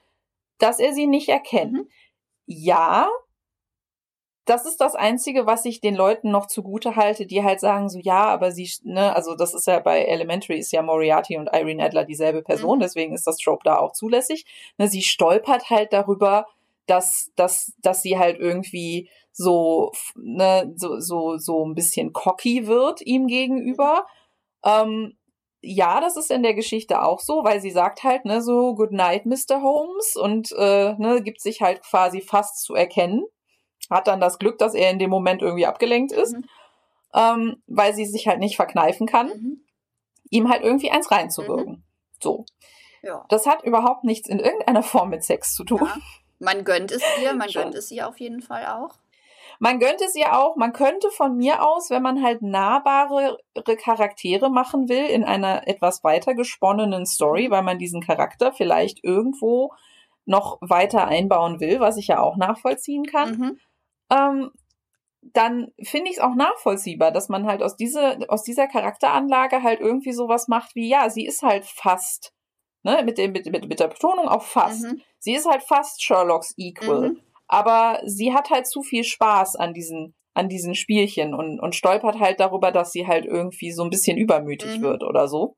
[0.58, 1.74] dass er sie nicht erkennt.
[1.74, 1.90] Mhm.
[2.46, 3.10] Ja,
[4.46, 8.00] das ist das Einzige, was ich den Leuten noch zugute halte, die halt sagen so,
[8.00, 11.84] ja, aber sie, ne, also das ist ja bei Elementary ist ja Moriarty und Irene
[11.84, 12.84] Adler dieselbe Person, mhm.
[12.84, 14.46] deswegen ist das Trope da auch zulässig.
[14.78, 16.48] Ne, sie stolpert halt darüber,
[16.86, 23.02] dass, dass, dass sie halt irgendwie so, ne, so, so, so ein bisschen cocky wird
[23.02, 24.06] ihm gegenüber.
[24.64, 25.18] Ähm,
[25.62, 28.92] ja, das ist in der Geschichte auch so, weil sie sagt halt, ne, so, good
[28.92, 29.62] night, Mr.
[29.62, 33.24] Holmes, und äh, ne, gibt sich halt quasi fast zu erkennen.
[33.90, 36.46] Hat dann das Glück, dass er in dem Moment irgendwie abgelenkt ist, mhm.
[37.14, 39.66] ähm, weil sie sich halt nicht verkneifen kann, mhm.
[40.30, 41.74] ihm halt irgendwie eins reinzuwirken.
[41.74, 41.84] Mhm.
[42.20, 42.46] So.
[43.04, 43.26] Ja.
[43.30, 45.82] Das hat überhaupt nichts in irgendeiner Form mit Sex zu tun.
[45.84, 45.98] Ja.
[46.40, 48.98] Man gönnt es ihr, man gönnt es ihr auf jeden Fall auch.
[49.64, 53.38] Man gönnt es ihr auch, man könnte von mir aus, wenn man halt nahbare
[53.78, 57.52] Charaktere machen will in einer etwas weiter gesponnenen Story, mhm.
[57.52, 59.72] weil man diesen Charakter vielleicht irgendwo
[60.26, 63.60] noch weiter einbauen will, was ich ja auch nachvollziehen kann, mhm.
[64.10, 64.52] ähm,
[65.22, 69.80] dann finde ich es auch nachvollziehbar, dass man halt aus, diese, aus dieser Charakteranlage halt
[69.80, 72.34] irgendwie sowas macht wie, ja, sie ist halt fast,
[72.82, 74.86] ne, mit, dem, mit, mit, mit der Betonung auch fast.
[74.86, 75.02] Mhm.
[75.20, 77.12] Sie ist halt fast Sherlocks Equal.
[77.12, 77.22] Mhm
[77.52, 82.18] aber sie hat halt zu viel Spaß an diesen an diesen Spielchen und, und stolpert
[82.18, 84.84] halt darüber, dass sie halt irgendwie so ein bisschen übermütig mhm.
[84.84, 85.58] wird oder so.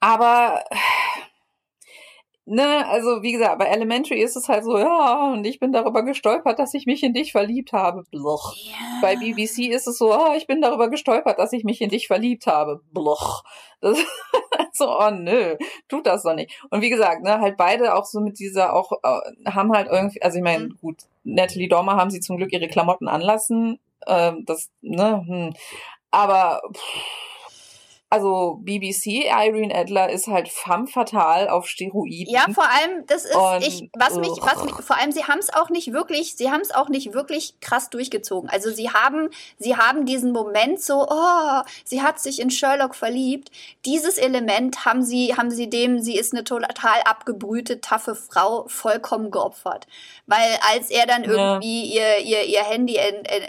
[0.00, 0.64] Aber
[2.50, 6.02] ne, also wie gesagt, bei Elementary ist es halt so, ja, und ich bin darüber
[6.02, 8.04] gestolpert, dass ich mich in dich verliebt habe.
[8.10, 8.54] Bloch.
[8.56, 8.74] Yeah.
[9.00, 12.08] Bei BBC ist es so, ah, ich bin darüber gestolpert, dass ich mich in dich
[12.08, 12.80] verliebt habe.
[12.92, 13.44] Bloch.
[13.80, 13.98] Das,
[14.72, 15.56] so, oh nö,
[15.88, 16.60] tut das doch nicht.
[16.70, 20.20] Und wie gesagt, ne, halt beide auch so mit dieser, auch, äh, haben halt irgendwie,
[20.20, 20.78] also ich meine, mhm.
[20.80, 23.78] gut, Natalie Dormer haben sie zum Glück ihre Klamotten anlassen.
[24.06, 25.54] Ähm, das, ne, hm.
[26.10, 27.39] Aber pff,
[28.12, 32.34] also BBC, Irene Adler ist halt femme fatale auf Steroiden.
[32.34, 35.38] Ja, vor allem, das ist, und, ich, was mich, was mich, vor allem, sie haben
[35.38, 38.50] es auch nicht wirklich, sie haben es auch nicht wirklich krass durchgezogen.
[38.50, 43.52] Also sie haben, sie haben diesen Moment so, oh, sie hat sich in Sherlock verliebt.
[43.84, 49.30] Dieses Element haben sie, haben sie dem, sie ist eine total abgebrühte, taffe Frau, vollkommen
[49.30, 49.86] geopfert.
[50.26, 52.16] Weil als er dann irgendwie ja.
[52.16, 53.44] ihr, ihr, ihr Handy in, in,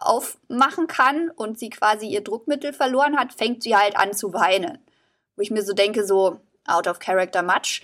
[0.00, 4.32] aufmachen kann und sie quasi ihr Druckmittel verloren hat, fängt sie halt halt an zu
[4.32, 4.78] weinen.
[5.36, 7.82] Wo ich mir so denke, so out of character much.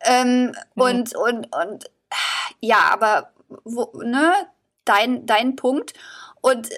[0.00, 0.54] Ähm, mhm.
[0.74, 1.90] Und, und, und
[2.60, 3.32] ja, aber
[3.64, 4.34] wo, ne,
[4.84, 5.94] dein, dein Punkt.
[6.40, 6.70] Und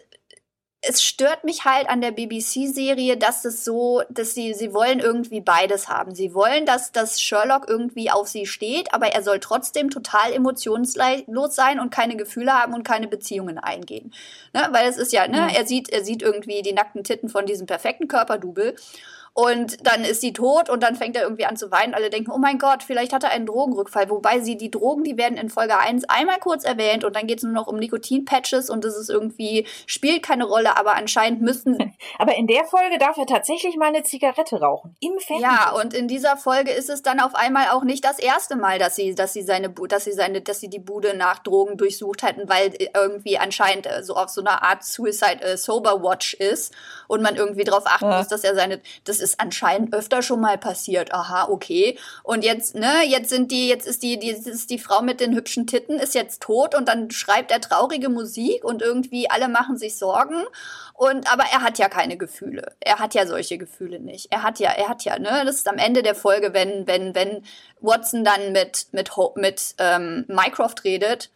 [0.89, 5.41] es stört mich halt an der BBC-Serie, dass es so, dass sie, sie wollen irgendwie
[5.41, 6.15] beides haben.
[6.15, 11.55] Sie wollen, dass, dass Sherlock irgendwie auf sie steht, aber er soll trotzdem total emotionslos
[11.55, 14.13] sein und keine Gefühle haben und keine Beziehungen eingehen.
[14.53, 14.69] Ne?
[14.71, 15.49] Weil es ist ja, ne, mhm.
[15.49, 18.75] er sieht, er sieht irgendwie die nackten Titten von diesem perfekten Körperdouble
[19.37, 21.93] und dann ist sie tot und dann fängt er irgendwie an zu weinen.
[21.93, 24.09] Alle denken, oh mein Gott, vielleicht hat er einen Drogenrückfall.
[24.09, 27.41] Wobei sie die Drogen, die werden in Folge 1 einmal kurz erwähnt und dann geht
[27.41, 31.77] es nur noch um Nikotinpatches und das ist irgendwie, spielt keine Rolle, aber anscheinend müssten.
[32.19, 34.97] Aber in der Folge darf er tatsächlich mal eine Zigarette rauchen.
[35.01, 35.41] Im Fernsehen.
[35.41, 38.79] Ja, und in dieser Folge ist es dann auf einmal auch nicht das erste Mal,
[38.79, 42.23] dass sie, dass sie seine, dass sie seine, dass sie die Bude nach Drogen durchsucht
[42.23, 46.73] hätten, weil irgendwie anscheinend äh, so auf so einer Art Suicide äh, Sober Watch ist
[47.09, 48.19] und man irgendwie darauf achten ja.
[48.19, 51.12] muss, dass er seine, das ist anscheinend öfter schon mal passiert.
[51.12, 51.98] Aha, okay.
[52.23, 55.35] Und jetzt, ne, jetzt sind die, jetzt ist die, die, ist die Frau mit den
[55.35, 59.77] hübschen Titten ist jetzt tot und dann schreibt er traurige Musik und irgendwie alle machen
[59.77, 60.44] sich Sorgen.
[60.94, 62.73] Und, aber er hat ja keine Gefühle.
[62.81, 64.32] Er hat ja solche Gefühle nicht.
[64.32, 67.15] Er hat ja, er hat ja, ne, das ist am Ende der Folge, wenn, wenn,
[67.15, 67.43] wenn
[67.81, 71.31] Watson dann mit, mit, mit ähm, Mycroft redet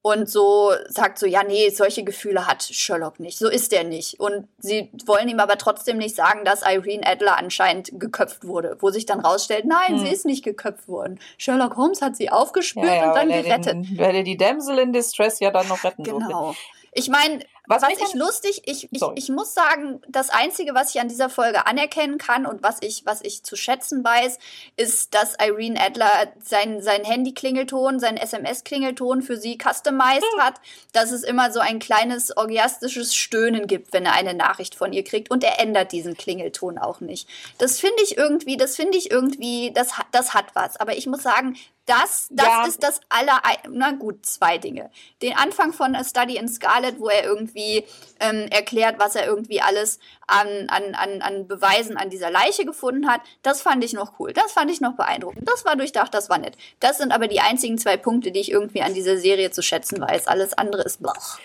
[0.00, 3.36] und so sagt so, ja, nee, solche Gefühle hat Sherlock nicht.
[3.36, 4.20] So ist er nicht.
[4.20, 8.90] Und sie wollen ihm aber trotzdem nicht sagen, dass Irene Adler anscheinend geköpft wurde, wo
[8.90, 9.98] sich dann rausstellt, nein, hm.
[9.98, 11.18] sie ist nicht geköpft worden.
[11.36, 13.72] Sherlock Holmes hat sie aufgespürt ja, ja, und dann gerettet.
[13.74, 16.54] Den, weil er die Damsel in Distress ja dann noch retten Genau.
[16.92, 21.00] Ich meine, was, was ich lustig, ich, ich, ich muss sagen, das Einzige, was ich
[21.00, 24.38] an dieser Folge anerkennen kann und was ich, was ich zu schätzen weiß,
[24.76, 30.42] ist, dass Irene Adler sein, sein Handy-Klingelton, sein SMS-Klingelton für sie customized hm.
[30.42, 30.54] hat,
[30.92, 35.04] dass es immer so ein kleines orgiastisches Stöhnen gibt, wenn er eine Nachricht von ihr
[35.04, 37.28] kriegt und er ändert diesen Klingelton auch nicht.
[37.58, 40.78] Das finde ich irgendwie, das finde ich irgendwie, das, das hat was.
[40.78, 41.56] Aber ich muss sagen,
[41.88, 42.66] das, das ja.
[42.66, 43.40] ist das aller,
[43.70, 44.90] na gut, zwei Dinge.
[45.22, 47.84] Den Anfang von A Study in Scarlet, wo er irgendwie
[48.20, 53.10] ähm, erklärt, was er irgendwie alles an, an, an, an Beweisen an dieser Leiche gefunden
[53.10, 54.34] hat, das fand ich noch cool.
[54.34, 55.48] Das fand ich noch beeindruckend.
[55.48, 56.58] Das war durchdacht, das war nett.
[56.78, 60.00] Das sind aber die einzigen zwei Punkte, die ich irgendwie an dieser Serie zu schätzen
[60.00, 60.26] weiß.
[60.26, 61.38] Alles andere ist blach.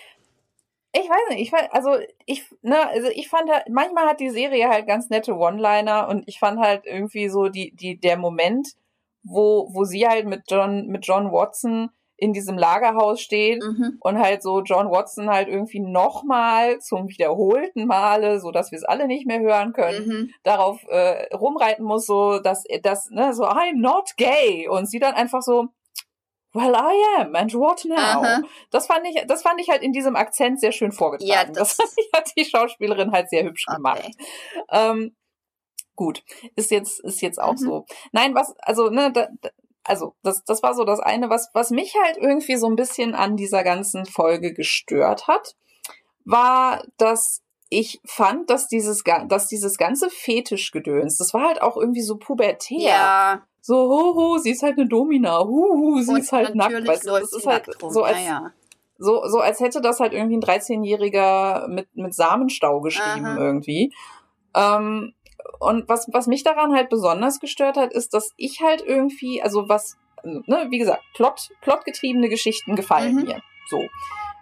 [0.95, 4.29] Ich weiß nicht, ich fand, also ich, ne, also ich fand halt, manchmal hat die
[4.29, 8.75] Serie halt ganz nette One-Liner und ich fand halt irgendwie so die, die, der Moment,
[9.23, 13.97] wo, wo sie halt mit John, mit John Watson in diesem Lagerhaus steht mhm.
[13.99, 18.85] und halt so John Watson halt irgendwie nochmal zum wiederholten Male, so dass wir es
[18.85, 20.29] alle nicht mehr hören können, mhm.
[20.43, 25.15] darauf äh, rumreiten muss, so dass das ne so I'm not gay und sie dann
[25.15, 25.67] einfach so
[26.55, 27.95] Well, I am, and what now?
[27.95, 28.41] Aha.
[28.69, 31.31] Das fand ich, das fand ich halt in diesem Akzent sehr schön vorgetragen.
[31.31, 33.77] Ja, das, das hat die Schauspielerin halt sehr hübsch okay.
[33.77, 34.11] gemacht.
[34.69, 35.15] Ähm,
[35.95, 36.23] gut,
[36.55, 37.57] ist jetzt, ist jetzt auch mhm.
[37.57, 37.85] so.
[38.11, 39.27] Nein, was, also, ne, da,
[39.83, 43.15] also, das, das war so das eine, was, was mich halt irgendwie so ein bisschen
[43.15, 45.55] an dieser ganzen Folge gestört hat,
[46.25, 52.03] war, dass ich fand, dass dieses, dass dieses ganze Fetischgedöns, das war halt auch irgendwie
[52.03, 52.79] so pubertär.
[52.79, 53.41] Ja.
[53.61, 56.87] So, ho, ho, sie ist halt eine Domina, hu, hu sie Und ist halt nackt.
[56.87, 58.51] Weißt das ist halt so als, ja, ja.
[58.97, 63.37] So, so als hätte das halt irgendwie ein 13-Jähriger mit, mit Samenstau geschrieben Aha.
[63.37, 63.93] irgendwie.
[64.55, 65.13] Ähm,
[65.59, 69.69] und was, was mich daran halt besonders gestört hat, ist, dass ich halt irgendwie, also
[69.69, 73.23] was, ne, wie gesagt, Plot, plotgetriebene Geschichten gefallen mhm.
[73.23, 73.41] mir.
[73.69, 73.83] So.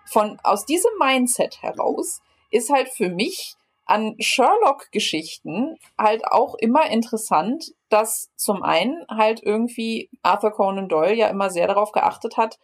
[0.05, 3.55] Von, aus diesem Mindset heraus ist halt für mich
[3.85, 11.27] an Sherlock-Geschichten halt auch immer interessant, dass zum einen halt irgendwie Arthur Conan Doyle ja
[11.27, 12.57] immer sehr darauf geachtet hat,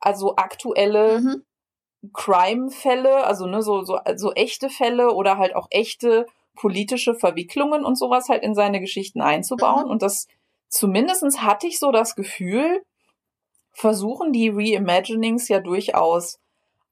[0.00, 1.44] also aktuelle mhm
[2.12, 7.98] Crime-Fälle, also ne, so, so, so echte Fälle oder halt auch echte politische Verwicklungen und
[7.98, 9.84] sowas halt in seine Geschichten einzubauen.
[9.84, 9.90] Mhm.
[9.90, 10.26] Und das
[10.68, 12.82] zumindestens hatte ich so das Gefühl,
[13.72, 16.38] versuchen die Reimaginings ja durchaus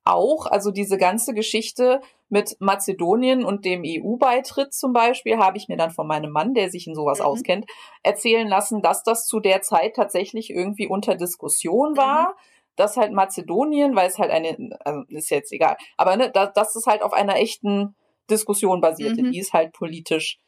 [0.05, 5.77] auch, also diese ganze Geschichte mit Mazedonien und dem EU-Beitritt zum Beispiel, habe ich mir
[5.77, 7.27] dann von meinem Mann, der sich in sowas mhm.
[7.27, 7.67] auskennt,
[8.03, 12.31] erzählen lassen, dass das zu der Zeit tatsächlich irgendwie unter Diskussion war.
[12.31, 12.35] Mhm.
[12.75, 16.75] Dass halt Mazedonien, weil es halt eine, also ist jetzt egal, aber ne, dass, dass
[16.75, 17.95] es halt auf einer echten
[18.31, 19.33] Diskussion basierte, mhm.
[19.33, 20.39] die es halt politisch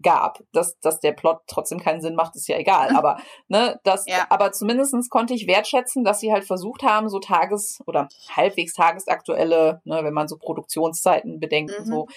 [0.00, 0.40] gab.
[0.52, 2.90] Dass, dass der Plot trotzdem keinen Sinn macht, ist ja egal.
[2.96, 3.18] Aber,
[3.48, 4.26] ne, das, ja.
[4.30, 9.80] aber zumindestens konnte ich wertschätzen, dass sie halt versucht haben, so tages- oder halbwegs tagesaktuelle,
[9.84, 11.84] ne, wenn man so Produktionszeiten bedenkt mhm.
[11.84, 12.08] so,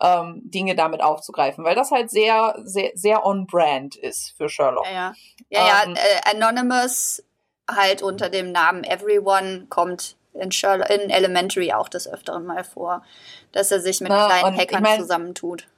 [0.00, 4.86] ähm, Dinge damit aufzugreifen, weil das halt sehr, sehr, sehr on-brand ist für Sherlock.
[4.86, 5.14] Ja,
[5.48, 7.22] ja, ja, ähm, ja äh, Anonymous
[7.70, 13.02] halt unter dem Namen Everyone kommt in, Sherlock, in Elementary auch des Öfteren mal vor,
[13.52, 15.68] dass er sich mit na, kleinen Hackern ich mein, zusammentut.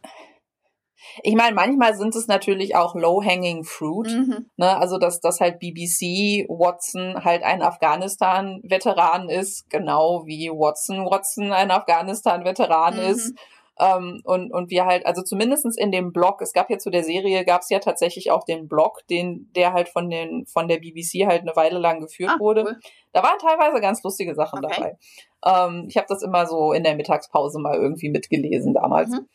[1.22, 4.08] Ich meine, manchmal sind es natürlich auch low-hanging fruit.
[4.08, 4.50] Mhm.
[4.56, 4.76] Ne?
[4.76, 11.70] Also, dass, dass halt BBC Watson halt ein Afghanistan-Veteran ist, genau wie Watson Watson ein
[11.70, 13.10] Afghanistan-Veteran mhm.
[13.10, 13.34] ist.
[13.78, 17.04] Ähm, und, und wir halt, also zumindestens in dem Blog, es gab ja zu der
[17.04, 20.78] Serie, gab es ja tatsächlich auch den Blog, den, der halt von den, von der
[20.78, 22.62] BBC halt eine Weile lang geführt ah, wurde.
[22.64, 22.80] Cool.
[23.12, 24.96] Da waren teilweise ganz lustige Sachen okay.
[25.42, 25.66] dabei.
[25.68, 29.10] Ähm, ich habe das immer so in der Mittagspause mal irgendwie mitgelesen damals.
[29.10, 29.28] Mhm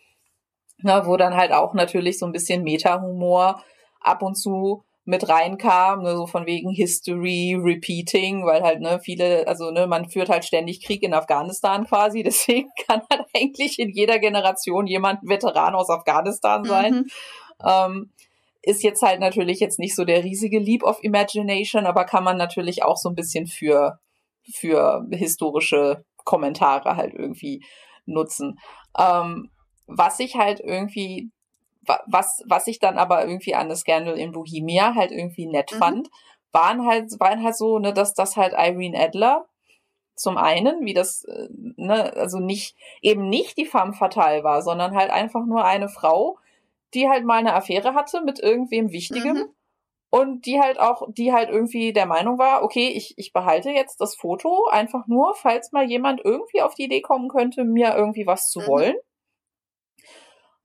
[0.84, 3.64] ne, wo dann halt auch natürlich so ein bisschen Meta-Humor
[4.00, 9.48] ab und zu mit reinkam, ne, so von wegen History Repeating, weil halt ne viele,
[9.48, 13.90] also ne, man führt halt ständig Krieg in Afghanistan quasi, deswegen kann halt eigentlich in
[13.90, 16.94] jeder Generation jemand Veteran aus Afghanistan sein.
[16.94, 17.08] Mhm.
[17.66, 18.12] Ähm,
[18.64, 22.38] ist jetzt halt natürlich jetzt nicht so der riesige Leap of Imagination, aber kann man
[22.38, 24.00] natürlich auch so ein bisschen für
[24.54, 27.64] für historische Kommentare halt irgendwie
[28.06, 28.60] nutzen.
[28.98, 29.50] Ähm,
[29.88, 31.32] was ich halt irgendwie,
[31.82, 35.78] was, was ich dann aber irgendwie an das Scandal in Bohemia halt irgendwie nett mhm.
[35.78, 36.10] fand,
[36.52, 39.48] waren halt, waren halt so, ne, dass das halt Irene Adler
[40.16, 41.48] zum einen, wie das, äh,
[41.78, 46.38] ne, also nicht, eben nicht die femme fatale war, sondern halt einfach nur eine Frau,
[46.94, 49.38] die halt mal eine Affäre hatte mit irgendwem Wichtigem.
[49.38, 49.50] Mhm.
[50.14, 54.02] Und die halt auch, die halt irgendwie der Meinung war, okay, ich, ich behalte jetzt
[54.02, 58.28] das Foto einfach nur, falls mal jemand irgendwie auf die Idee kommen könnte, mir irgendwie
[58.28, 58.68] was zu mhm.
[58.68, 58.96] wollen.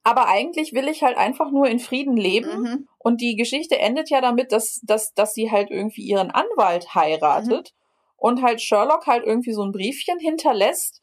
[0.06, 2.60] Aber eigentlich will ich halt einfach nur in Frieden leben.
[2.60, 2.88] Mhm.
[2.96, 7.72] Und die Geschichte endet ja damit, dass, dass, dass sie halt irgendwie ihren Anwalt heiratet
[7.74, 8.14] mhm.
[8.16, 11.02] und halt Sherlock halt irgendwie so ein Briefchen hinterlässt,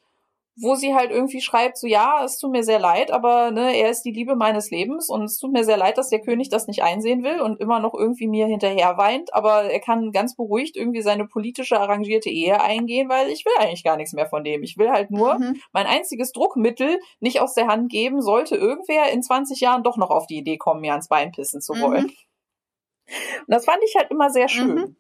[0.55, 3.89] wo sie halt irgendwie schreibt, so ja, es tut mir sehr leid, aber ne, er
[3.89, 6.67] ist die Liebe meines Lebens und es tut mir sehr leid, dass der König das
[6.67, 10.75] nicht einsehen will und immer noch irgendwie mir hinterher weint, aber er kann ganz beruhigt
[10.75, 14.61] irgendwie seine politische arrangierte Ehe eingehen, weil ich will eigentlich gar nichts mehr von dem.
[14.61, 15.59] Ich will halt nur mhm.
[15.71, 20.11] mein einziges Druckmittel nicht aus der Hand geben, sollte irgendwer in 20 Jahren doch noch
[20.11, 22.05] auf die Idee kommen, mir ans Bein pissen zu wollen.
[22.05, 22.13] Mhm.
[23.39, 24.75] Und das fand ich halt immer sehr schön.
[24.75, 24.95] Mhm.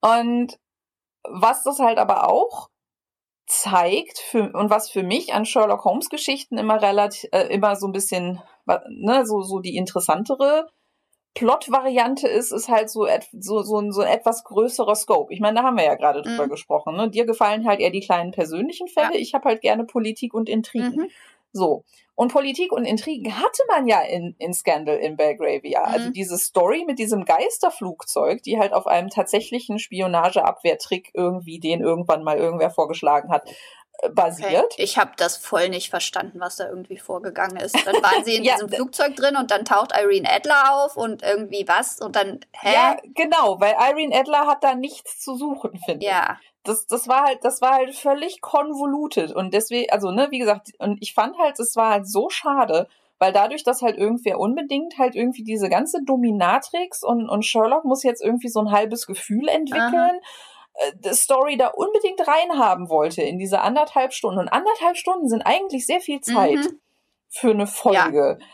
[0.00, 0.58] Und
[1.22, 2.68] was das halt aber auch
[3.46, 7.86] zeigt für, und was für mich an Sherlock Holmes Geschichten immer relativ äh, immer so
[7.86, 8.40] ein bisschen
[8.88, 10.68] ne, so so die interessantere
[11.34, 15.32] Plot-Variante ist, ist halt so, so, so, ein, so ein etwas größerer Scope.
[15.32, 16.50] Ich meine, da haben wir ja gerade drüber mhm.
[16.50, 16.96] gesprochen.
[16.96, 17.10] Ne?
[17.10, 19.14] Dir gefallen halt eher die kleinen persönlichen Fälle.
[19.14, 19.20] Ja.
[19.20, 21.02] Ich habe halt gerne Politik und Intrigen.
[21.02, 21.10] Mhm.
[21.54, 21.84] So.
[22.16, 25.82] Und Politik und Intrigen hatte man ja in, in Scandal in Belgravia.
[25.82, 25.94] Also mhm.
[25.94, 32.22] Also diese Story mit diesem Geisterflugzeug, die halt auf einem tatsächlichen Spionageabwehrtrick irgendwie, den irgendwann
[32.22, 33.48] mal irgendwer vorgeschlagen hat,
[34.02, 34.64] äh, basiert.
[34.72, 34.82] Okay.
[34.82, 37.76] Ich habe das voll nicht verstanden, was da irgendwie vorgegangen ist.
[37.84, 41.22] Dann waren sie in ja, diesem Flugzeug drin und dann taucht Irene Adler auf und
[41.22, 42.72] irgendwie was und dann, hä?
[42.72, 46.12] Ja, genau, weil Irene Adler hat da nichts zu suchen, finde ich.
[46.12, 50.38] Ja das, das war halt, das war halt völlig konvolutet und deswegen, also, ne, wie
[50.38, 52.88] gesagt, und ich fand halt, es war halt so schade,
[53.18, 58.02] weil dadurch, dass halt irgendwer unbedingt halt irgendwie diese ganze Dominatrix und, und Sherlock muss
[58.02, 60.20] jetzt irgendwie so ein halbes Gefühl entwickeln,
[60.74, 64.40] äh, Story da unbedingt reinhaben wollte in diese anderthalb Stunden.
[64.40, 66.80] Und anderthalb Stunden sind eigentlich sehr viel Zeit mhm.
[67.28, 68.38] für eine Folge.
[68.40, 68.46] Ja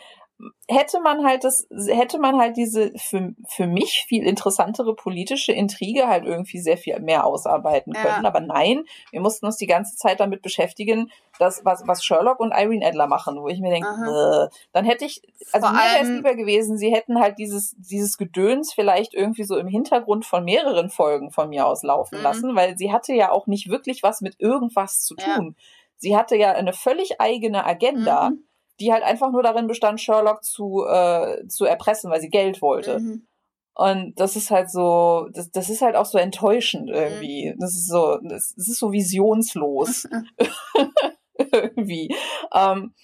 [0.68, 6.06] hätte man halt das, hätte man halt diese für, für mich viel interessantere politische Intrige
[6.06, 8.22] halt irgendwie sehr viel mehr ausarbeiten können.
[8.22, 8.28] Ja.
[8.28, 12.52] Aber nein, wir mussten uns die ganze Zeit damit beschäftigen, dass was, was Sherlock und
[12.52, 15.22] Irene Adler machen, wo ich mir denke, äh, dann hätte ich,
[15.52, 19.44] also Vor mir wäre es lieber gewesen, sie hätten halt dieses, dieses Gedöns vielleicht irgendwie
[19.44, 22.24] so im Hintergrund von mehreren Folgen von mir aus laufen mhm.
[22.24, 25.56] lassen, weil sie hatte ja auch nicht wirklich was mit irgendwas zu tun.
[25.56, 25.64] Ja.
[25.96, 28.30] Sie hatte ja eine völlig eigene Agenda.
[28.30, 28.44] Mhm
[28.80, 32.98] die halt einfach nur darin bestand, Sherlock zu, äh, zu erpressen, weil sie Geld wollte.
[32.98, 33.26] Mhm.
[33.74, 37.54] Und das ist halt so, das, das ist halt auch so enttäuschend irgendwie.
[37.58, 40.06] Das ist so, das, das ist so visionslos.
[41.52, 42.14] irgendwie.
[42.54, 42.94] Ähm,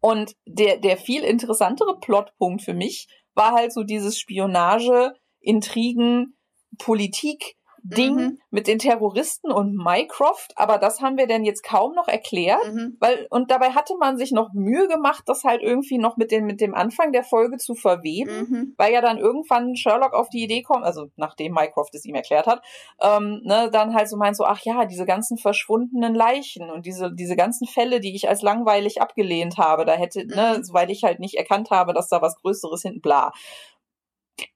[0.00, 6.36] und der, der viel interessantere Plotpunkt für mich war halt so dieses Spionage, Intrigen,
[6.78, 8.38] Politik, Ding mhm.
[8.50, 12.96] mit den Terroristen und Mycroft, aber das haben wir denn jetzt kaum noch erklärt, mhm.
[13.00, 16.46] weil und dabei hatte man sich noch Mühe gemacht, das halt irgendwie noch mit dem
[16.46, 18.74] mit dem Anfang der Folge zu verweben, mhm.
[18.76, 22.46] weil ja dann irgendwann Sherlock auf die Idee kommt, also nachdem Mycroft es ihm erklärt
[22.46, 22.62] hat,
[23.00, 27.12] ähm, ne, dann halt so meint so, ach ja, diese ganzen verschwundenen Leichen und diese
[27.12, 30.72] diese ganzen Fälle, die ich als langweilig abgelehnt habe, da hätte, ne, mhm.
[30.72, 33.32] weil ich halt nicht erkannt habe, dass da was Größeres hinten, bla.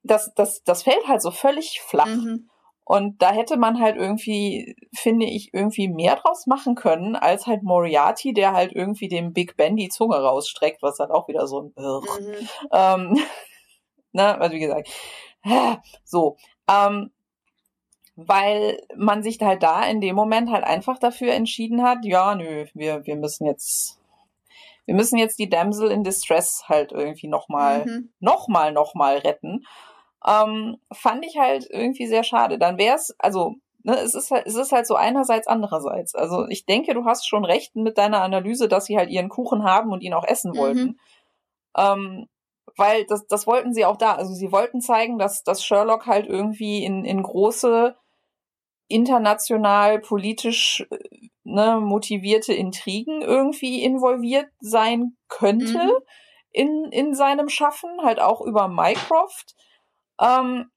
[0.02, 2.06] Das, das, das fällt halt so völlig flach.
[2.06, 2.48] Mhm.
[2.88, 7.64] Und da hätte man halt irgendwie, finde ich, irgendwie mehr draus machen können, als halt
[7.64, 11.62] Moriarty, der halt irgendwie dem Big Ben die Zunge rausstreckt, was halt auch wieder so
[11.62, 12.00] ein Irr.
[12.00, 12.48] Mhm.
[12.72, 13.20] Ähm,
[14.12, 14.88] ne, also wie gesagt,
[16.04, 16.36] so.
[16.70, 17.10] Ähm,
[18.14, 22.66] weil man sich halt da in dem Moment halt einfach dafür entschieden hat, ja, nö,
[22.72, 23.98] wir, wir müssen jetzt,
[24.84, 28.12] wir müssen jetzt die Damsel in Distress halt irgendwie nochmal, mhm.
[28.20, 29.64] nochmal, nochmal retten
[30.24, 32.58] ähm, fand ich halt irgendwie sehr schade.
[32.58, 36.14] Dann wäre es, also ne, es ist halt, es ist halt so einerseits, andererseits.
[36.14, 39.64] Also ich denke, du hast schon recht mit deiner Analyse, dass sie halt ihren Kuchen
[39.64, 40.56] haben und ihn auch essen mhm.
[40.56, 41.00] wollten.
[41.76, 42.28] Ähm,
[42.76, 44.14] weil das, das wollten sie auch da.
[44.14, 47.96] Also sie wollten zeigen, dass, dass Sherlock halt irgendwie in, in große
[48.88, 50.86] international politisch
[51.44, 55.92] ne, motivierte Intrigen irgendwie involviert sein könnte mhm.
[56.50, 59.54] in, in seinem Schaffen, halt auch über Mycroft.
[60.20, 60.70] Ähm,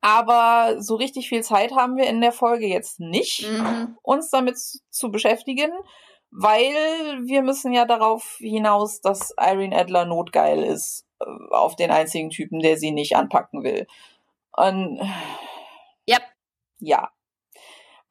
[0.00, 3.98] aber so richtig viel Zeit haben wir in der Folge jetzt nicht, mhm.
[4.02, 4.56] uns damit
[4.90, 5.72] zu beschäftigen,
[6.30, 6.74] weil
[7.24, 12.60] wir müssen ja darauf hinaus, dass Irene Adler notgeil ist äh, auf den einzigen Typen,
[12.60, 13.86] der sie nicht anpacken will.
[14.52, 15.00] Und
[16.08, 16.22] yep.
[16.78, 17.10] ja.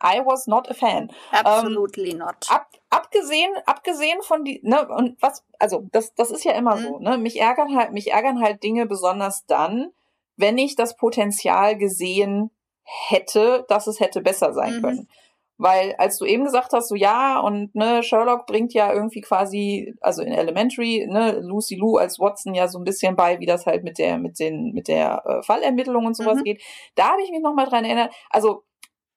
[0.06, 1.12] I was not a fan.
[1.32, 2.36] Absolutely ähm, not.
[2.50, 6.84] Ab, abgesehen, abgesehen von die, ne, und was, also das, das ist ja immer mhm.
[6.84, 7.18] so, ne?
[7.18, 9.92] Mich ärgern halt, mich ärgern halt Dinge besonders dann,
[10.38, 12.52] wenn ich das Potenzial gesehen
[12.84, 14.82] hätte, dass es hätte besser sein mhm.
[14.82, 15.10] können.
[15.58, 19.96] Weil als du eben gesagt hast, so ja, und ne, Sherlock bringt ja irgendwie quasi,
[20.02, 23.66] also in Elementary, ne, Lucy Lou als Watson ja so ein bisschen bei, wie das
[23.66, 26.44] halt mit der, mit den, mit der äh, Fallermittlung und sowas mhm.
[26.44, 26.64] geht.
[26.96, 28.14] Da habe ich mich nochmal dran erinnert.
[28.30, 28.64] Also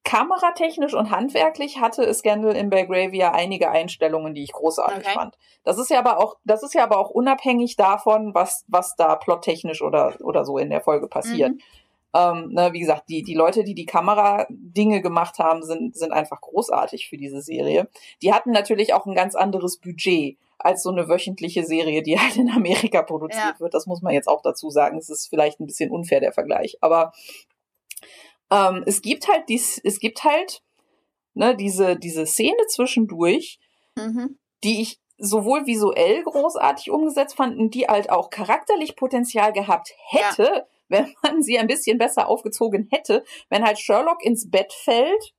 [0.04, 5.14] kameratechnisch und handwerklich hatte Scandal in Belgravia einige Einstellungen, die ich großartig okay.
[5.14, 5.36] fand.
[5.64, 9.16] Das ist ja aber auch, das ist ja aber auch unabhängig davon, was, was da
[9.16, 11.52] plottechnisch oder, oder so in der Folge passiert.
[11.52, 11.60] Mhm.
[12.14, 16.40] Ähm, ne, wie gesagt, die, die Leute, die die Kamera-Dinge gemacht haben, sind, sind einfach
[16.40, 17.88] großartig für diese Serie.
[18.22, 22.36] Die hatten natürlich auch ein ganz anderes Budget als so eine wöchentliche Serie, die halt
[22.36, 23.60] in Amerika produziert ja.
[23.60, 23.74] wird.
[23.74, 24.98] Das muss man jetzt auch dazu sagen.
[24.98, 26.78] Es ist vielleicht ein bisschen unfair, der Vergleich.
[26.80, 27.12] Aber
[28.50, 30.62] ähm, es gibt halt dies, es gibt halt
[31.38, 33.58] ne, diese, diese Szene zwischendurch,
[33.96, 34.38] mhm.
[34.64, 40.42] die ich sowohl visuell großartig umgesetzt fand und die halt auch charakterlich Potenzial gehabt hätte,
[40.44, 40.64] ja.
[40.88, 45.34] wenn man sie ein bisschen besser aufgezogen hätte, wenn halt Sherlock ins Bett fällt.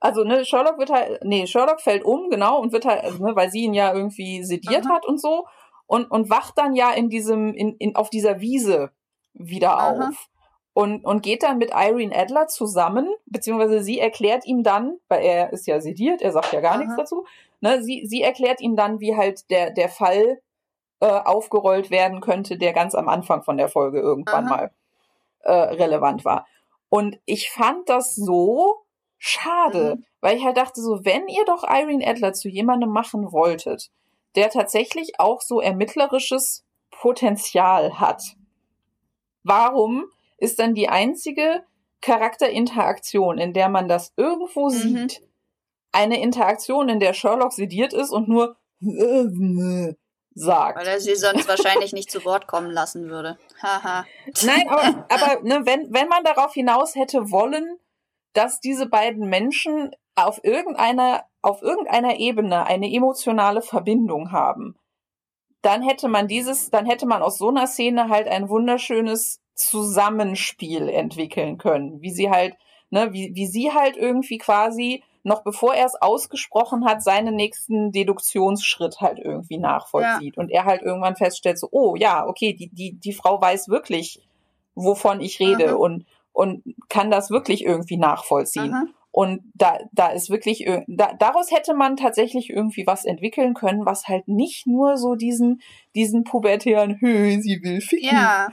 [0.00, 3.36] Also, ne, Sherlock wird halt, nee, Sherlock fällt um, genau, und wird halt, also, ne,
[3.36, 4.94] weil sie ihn ja irgendwie sediert Aha.
[4.94, 5.46] hat und so,
[5.86, 8.90] und, und wacht dann ja in diesem, in, in, auf dieser Wiese
[9.32, 10.08] wieder Aha.
[10.08, 10.28] auf
[10.74, 15.52] und, und geht dann mit Irene Adler zusammen, beziehungsweise sie erklärt ihm dann, weil er
[15.52, 16.78] ist ja sediert, er sagt ja gar Aha.
[16.78, 17.26] nichts dazu,
[17.60, 20.40] ne, sie, sie erklärt ihm dann, wie halt der, der Fall
[21.00, 24.56] äh, aufgerollt werden könnte, der ganz am Anfang von der Folge irgendwann Aha.
[24.56, 24.70] mal
[25.40, 26.46] äh, relevant war.
[26.88, 28.82] Und ich fand das so
[29.18, 30.04] schade, mhm.
[30.20, 33.90] weil ich halt dachte, so, wenn ihr doch Irene Adler zu jemandem machen wolltet,
[34.36, 38.22] der tatsächlich auch so ermittlerisches Potenzial hat,
[39.42, 40.06] warum
[40.42, 41.62] ist dann die einzige
[42.00, 44.70] Charakterinteraktion, in der man das irgendwo mhm.
[44.70, 45.22] sieht,
[45.92, 48.56] eine Interaktion, in der Sherlock sediert ist und nur
[50.34, 50.78] sagt.
[50.78, 53.38] Weil er sie sonst wahrscheinlich nicht zu Wort kommen lassen würde.
[53.62, 54.04] Haha.
[54.42, 57.78] Nein, aber, aber ne, wenn, wenn man darauf hinaus hätte wollen,
[58.32, 64.76] dass diese beiden Menschen auf irgendeiner, auf irgendeiner Ebene eine emotionale Verbindung haben,
[65.62, 70.88] dann hätte man dieses, dann hätte man aus so einer Szene halt ein wunderschönes Zusammenspiel
[70.88, 72.54] entwickeln können, wie sie halt,
[72.90, 77.92] ne, wie, wie sie halt irgendwie quasi noch bevor er es ausgesprochen hat, seinen nächsten
[77.92, 80.36] Deduktionsschritt halt irgendwie nachvollzieht.
[80.36, 80.42] Ja.
[80.42, 84.20] Und er halt irgendwann feststellt, so, oh ja, okay, die, die, die Frau weiß wirklich,
[84.74, 88.70] wovon ich rede und, und kann das wirklich irgendwie nachvollziehen.
[88.72, 88.94] Mhm.
[89.14, 94.08] Und da, da ist wirklich, da, daraus hätte man tatsächlich irgendwie was entwickeln können, was
[94.08, 95.60] halt nicht nur so diesen,
[95.94, 98.08] diesen pubertären Höhe, sie will ficken.
[98.16, 98.48] Ja.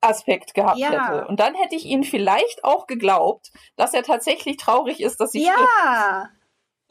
[0.00, 0.90] Aspekt gehabt Ja.
[0.90, 1.26] hätte.
[1.26, 5.42] Und dann hätte ich ihnen vielleicht auch geglaubt, dass er tatsächlich traurig ist, dass sie.
[5.44, 6.30] Ja.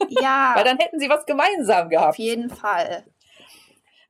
[0.08, 2.18] Ja, Weil dann hätten sie was gemeinsam auf gehabt.
[2.18, 3.06] jeden Fall.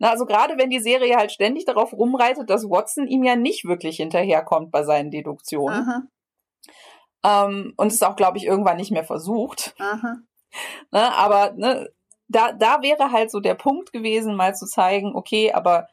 [0.00, 3.64] Na, also gerade wenn die Serie halt ständig darauf rumreitet, dass Watson ihm ja nicht
[3.66, 5.82] wirklich hinterherkommt bei seinen Deduktionen.
[5.82, 6.02] Aha,
[7.24, 9.74] Ähm, und es auch, glaube ich, irgendwann nicht mehr versucht.
[9.78, 10.18] aha.
[10.92, 11.14] Ne?
[11.16, 11.88] Aber ne,
[12.28, 15.88] da, da wäre halt so der Punkt gewesen, mal zu zeigen, okay, aber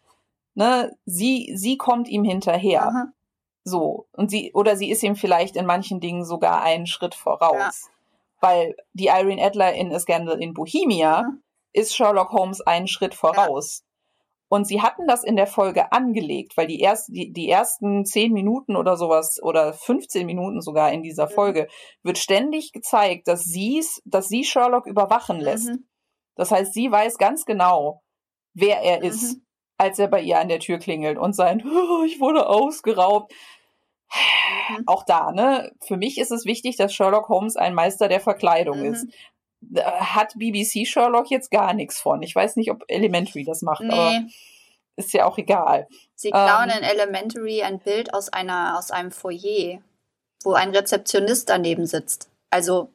[0.53, 2.83] ne, sie, sie kommt ihm hinterher.
[2.87, 3.07] aha.
[3.63, 4.07] So.
[4.13, 7.55] Und sie, oder sie ist ihm vielleicht in manchen Dingen sogar einen Schritt voraus.
[7.57, 7.71] Ja.
[8.41, 11.41] Weil die Irene Adler in A Scandal in Bohemia Mhm.
[11.73, 13.83] ist Sherlock Holmes einen Schritt voraus.
[14.53, 18.34] Und sie hatten das in der Folge angelegt, weil die, erst, die, die ersten zehn
[18.34, 21.32] Minuten oder sowas oder 15 Minuten sogar in dieser Mhm.
[21.32, 21.68] Folge
[22.03, 25.69] wird ständig gezeigt, dass sie's, dass sie Sherlock überwachen lässt.
[25.69, 25.88] Mhm.
[26.36, 28.02] Das heißt, sie weiß ganz genau,
[28.53, 29.06] wer er Mhm.
[29.06, 29.38] ist,
[29.78, 33.32] als er bei ihr an der Tür klingelt und sein, "Oh, ich wurde ausgeraubt.
[34.69, 34.84] Mhm.
[34.86, 35.72] Auch da, ne?
[35.88, 38.94] Für mich ist es wichtig, dass Sherlock Holmes ein Meister der Verkleidung Mhm.
[38.94, 39.07] ist.
[39.61, 42.21] Da Hat BBC Sherlock jetzt gar nichts von.
[42.23, 44.27] Ich weiß nicht, ob Elementary das macht, aber Nee,
[44.95, 45.88] ist ja auch egal.
[46.15, 49.79] sie klauen ähm, in Elementary ein Bild aus, einer, aus einem Foyer,
[50.43, 52.29] wo ein Rezeptionist daneben sitzt.
[52.49, 52.91] Also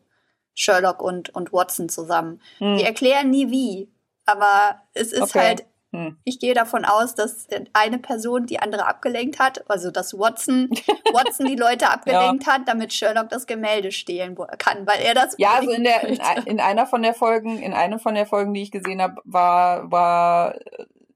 [0.54, 2.40] Sherlock und, und Watson zusammen.
[2.58, 3.88] Hm, Die erklären nie wie,
[4.24, 5.38] aber es ist Okay.
[5.38, 5.66] halt,
[5.96, 6.16] hm.
[6.24, 10.70] ich gehe davon aus, dass eine Person die andere abgelenkt hat, also dass Watson,
[11.12, 15.54] Watson die Leute abgelenkt hat, damit Sherlock das Gemälde stehlen kann, weil er das Ja,
[15.54, 18.62] also in der in, in einer von der Folgen, in einer von der Folgen, die
[18.62, 20.54] ich gesehen habe, war war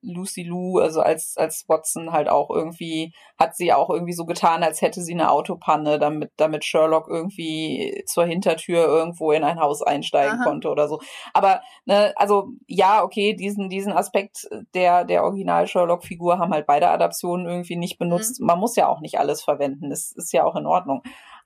[0.02, 4.62] Lucy Lou, also als als Watson halt auch irgendwie hat sie auch irgendwie so getan,
[4.62, 9.82] als hätte sie eine Autopanne, damit damit Sherlock irgendwie zur Hintertür irgendwo in ein Haus
[9.82, 10.44] einsteigen Aha.
[10.44, 11.00] konnte oder so.
[11.34, 16.66] Aber ne, also ja, okay, diesen diesen Aspekt der der Original Sherlock Figur haben halt
[16.66, 18.40] beide Adaptionen irgendwie nicht benutzt.
[18.40, 21.02] Man muss ja auch nicht alles verwenden, das ist ja auch in Ordnung.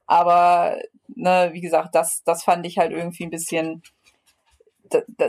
[0.07, 0.77] Aber
[1.07, 3.81] ne, wie gesagt, das, das fand ich halt irgendwie ein bisschen,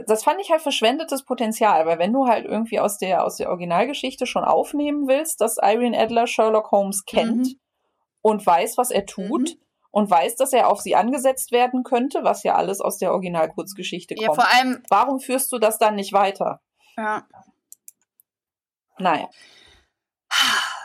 [0.06, 3.48] das fand ich halt verschwendetes Potenzial, weil wenn du halt irgendwie aus der, aus der
[3.50, 7.60] Originalgeschichte schon aufnehmen willst, dass Irene Adler Sherlock Holmes kennt Mhm.
[8.22, 9.60] und weiß, was er tut Mhm.
[9.90, 14.14] und weiß, dass er auf sie angesetzt werden könnte, was ja alles aus der Originalkurzgeschichte
[14.18, 14.42] Ja, kommt.
[14.42, 16.60] vor allem, Warum führst du das dann nicht weiter?
[16.96, 17.26] ja.
[18.98, 19.28] Naja.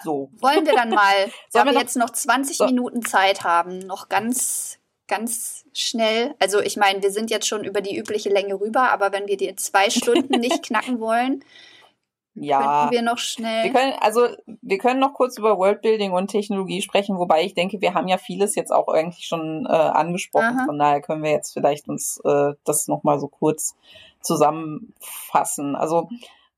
[0.04, 0.30] So.
[0.42, 1.32] Wollen wir dann mal, da
[1.64, 2.66] Sollen wir jetzt noch 20 So.
[2.66, 4.80] Minuten Zeit haben, noch ganz,
[5.12, 6.34] ganz schnell.
[6.40, 9.38] Also ich meine, wir sind jetzt schon über die übliche Länge rüber, aber wenn wir
[9.38, 11.44] die zwei Stunden nicht knacken wollen,
[12.34, 12.60] Ja.
[12.62, 13.66] könnten wir noch schnell.
[13.66, 14.30] Wir können, also,
[14.62, 18.18] wir können noch kurz über Worldbuilding und Technologie sprechen, wobei ich denke, wir haben ja
[18.18, 20.58] vieles jetzt auch eigentlich schon äh, angesprochen.
[20.60, 20.66] Aha.
[20.66, 23.76] Von daher können wir jetzt vielleicht uns äh, das nochmal so kurz
[24.22, 25.76] zusammenfassen.
[25.76, 26.08] Also,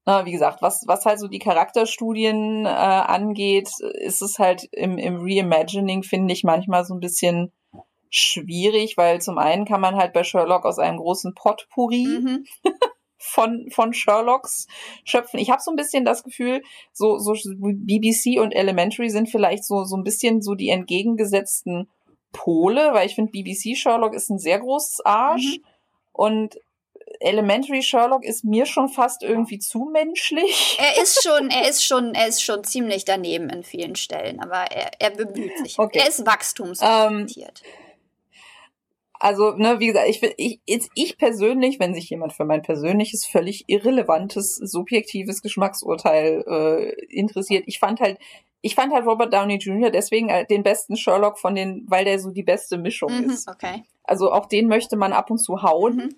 [0.05, 4.97] na, wie gesagt, was, was halt so die Charakterstudien äh, angeht, ist es halt im,
[4.97, 7.51] im Reimagining, finde ich, manchmal so ein bisschen
[8.15, 12.45] schwierig, weil zum einen kann man halt bei Sherlock aus einem großen Potpourri Mhm.
[13.17, 14.67] von, von Sherlocks
[15.03, 15.39] schöpfen.
[15.39, 16.61] Ich habe so ein bisschen das Gefühl,
[16.91, 21.89] so, so BBC und Elementary sind vielleicht so, so ein bisschen so die entgegengesetzten
[22.33, 25.63] Pole, weil ich finde, BBC Sherlock ist ein sehr großes Arsch Mhm.
[26.11, 26.59] und
[27.19, 30.77] Elementary Sherlock ist mir schon fast irgendwie zu menschlich.
[30.79, 34.65] Er ist schon, er ist schon, er ist schon ziemlich daneben in vielen Stellen, aber
[34.71, 35.79] er, er bemüht sich.
[35.79, 35.99] Okay.
[35.99, 37.61] Er ist wachstumsorientiert.
[39.23, 43.63] Also, ne, wie gesagt, ich, ich, ich persönlich, wenn sich jemand für mein persönliches, völlig
[43.67, 48.19] irrelevantes, subjektives Geschmacksurteil äh, interessiert, ich fand halt,
[48.59, 49.91] ich fand halt Robert Downey Jr.
[49.91, 53.47] deswegen äh, den besten Sherlock von den, weil der so die beste Mischung mhm, ist.
[53.47, 53.85] okay.
[54.03, 56.15] Also auch den möchte man ab und zu hauen, Mhm.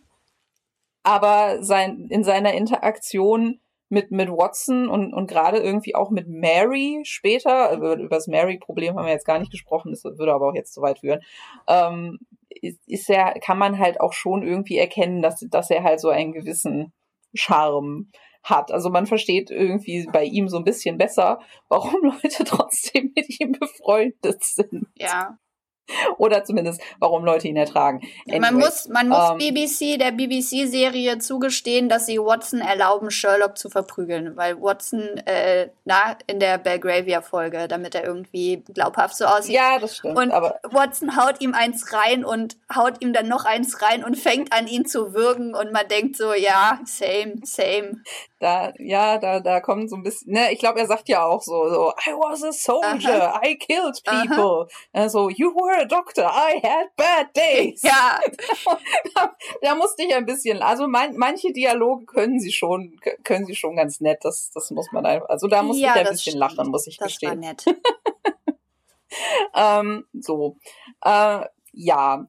[1.03, 7.02] aber sein, in seiner Interaktion mit, mit Watson und, und gerade irgendwie auch mit Mary
[7.03, 10.49] später, also über, über das Mary-Problem haben wir jetzt gar nicht gesprochen, das würde aber
[10.49, 11.22] auch jetzt zu weit führen,
[11.68, 12.18] ähm,
[12.61, 16.34] ist, er, kann man halt auch schon irgendwie erkennen, dass, dass er halt so einen
[16.34, 16.94] gewissen
[17.34, 18.10] Charme
[18.44, 18.72] hat.
[18.72, 23.52] Also man versteht irgendwie bei ihm so ein bisschen besser, warum Leute trotzdem mit ihm
[23.53, 24.88] befreundet sind.
[24.95, 25.38] Ja.
[26.17, 28.01] Oder zumindest, warum Leute ihn ertragen.
[28.25, 33.57] Man Anyway, muss, man muss ähm, BBC, der BBC-Serie zugestehen, dass sie Watson erlauben, Sherlock
[33.57, 39.55] zu verprügeln, weil Watson äh, na, in der Belgravia-Folge, damit er irgendwie glaubhaft so aussieht.
[39.55, 40.17] Ja, das stimmt.
[40.17, 44.53] Und Watson haut ihm eins rein und haut ihm dann noch eins rein und fängt
[44.53, 45.53] an, ihn zu würgen.
[45.55, 48.01] Und man denkt so, ja, same, same.
[48.45, 51.41] Da, ja, da, da kommt so ein bisschen, ne, ich glaube, er sagt ja auch
[51.41, 54.67] so, so, I was a soldier, I killed people.
[54.93, 57.81] Also, you were a doctor, I had bad days.
[57.81, 58.19] Ja,
[59.15, 63.55] da, da musste ich ein bisschen, also man, manche Dialoge können sie schon, können sie
[63.55, 66.11] schon ganz nett, das, das muss man einfach, also da musste Ja, ich ein das
[66.13, 66.57] bisschen stimmt.
[66.57, 67.39] lachen, muss ich das war gestehen.
[67.39, 67.65] nett.
[69.55, 70.57] ähm, so.
[71.03, 72.27] Äh, ja.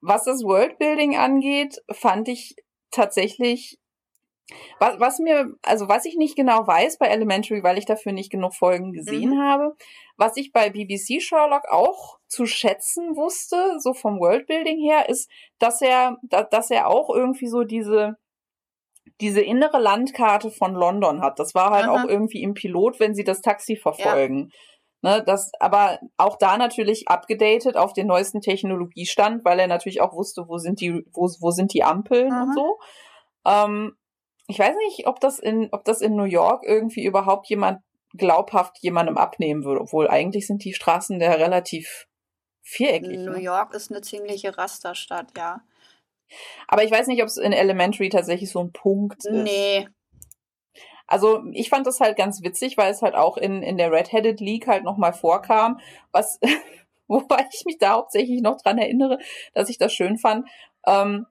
[0.00, 2.56] Was das Worldbuilding angeht, fand ich
[2.90, 3.78] tatsächlich
[4.78, 8.30] was, was mir, also was ich nicht genau weiß bei Elementary, weil ich dafür nicht
[8.30, 9.42] genug Folgen gesehen mhm.
[9.42, 9.76] habe,
[10.16, 15.80] was ich bei BBC Sherlock auch zu schätzen wusste, so vom Worldbuilding her, ist, dass
[15.80, 16.18] er,
[16.50, 18.16] dass er auch irgendwie so diese,
[19.20, 21.38] diese innere Landkarte von London hat.
[21.38, 22.02] Das war halt Aha.
[22.02, 24.50] auch irgendwie im Pilot, wenn sie das Taxi verfolgen.
[24.50, 24.58] Ja.
[25.04, 30.14] Ne, das, aber auch da natürlich abgedatet auf den neuesten Technologiestand, weil er natürlich auch
[30.14, 32.42] wusste, wo sind die, wo, wo sind die Ampeln Aha.
[32.42, 32.78] und so.
[33.46, 33.96] Ähm,
[34.46, 37.80] ich weiß nicht, ob das in, ob das in New York irgendwie überhaupt jemand
[38.16, 42.06] glaubhaft jemandem abnehmen würde, obwohl eigentlich sind die Straßen da relativ
[42.62, 43.18] viereckig.
[43.18, 43.40] New ne?
[43.40, 45.60] York ist eine ziemliche Rasterstadt, ja.
[46.68, 49.30] Aber ich weiß nicht, ob es in Elementary tatsächlich so ein Punkt ist.
[49.30, 49.88] Nee.
[51.06, 54.40] Also ich fand das halt ganz witzig, weil es halt auch in, in der Red-Headed
[54.40, 55.78] League halt nochmal vorkam,
[56.12, 56.40] was,
[57.08, 59.18] wobei ich mich da hauptsächlich noch dran erinnere,
[59.52, 60.48] dass ich das schön fand.
[60.86, 61.26] Ähm,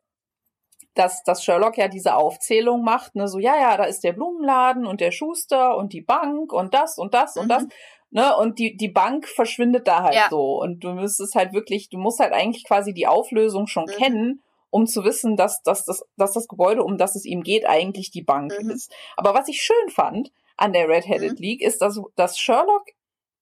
[0.96, 4.86] dass, dass Sherlock ja diese Aufzählung macht, ne, so, ja, ja, da ist der Blumenladen
[4.86, 7.42] und der Schuster und die Bank und das und das mhm.
[7.42, 7.66] und das,
[8.12, 10.28] ne, und die, die Bank verschwindet da halt ja.
[10.30, 10.62] so.
[10.62, 13.92] Und du müsstest halt wirklich, du musst halt eigentlich quasi die Auflösung schon mhm.
[13.92, 17.68] kennen, um zu wissen, dass, dass, dass, dass das Gebäude, um das es ihm geht,
[17.68, 18.72] eigentlich die Bank mhm.
[18.72, 18.94] ist.
[19.18, 21.44] Aber was ich schön fand an der Red-Headed mhm.
[21.44, 22.86] League ist, dass, dass Sherlock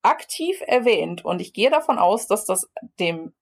[0.03, 2.69] aktiv erwähnt und ich gehe davon aus, dass das
[2.99, 3.34] dem,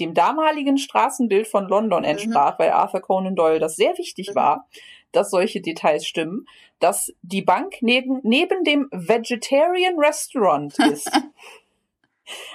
[0.00, 2.08] dem damaligen Straßenbild von London mhm.
[2.08, 2.62] entsprach, mhm.
[2.62, 4.34] weil Arthur Conan Doyle das sehr wichtig mhm.
[4.34, 4.66] war,
[5.12, 6.46] dass solche Details stimmen,
[6.78, 11.10] dass die Bank neben, neben dem Vegetarian Restaurant ist.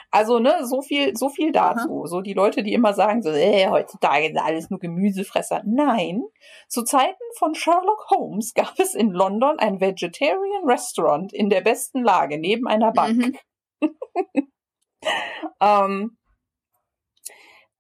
[0.09, 2.01] Also, ne, so viel, so viel dazu.
[2.01, 2.07] Aha.
[2.07, 5.61] So die Leute, die immer sagen, so, äh, heutzutage sind alles nur Gemüsefresser.
[5.65, 6.23] Nein.
[6.67, 12.03] Zu Zeiten von Sherlock Holmes gab es in London ein Vegetarian Restaurant in der besten
[12.03, 13.15] Lage neben einer Bank.
[13.15, 13.37] Mhm.
[15.61, 16.17] ähm,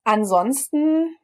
[0.03, 1.17] ansonsten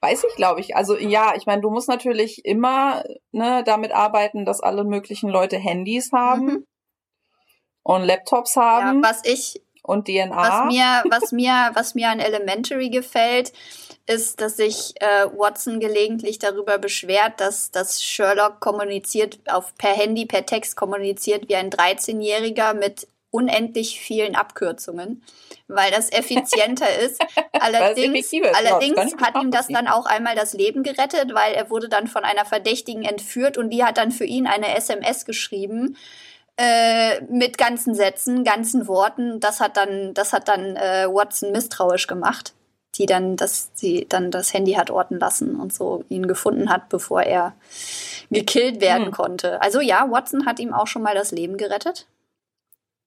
[0.00, 0.76] weiß ich, glaube ich.
[0.76, 5.56] Also ja, ich meine, du musst natürlich immer ne, damit arbeiten, dass alle möglichen Leute
[5.56, 6.66] Handys haben mhm.
[7.82, 9.02] und Laptops haben.
[9.02, 10.36] Ja, was ich und DNA.
[10.36, 13.52] Was mir, was mir, was mir an Elementary gefällt,
[14.06, 20.26] ist, dass sich äh, Watson gelegentlich darüber beschwert, dass, dass Sherlock kommuniziert auf per Handy,
[20.26, 25.20] per Text kommuniziert wie ein 13-Jähriger mit unendlich vielen Abkürzungen,
[25.66, 27.20] weil das effizienter ist.
[27.52, 31.88] Allerdings, ist, allerdings hat ihm das dann auch einmal das Leben gerettet, weil er wurde
[31.88, 35.96] dann von einer Verdächtigen entführt und die hat dann für ihn eine SMS geschrieben
[36.56, 39.40] äh, mit ganzen Sätzen, ganzen Worten.
[39.40, 42.54] Das hat dann, das hat dann äh, Watson misstrauisch gemacht,
[42.94, 46.88] die dann, dass sie dann das Handy hat orten lassen und so ihn gefunden hat,
[46.88, 47.54] bevor er
[48.30, 49.12] gekillt werden hm.
[49.12, 49.60] konnte.
[49.60, 52.06] Also ja, Watson hat ihm auch schon mal das Leben gerettet.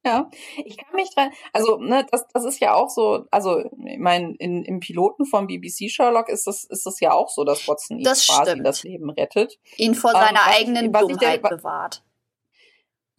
[0.07, 0.29] Ja,
[0.63, 4.35] ich kann mich dran, also ne, das, das ist ja auch so, also ich meine,
[4.39, 8.05] im Piloten vom BBC Sherlock ist das, ist das ja auch so, dass Watson ihm
[8.05, 8.65] quasi stimmt.
[8.65, 9.59] das Leben rettet.
[9.75, 12.03] Ihn vor seiner ähm, eigenen Dummheit bewahrt.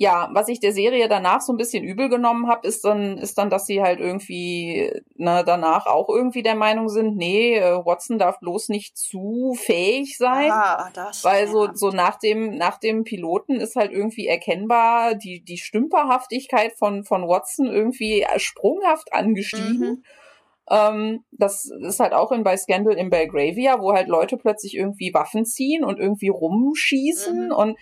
[0.00, 3.36] Ja, was ich der Serie danach so ein bisschen übel genommen habe, ist dann, ist
[3.36, 8.16] dann, dass sie halt irgendwie ne, danach auch irgendwie der Meinung sind, nee, äh, Watson
[8.16, 10.52] darf bloß nicht zu fähig sein.
[10.52, 15.42] Ah, das, weil so, so nach dem, nach dem Piloten ist halt irgendwie erkennbar die,
[15.44, 19.80] die Stümperhaftigkeit von, von Watson irgendwie sprunghaft angestiegen.
[19.80, 20.02] Mhm.
[20.70, 25.12] Ähm, das ist halt auch in bei Scandal in Belgravia, wo halt Leute plötzlich irgendwie
[25.12, 27.52] Waffen ziehen und irgendwie rumschießen mhm.
[27.52, 27.78] und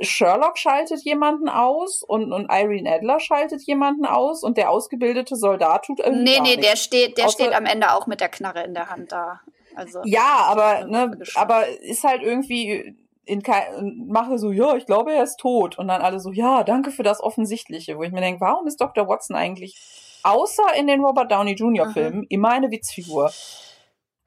[0.00, 5.84] Sherlock schaltet jemanden aus und, und Irene Adler schaltet jemanden aus und der ausgebildete Soldat
[5.84, 8.62] tut irgendwie Nee, nee, der steht, der Außer, steht am Ende auch mit der Knarre
[8.62, 9.40] in der Hand da.
[9.74, 12.96] Also, ja, aber, ne, aber ist halt irgendwie
[13.26, 15.78] in kein, mache so, ja, ich glaube, er ist tot.
[15.78, 17.98] Und dann alle so, ja, danke für das Offensichtliche.
[17.98, 19.08] Wo ich mir denke, warum ist Dr.
[19.08, 19.76] Watson eigentlich,
[20.22, 21.90] außer in den Robert Downey Jr.
[21.90, 22.26] Filmen, mhm.
[22.30, 23.30] immer eine Witzfigur?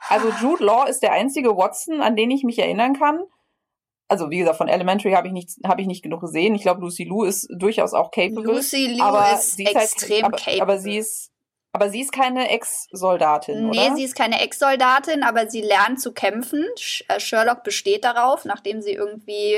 [0.08, 3.24] Also Jude Law ist der einzige Watson, an den ich mich erinnern kann,
[4.10, 6.56] also wie gesagt, von Elementary habe ich nicht, habe ich nicht genug gesehen.
[6.56, 8.44] Ich glaube, Lucy Liu ist durchaus auch capable.
[8.44, 10.62] Lucy Liu aber ist sie ist halt extrem halt, aber, capable.
[10.62, 11.32] Aber sie ist,
[11.72, 13.90] aber sie ist keine Ex-Soldatin, nee, oder?
[13.90, 16.66] Nee, sie ist keine Ex-Soldatin, aber sie lernt zu kämpfen.
[17.08, 19.58] Äh, Sherlock besteht darauf, nachdem sie irgendwie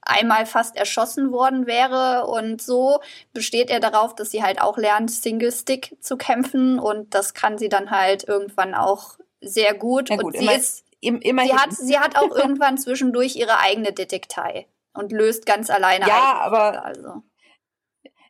[0.00, 3.00] einmal fast erschossen worden wäre und so,
[3.34, 7.58] besteht er darauf, dass sie halt auch lernt, Single Stick zu kämpfen und das kann
[7.58, 10.08] sie dann halt irgendwann auch sehr gut.
[10.08, 11.50] Ja, gut und sie ist immerhin.
[11.50, 16.06] Sie hat, sie hat auch irgendwann zwischendurch ihre eigene Detektei und löst ganz alleine.
[16.06, 17.22] Ja, aber also.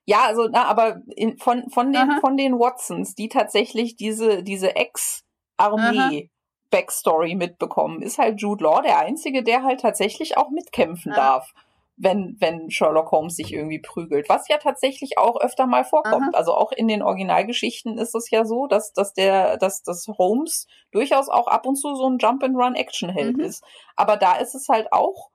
[0.04, 2.20] Ja, also na, aber in, von von den Aha.
[2.20, 6.30] von den Watsons, die tatsächlich diese diese Ex-Armee
[6.70, 11.16] Backstory mitbekommen, ist halt Jude Law der einzige, der halt tatsächlich auch mitkämpfen ja.
[11.16, 11.52] darf.
[11.98, 16.34] Wenn, wenn Sherlock Holmes sich irgendwie prügelt, was ja tatsächlich auch öfter mal vorkommt.
[16.34, 16.38] Aha.
[16.38, 20.66] Also auch in den Originalgeschichten ist es ja so, dass, dass der, dass, dass Holmes
[20.92, 23.44] durchaus auch ab und zu so ein Jump-and-Run-Action-Held mhm.
[23.44, 23.64] ist.
[23.96, 25.30] Aber da ist es halt auch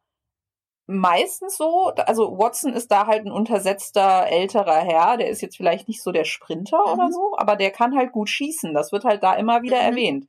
[0.85, 5.87] meistens so, also Watson ist da halt ein untersetzter älterer Herr, der ist jetzt vielleicht
[5.87, 6.93] nicht so der Sprinter mhm.
[6.93, 8.73] oder so, aber der kann halt gut schießen.
[8.73, 9.87] Das wird halt da immer wieder mhm.
[9.87, 10.27] erwähnt.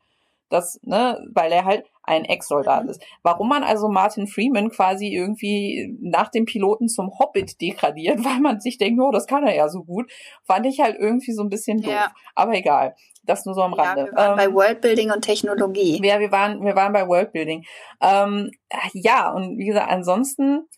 [0.55, 2.91] Das, ne, weil er halt ein Ex-Soldat mhm.
[2.91, 3.03] ist.
[3.23, 8.61] Warum man also Martin Freeman quasi irgendwie nach dem Piloten zum Hobbit degradiert, weil man
[8.61, 10.11] sich denkt, oh, das kann er ja so gut,
[10.45, 11.93] fand ich halt irgendwie so ein bisschen doof.
[11.93, 12.13] Ja.
[12.35, 12.95] Aber egal.
[13.25, 14.03] Das nur so am Rande.
[14.03, 16.01] Ja, wir waren ähm, bei Worldbuilding und Technologie.
[16.05, 17.65] Ja, wir waren, wir waren bei Worldbuilding.
[18.01, 18.51] Ähm,
[18.93, 20.69] ja, und wie gesagt, ansonsten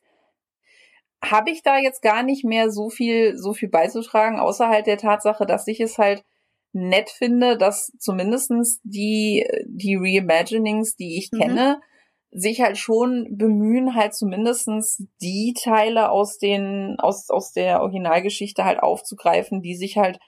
[1.22, 4.98] habe ich da jetzt gar nicht mehr so viel, so viel beizutragen, außer halt der
[4.98, 6.24] Tatsache, dass ich es halt
[6.76, 11.38] nett finde, dass zumindestens die, die Reimaginings, die ich mhm.
[11.38, 11.80] kenne,
[12.30, 18.82] sich halt schon bemühen, halt zumindestens die Teile aus den, aus, aus der Originalgeschichte halt
[18.82, 20.18] aufzugreifen, die sich halt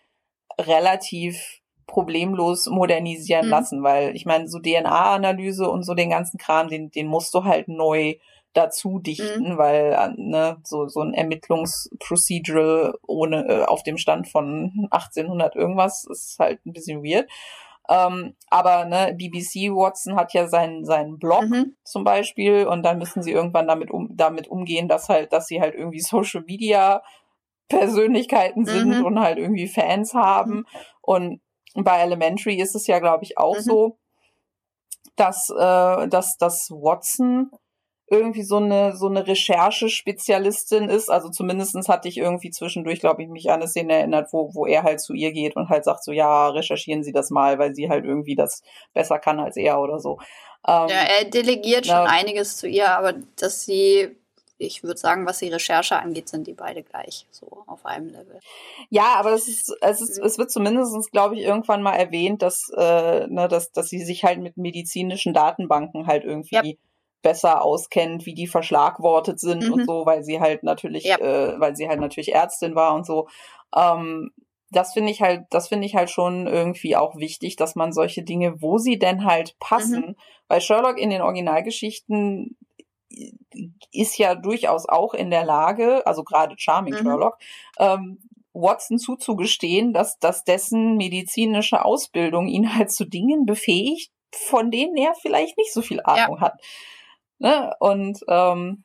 [0.58, 3.50] relativ problemlos modernisieren mhm.
[3.50, 7.44] lassen, weil ich meine, so DNA-Analyse und so den ganzen Kram, den, den musst du
[7.44, 8.14] halt neu
[8.58, 9.58] dazu dichten, mhm.
[9.58, 16.04] weil äh, ne, so, so ein Ermittlungsprocedural ohne äh, auf dem Stand von 1800 irgendwas
[16.10, 17.30] ist halt ein bisschen weird.
[17.88, 21.76] Ähm, aber ne, BBC Watson hat ja seinen seinen Blog mhm.
[21.84, 25.60] zum Beispiel und dann müssen sie irgendwann damit um damit umgehen, dass halt, dass sie
[25.60, 27.02] halt irgendwie Social Media
[27.68, 29.04] Persönlichkeiten sind mhm.
[29.04, 30.66] und halt irgendwie Fans haben mhm.
[31.00, 31.40] und
[31.74, 33.60] und bei Elementary ist es ja, glaube ich, auch mhm.
[33.60, 33.98] so,
[35.16, 37.50] dass, äh, dass, dass Watson
[38.10, 41.10] irgendwie so eine so eine Recherchespezialistin ist.
[41.10, 44.66] Also zumindestens hatte ich irgendwie zwischendurch, glaube ich, mich an eine Szene erinnert, wo, wo
[44.66, 47.74] er halt zu ihr geht und halt sagt so, ja, recherchieren Sie das mal, weil
[47.74, 48.62] sie halt irgendwie das
[48.94, 50.18] besser kann als er oder so.
[50.66, 54.16] Ähm, ja, er delegiert schon einiges zu ihr, aber dass sie
[54.58, 58.40] ich würde sagen, was die Recherche angeht, sind die beide gleich, so auf einem Level.
[58.90, 62.68] Ja, aber es ist, es ist, es wird zumindest, glaube ich, irgendwann mal erwähnt, dass,
[62.76, 66.62] äh, ne, dass, dass sie sich halt mit medizinischen Datenbanken halt irgendwie ja.
[67.22, 69.72] Besser auskennt, wie die verschlagwortet sind mhm.
[69.72, 71.18] und so, weil sie halt natürlich, ja.
[71.18, 73.28] äh, weil sie halt natürlich Ärztin war und so.
[73.74, 74.30] Ähm,
[74.70, 78.22] das finde ich halt, das finde ich halt schon irgendwie auch wichtig, dass man solche
[78.22, 80.16] Dinge, wo sie denn halt passen, mhm.
[80.46, 82.56] weil Sherlock in den Originalgeschichten
[83.92, 86.98] ist ja durchaus auch in der Lage, also gerade Charming mhm.
[86.98, 87.38] Sherlock,
[87.78, 88.18] ähm,
[88.52, 95.14] Watson zuzugestehen, dass, dass dessen medizinische Ausbildung ihn halt zu Dingen befähigt, von denen er
[95.14, 96.40] vielleicht nicht so viel Ahnung ja.
[96.42, 96.60] hat.
[97.38, 97.72] Ne?
[97.78, 98.84] Und ähm,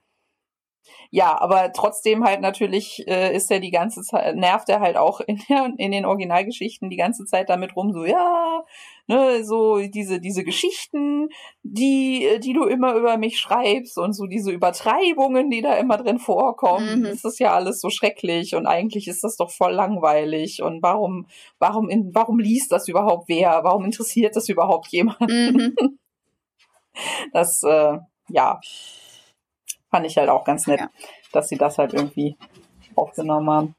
[1.11, 5.21] ja, aber trotzdem halt natürlich äh, ist er die ganze Zeit, nervt er halt auch
[5.21, 8.63] in, der, in den Originalgeschichten die ganze Zeit damit rum, so, ja,
[9.07, 11.29] ne, so diese, diese Geschichten,
[11.61, 16.19] die, die du immer über mich schreibst und so diese Übertreibungen, die da immer drin
[16.19, 17.03] vorkommen, mhm.
[17.03, 21.27] das ist ja alles so schrecklich und eigentlich ist das doch voll langweilig und warum,
[21.59, 23.63] warum, in, warum liest das überhaupt wer?
[23.63, 25.73] Warum interessiert das überhaupt jemanden?
[25.77, 25.99] Mhm.
[27.33, 27.97] Das, äh,
[28.29, 28.59] ja
[29.93, 30.89] fand ich halt auch ganz nett, ja.
[31.31, 32.35] dass sie das halt irgendwie
[32.95, 33.75] aufgenommen haben.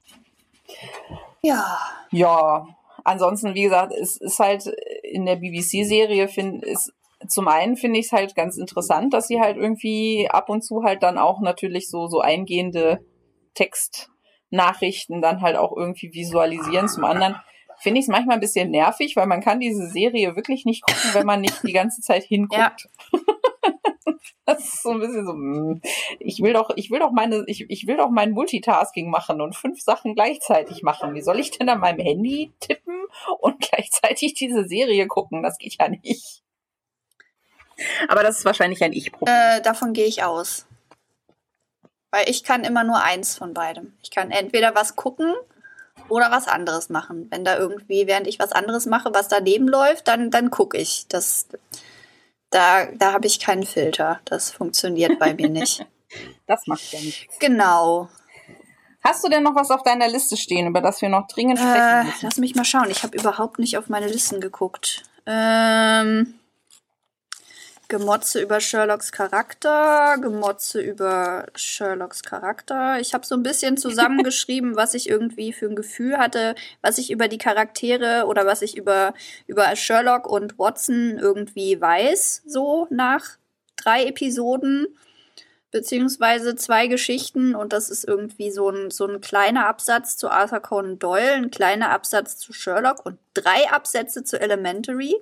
[1.41, 1.77] Ja.
[2.11, 2.67] Ja.
[3.03, 4.65] Ansonsten, wie gesagt, es ist halt
[5.03, 6.73] in der BBC-Serie, finde
[7.27, 10.83] zum einen finde ich es halt ganz interessant, dass sie halt irgendwie ab und zu
[10.83, 13.03] halt dann auch natürlich so, so eingehende
[13.53, 16.87] Textnachrichten dann halt auch irgendwie visualisieren.
[16.87, 17.35] Zum anderen
[17.79, 21.09] finde ich es manchmal ein bisschen nervig, weil man kann diese Serie wirklich nicht gucken,
[21.13, 22.87] wenn man nicht die ganze Zeit hinguckt.
[23.11, 23.19] Ja.
[24.45, 25.81] Das ist so ein bisschen so, hm,
[26.19, 29.55] ich will doch, ich will doch meine, ich, ich will doch mein Multitasking machen und
[29.55, 31.15] fünf Sachen gleichzeitig machen.
[31.15, 33.05] Wie soll ich denn an meinem Handy tippen
[33.39, 35.41] und gleichzeitig diese Serie gucken?
[35.41, 36.43] Das geht ja nicht.
[38.07, 39.35] Aber das ist wahrscheinlich ein Ich-Problem.
[39.35, 40.65] Äh, davon gehe ich aus.
[42.11, 43.93] Weil ich kann immer nur eins von beidem.
[44.01, 45.33] Ich kann entweder was gucken
[46.07, 47.27] oder was anderes machen.
[47.29, 51.07] Wenn da irgendwie, während ich was anderes mache, was daneben läuft, dann, dann gucke ich.
[51.09, 51.47] Das,
[52.55, 54.21] da, da habe ich keinen Filter.
[54.25, 55.85] Das funktioniert bei mir nicht.
[56.47, 57.39] Das macht ja nichts.
[57.39, 58.07] Genau.
[59.03, 61.75] Hast du denn noch was auf deiner Liste stehen, über das wir noch dringend sprechen
[61.75, 62.19] äh, müssen?
[62.21, 62.89] Lass mich mal schauen.
[62.89, 65.03] Ich habe überhaupt nicht auf meine Listen geguckt.
[65.25, 66.35] Ähm,
[67.87, 72.99] Gemotze über Sherlocks Charakter, Gemotze über Sherlocks Charakter.
[72.99, 77.11] Ich habe so ein bisschen zusammengeschrieben, was ich irgendwie für ein Gefühl hatte, was ich
[77.11, 79.13] über die Charaktere oder was ich über,
[79.47, 83.37] über Sherlock und Watson irgendwie weiß, so nach
[83.75, 84.87] drei Episoden
[85.75, 90.61] beziehungsweise zwei Geschichten und das ist irgendwie so ein, so ein kleiner Absatz zu Arthur
[90.61, 95.13] Conan Doyle, ein kleiner Absatz zu Sherlock und drei Absätze zu Elementary.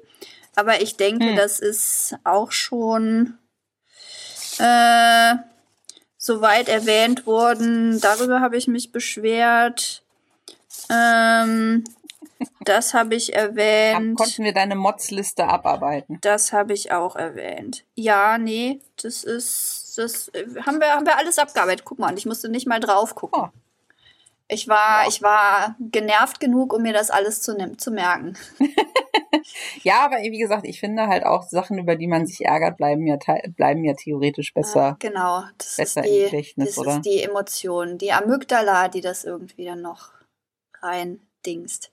[0.55, 1.35] Aber ich denke, hm.
[1.35, 3.38] das ist auch schon
[4.59, 5.35] äh,
[6.17, 7.99] soweit erwähnt worden.
[7.99, 10.03] Darüber habe ich mich beschwert.
[10.89, 11.84] Ähm,
[12.61, 14.17] das habe ich erwähnt.
[14.17, 16.19] Konnten wir deine Mods-Liste abarbeiten?
[16.21, 17.84] Das habe ich auch erwähnt.
[17.95, 20.31] Ja, nee, das ist, das
[20.65, 21.85] haben wir, haben wir alles abgearbeitet.
[21.85, 23.43] Guck mal, ich musste nicht mal drauf gucken.
[23.43, 23.62] Oh.
[24.53, 25.09] Ich war, ja.
[25.09, 28.38] ich war genervt genug, um mir das alles zu, zu merken.
[29.84, 33.05] ja, aber wie gesagt, ich finde halt auch Sachen, über die man sich ärgert, bleiben
[33.07, 33.17] ja,
[33.55, 34.81] bleiben ja theoretisch besser.
[34.81, 36.95] Ja, genau, das, besser ist, die, Gedächtnis, das oder?
[36.95, 40.11] ist die Emotion, die Amygdala, die das irgendwie dann noch
[40.81, 41.91] rein dingst.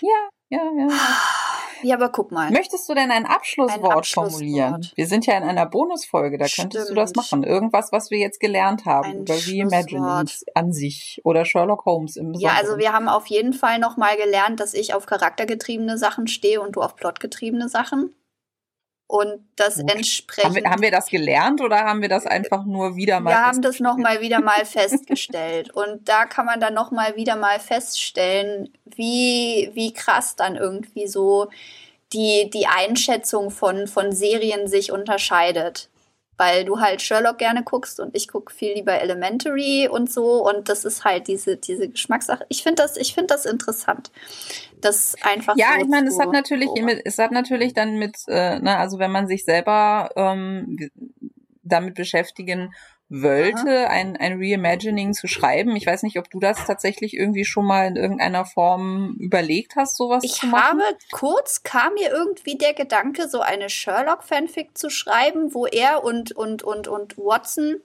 [0.00, 0.88] Ja, ja, ja.
[1.82, 2.50] Ja, aber guck mal.
[2.50, 4.32] Möchtest du denn ein Abschlusswort, ein Abschlusswort.
[4.32, 4.88] formulieren?
[4.94, 6.72] Wir sind ja in einer Bonusfolge, da Stimmt.
[6.72, 7.42] könntest du das machen.
[7.42, 12.32] Irgendwas, was wir jetzt gelernt haben ein über Reimagining an sich oder Sherlock Holmes im
[12.32, 12.56] Besonderen.
[12.56, 16.60] Ja, also wir haben auf jeden Fall nochmal gelernt, dass ich auf charaktergetriebene Sachen stehe
[16.60, 18.14] und du auf plotgetriebene Sachen.
[19.06, 20.44] Und das entsprechend.
[20.44, 23.30] Haben wir, haben wir, das gelernt oder haben wir das einfach nur wieder mal?
[23.30, 25.70] Wir haben das nochmal wieder mal festgestellt.
[25.70, 31.48] Und da kann man dann nochmal wieder mal feststellen, wie, wie krass dann irgendwie so
[32.14, 35.90] die, die Einschätzung von, von Serien sich unterscheidet
[36.42, 40.68] weil du halt Sherlock gerne guckst und ich gucke viel lieber Elementary und so und
[40.68, 42.44] das ist halt diese diese Geschmackssache.
[42.48, 44.10] Ich finde das ich finde das interessant.
[44.80, 46.88] Das einfach Ja, so ich meine, es hat natürlich so.
[47.04, 50.90] es hat natürlich dann mit äh, ne, also wenn man sich selber ähm,
[51.62, 52.74] damit beschäftigen
[53.20, 55.76] wollte, ein, ein Reimagining zu schreiben.
[55.76, 59.96] Ich weiß nicht, ob du das tatsächlich irgendwie schon mal in irgendeiner Form überlegt hast,
[59.96, 60.80] sowas ich zu machen.
[60.80, 66.04] Ich habe kurz kam mir irgendwie der Gedanke, so eine Sherlock-Fanfic zu schreiben, wo er
[66.04, 67.80] und, und, und, und Watson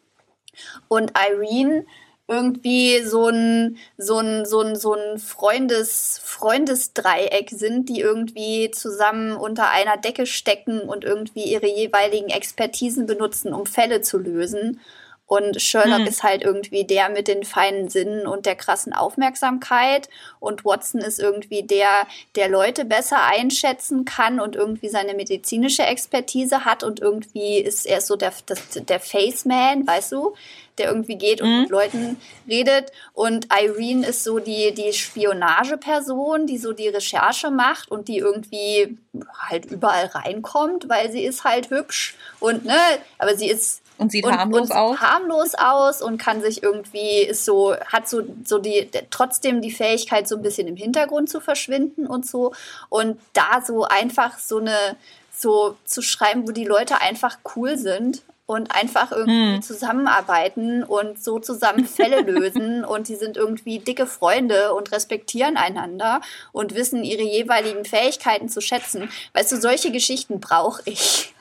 [0.87, 1.85] und Irene
[2.29, 9.37] irgendwie so ein, so ein, so ein, so ein Freundes, Freundesdreieck sind, die irgendwie zusammen
[9.37, 14.81] unter einer Decke stecken und irgendwie ihre jeweiligen Expertisen benutzen, um Fälle zu lösen.
[15.27, 16.07] Und Sherlock hm.
[16.07, 20.09] ist halt irgendwie der mit den feinen Sinnen und der krassen Aufmerksamkeit.
[20.39, 26.63] Und Watson ist irgendwie der, der Leute besser einschätzen kann und irgendwie seine medizinische Expertise
[26.63, 26.83] hat.
[26.83, 30.33] Und irgendwie ist er so der, der, der Faceman, weißt du?
[30.77, 31.61] der irgendwie geht und mhm.
[31.61, 32.17] mit Leuten
[32.47, 32.91] redet.
[33.13, 38.97] Und Irene ist so die, die Spionageperson, die so die Recherche macht und die irgendwie
[39.39, 42.77] halt überall reinkommt, weil sie ist halt hübsch und ne,
[43.17, 44.99] aber sie ist und sieht und, harmlos und aus.
[44.99, 50.27] Harmlos aus und kann sich irgendwie ist so, hat so, so die, trotzdem die Fähigkeit,
[50.27, 52.53] so ein bisschen im Hintergrund zu verschwinden und so.
[52.89, 54.95] Und da so einfach so eine,
[55.31, 59.61] so zu schreiben, wo die Leute einfach cool sind und einfach irgendwie hm.
[59.61, 66.21] zusammenarbeiten und so zusammen Fälle lösen und die sind irgendwie dicke Freunde und respektieren einander
[66.53, 69.09] und wissen ihre jeweiligen Fähigkeiten zu schätzen.
[69.33, 71.33] Weißt du, solche Geschichten brauche ich.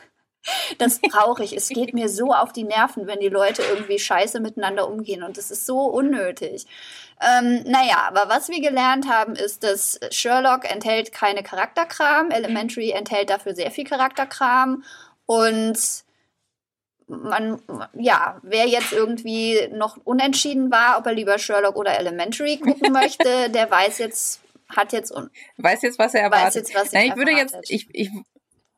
[0.79, 1.57] Das brauche ich.
[1.57, 5.23] Es geht mir so auf die Nerven, wenn die Leute irgendwie scheiße miteinander umgehen.
[5.23, 6.67] Und das ist so unnötig.
[7.21, 12.31] Ähm, naja, aber was wir gelernt haben, ist, dass Sherlock enthält keine Charakterkram.
[12.31, 14.85] Elementary enthält dafür sehr viel Charakterkram.
[15.25, 15.79] Und
[17.09, 17.61] man,
[17.95, 23.51] ja, wer jetzt irgendwie noch unentschieden war, ob er lieber Sherlock oder Elementary gucken möchte,
[23.51, 25.15] der weiß jetzt, hat jetzt
[25.57, 26.47] weiß jetzt, was er erwartet.
[26.47, 28.11] Weiß jetzt, was Nein, ich würde jetzt, ich, ich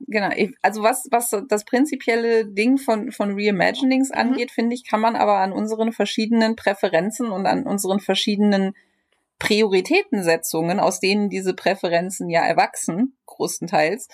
[0.00, 0.30] Genau,
[0.62, 4.18] also was, was das prinzipielle Ding von, von Reimaginings mhm.
[4.18, 8.74] angeht, finde ich, kann man aber an unseren verschiedenen Präferenzen und an unseren verschiedenen
[9.38, 14.08] Prioritätensetzungen, aus denen diese Präferenzen ja erwachsen, größtenteils,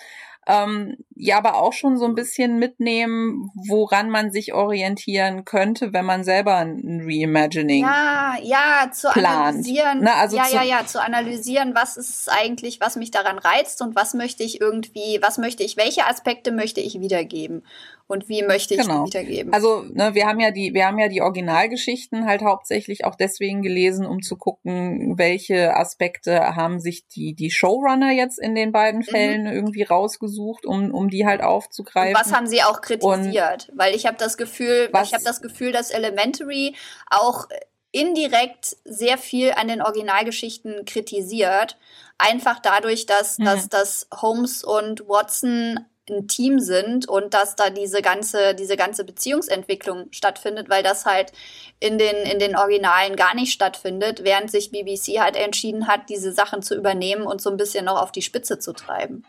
[0.47, 6.05] ähm, ja aber auch schon so ein bisschen mitnehmen, woran man sich orientieren könnte, wenn
[6.05, 9.27] man selber ein Reimagining ja, ja, zu plant.
[9.27, 13.81] analysieren, Na, also ja, ja, ja, zu analysieren, was ist eigentlich, was mich daran reizt
[13.81, 17.63] und was möchte ich irgendwie, was möchte ich, welche Aspekte möchte ich wiedergeben
[18.07, 19.05] und wie möchte ich genau.
[19.05, 19.51] wiedergeben.
[19.51, 23.63] Also, ne, wir haben ja die, wir haben ja die Originalgeschichten halt hauptsächlich auch deswegen
[23.63, 28.99] gelesen, um zu gucken, welche Aspekte haben sich die, die Showrunner jetzt in den beiden
[28.99, 29.05] mhm.
[29.05, 29.53] Fällen mhm.
[29.53, 32.15] irgendwie rausgesucht, um, um die halt aufzugreifen.
[32.15, 33.69] Und was haben sie auch kritisiert?
[33.69, 36.75] Und Weil ich habe das Gefühl, ich habe das Gefühl, dass Elementary
[37.09, 37.47] auch
[37.91, 41.77] indirekt sehr viel an den Originalgeschichten kritisiert.
[42.17, 43.45] Einfach dadurch, dass, mhm.
[43.45, 45.79] dass, dass Holmes und Watson
[46.09, 51.31] ein Team sind und dass da diese ganze, diese ganze Beziehungsentwicklung stattfindet, weil das halt
[51.79, 56.31] in den, in den Originalen gar nicht stattfindet, während sich BBC halt entschieden hat, diese
[56.31, 59.25] Sachen zu übernehmen und so ein bisschen noch auf die Spitze zu treiben.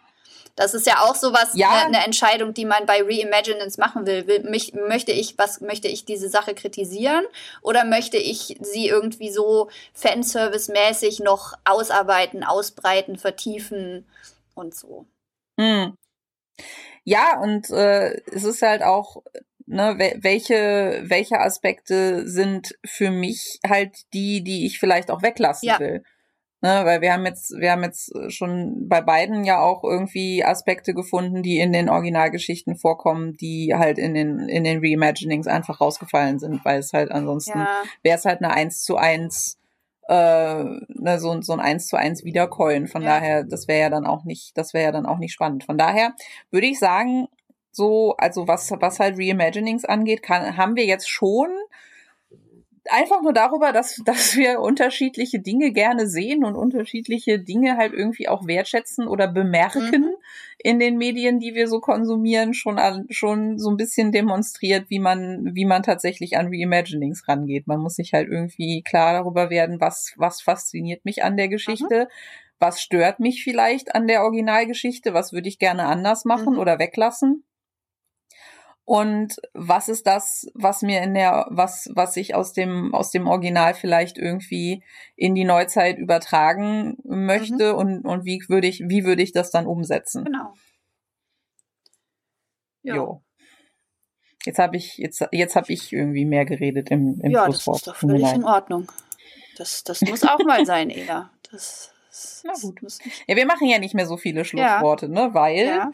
[0.57, 1.69] Das ist ja auch sowas, ja.
[1.69, 4.27] eine, eine Entscheidung, die man bei Reimaginings machen will.
[4.27, 7.27] will mich, möchte ich, was möchte ich diese Sache kritisieren
[7.61, 14.07] oder möchte ich sie irgendwie so Fanservice-mäßig noch ausarbeiten, ausbreiten, vertiefen
[14.55, 15.05] und so.
[15.61, 15.95] Hm.
[17.05, 19.23] Ja, und äh, es ist halt auch
[19.67, 25.79] ne, welche, welche Aspekte sind für mich halt die, die ich vielleicht auch weglassen ja.
[25.79, 26.03] will.
[26.63, 30.95] Ne, weil wir haben jetzt, wir haben jetzt schon bei beiden ja auch irgendwie Aspekte
[30.95, 36.39] gefunden, die in den Originalgeschichten vorkommen, die halt in den, in den Reimaginings einfach rausgefallen
[36.39, 37.83] sind, weil es halt ansonsten ja.
[38.03, 39.59] wäre es halt eine eins zu eins
[40.09, 42.87] äh, ne, so, so ein eins zu eins Wiederkäuen.
[42.87, 43.15] Von ja.
[43.15, 45.65] daher, das wäre ja dann auch nicht, das wäre ja dann auch nicht spannend.
[45.65, 46.15] Von daher
[46.51, 47.29] würde ich sagen,
[47.73, 51.49] so, also was, was halt Reimaginings angeht, kann, haben wir jetzt schon
[52.91, 58.29] einfach nur darüber, dass, dass wir unterschiedliche Dinge gerne sehen und unterschiedliche Dinge halt irgendwie
[58.29, 60.15] auch wertschätzen oder bemerken mhm.
[60.59, 65.01] in den Medien, die wir so konsumieren, schon, an, schon so ein bisschen demonstriert, wie
[65.01, 67.67] man, wie man tatsächlich an Reimaginings rangeht.
[67.67, 72.05] Man muss sich halt irgendwie klar darüber werden, was, was fasziniert mich an der Geschichte.
[72.05, 72.09] Mhm.
[72.59, 75.13] Was stört mich vielleicht an der Originalgeschichte?
[75.13, 76.59] Was würde ich gerne anders machen mhm.
[76.59, 77.45] oder weglassen?
[78.87, 83.27] Und was ist das, was mir in der, was, was ich aus dem, aus dem
[83.27, 84.85] Original vielleicht irgendwie
[85.17, 87.79] in die Neuzeit übertragen möchte mhm.
[87.79, 90.25] und, und wie würde ich, wie würde ich das dann umsetzen?
[90.25, 90.55] Genau.
[92.85, 92.95] Ja.
[92.95, 93.23] Jo.
[94.45, 97.87] Jetzt habe ich, jetzt, jetzt habe ich irgendwie mehr geredet im, im ja, Schlusswort.
[97.87, 98.93] Ja, das ist doch völlig in Ordnung.
[99.57, 101.33] Das, das muss auch mal sein, Eda.
[101.51, 102.81] Das, das, Na gut.
[103.27, 105.13] Ja, wir machen ja nicht mehr so viele Schlussworte, ja.
[105.13, 105.35] ne?
[105.35, 105.91] Weil ja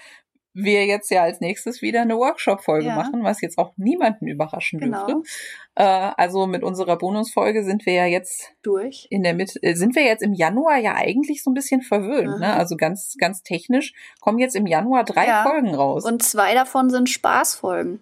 [0.54, 2.94] wir jetzt ja als nächstes wieder eine Workshop-Folge ja.
[2.94, 5.06] machen, was jetzt auch niemanden überraschen genau.
[5.06, 5.30] dürfte.
[5.74, 5.84] Äh,
[6.16, 9.06] also mit unserer Bonusfolge sind wir ja jetzt durch.
[9.10, 12.40] In der Mitte, äh, sind wir jetzt im Januar ja eigentlich so ein bisschen verwöhnt.
[12.40, 12.54] Ne?
[12.54, 15.42] Also ganz, ganz technisch kommen jetzt im Januar drei ja.
[15.42, 16.04] Folgen raus.
[16.04, 18.00] Und zwei davon sind Spaßfolgen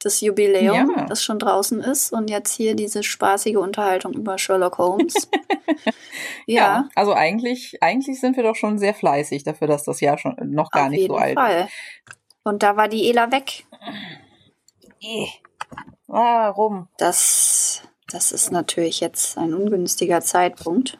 [0.00, 1.04] das Jubiläum, ja.
[1.04, 5.14] das schon draußen ist und jetzt hier diese spaßige Unterhaltung über Sherlock Holmes.
[6.46, 6.62] ja.
[6.62, 6.88] ja.
[6.94, 10.70] also eigentlich, eigentlich sind wir doch schon sehr fleißig dafür, dass das Jahr schon noch
[10.70, 11.64] gar Auf nicht so alt Fall.
[11.64, 11.72] ist.
[12.42, 13.66] Und da war die Ela weg.
[15.02, 15.26] Eh.
[16.06, 16.88] Warum?
[16.96, 20.98] Das, das ist natürlich jetzt ein ungünstiger Zeitpunkt.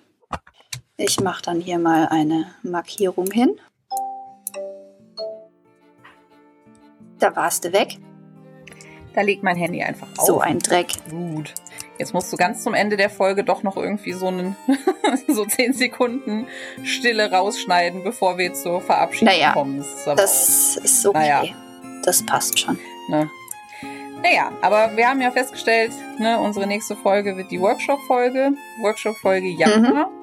[0.97, 3.59] Ich mache dann hier mal eine Markierung hin.
[7.19, 7.99] Da warst du weg.
[9.15, 10.27] Da legt mein Handy einfach auf.
[10.27, 10.93] So ein Dreck.
[11.11, 11.55] Gut.
[11.99, 14.57] Jetzt musst du ganz zum Ende der Folge doch noch irgendwie so einen
[15.29, 16.47] so zehn Sekunden
[16.83, 19.85] Stille rausschneiden, bevor wir zur Verabschiedung naja, kommen.
[20.07, 21.19] Das, das ist okay.
[21.19, 21.45] Naja.
[22.05, 22.79] Das passt schon.
[23.11, 23.29] Ne?
[24.23, 28.53] Naja, aber wir haben ja festgestellt, ne, unsere nächste Folge wird die Workshop-Folge.
[28.83, 30.09] Workshop-Folge Januar.
[30.09, 30.20] Mhm.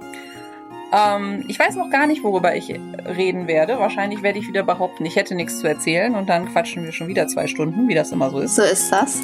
[0.97, 3.79] Ähm, ich weiß noch gar nicht, worüber ich reden werde.
[3.79, 7.07] Wahrscheinlich werde ich wieder behaupten, ich hätte nichts zu erzählen und dann quatschen wir schon
[7.07, 8.55] wieder zwei Stunden, wie das immer so ist.
[8.55, 9.21] So ist das.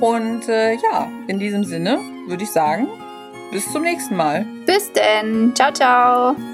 [0.00, 2.88] Und äh, ja, in diesem Sinne würde ich sagen,
[3.52, 4.46] bis zum nächsten Mal.
[4.66, 5.54] Bis denn.
[5.54, 6.51] Ciao, ciao.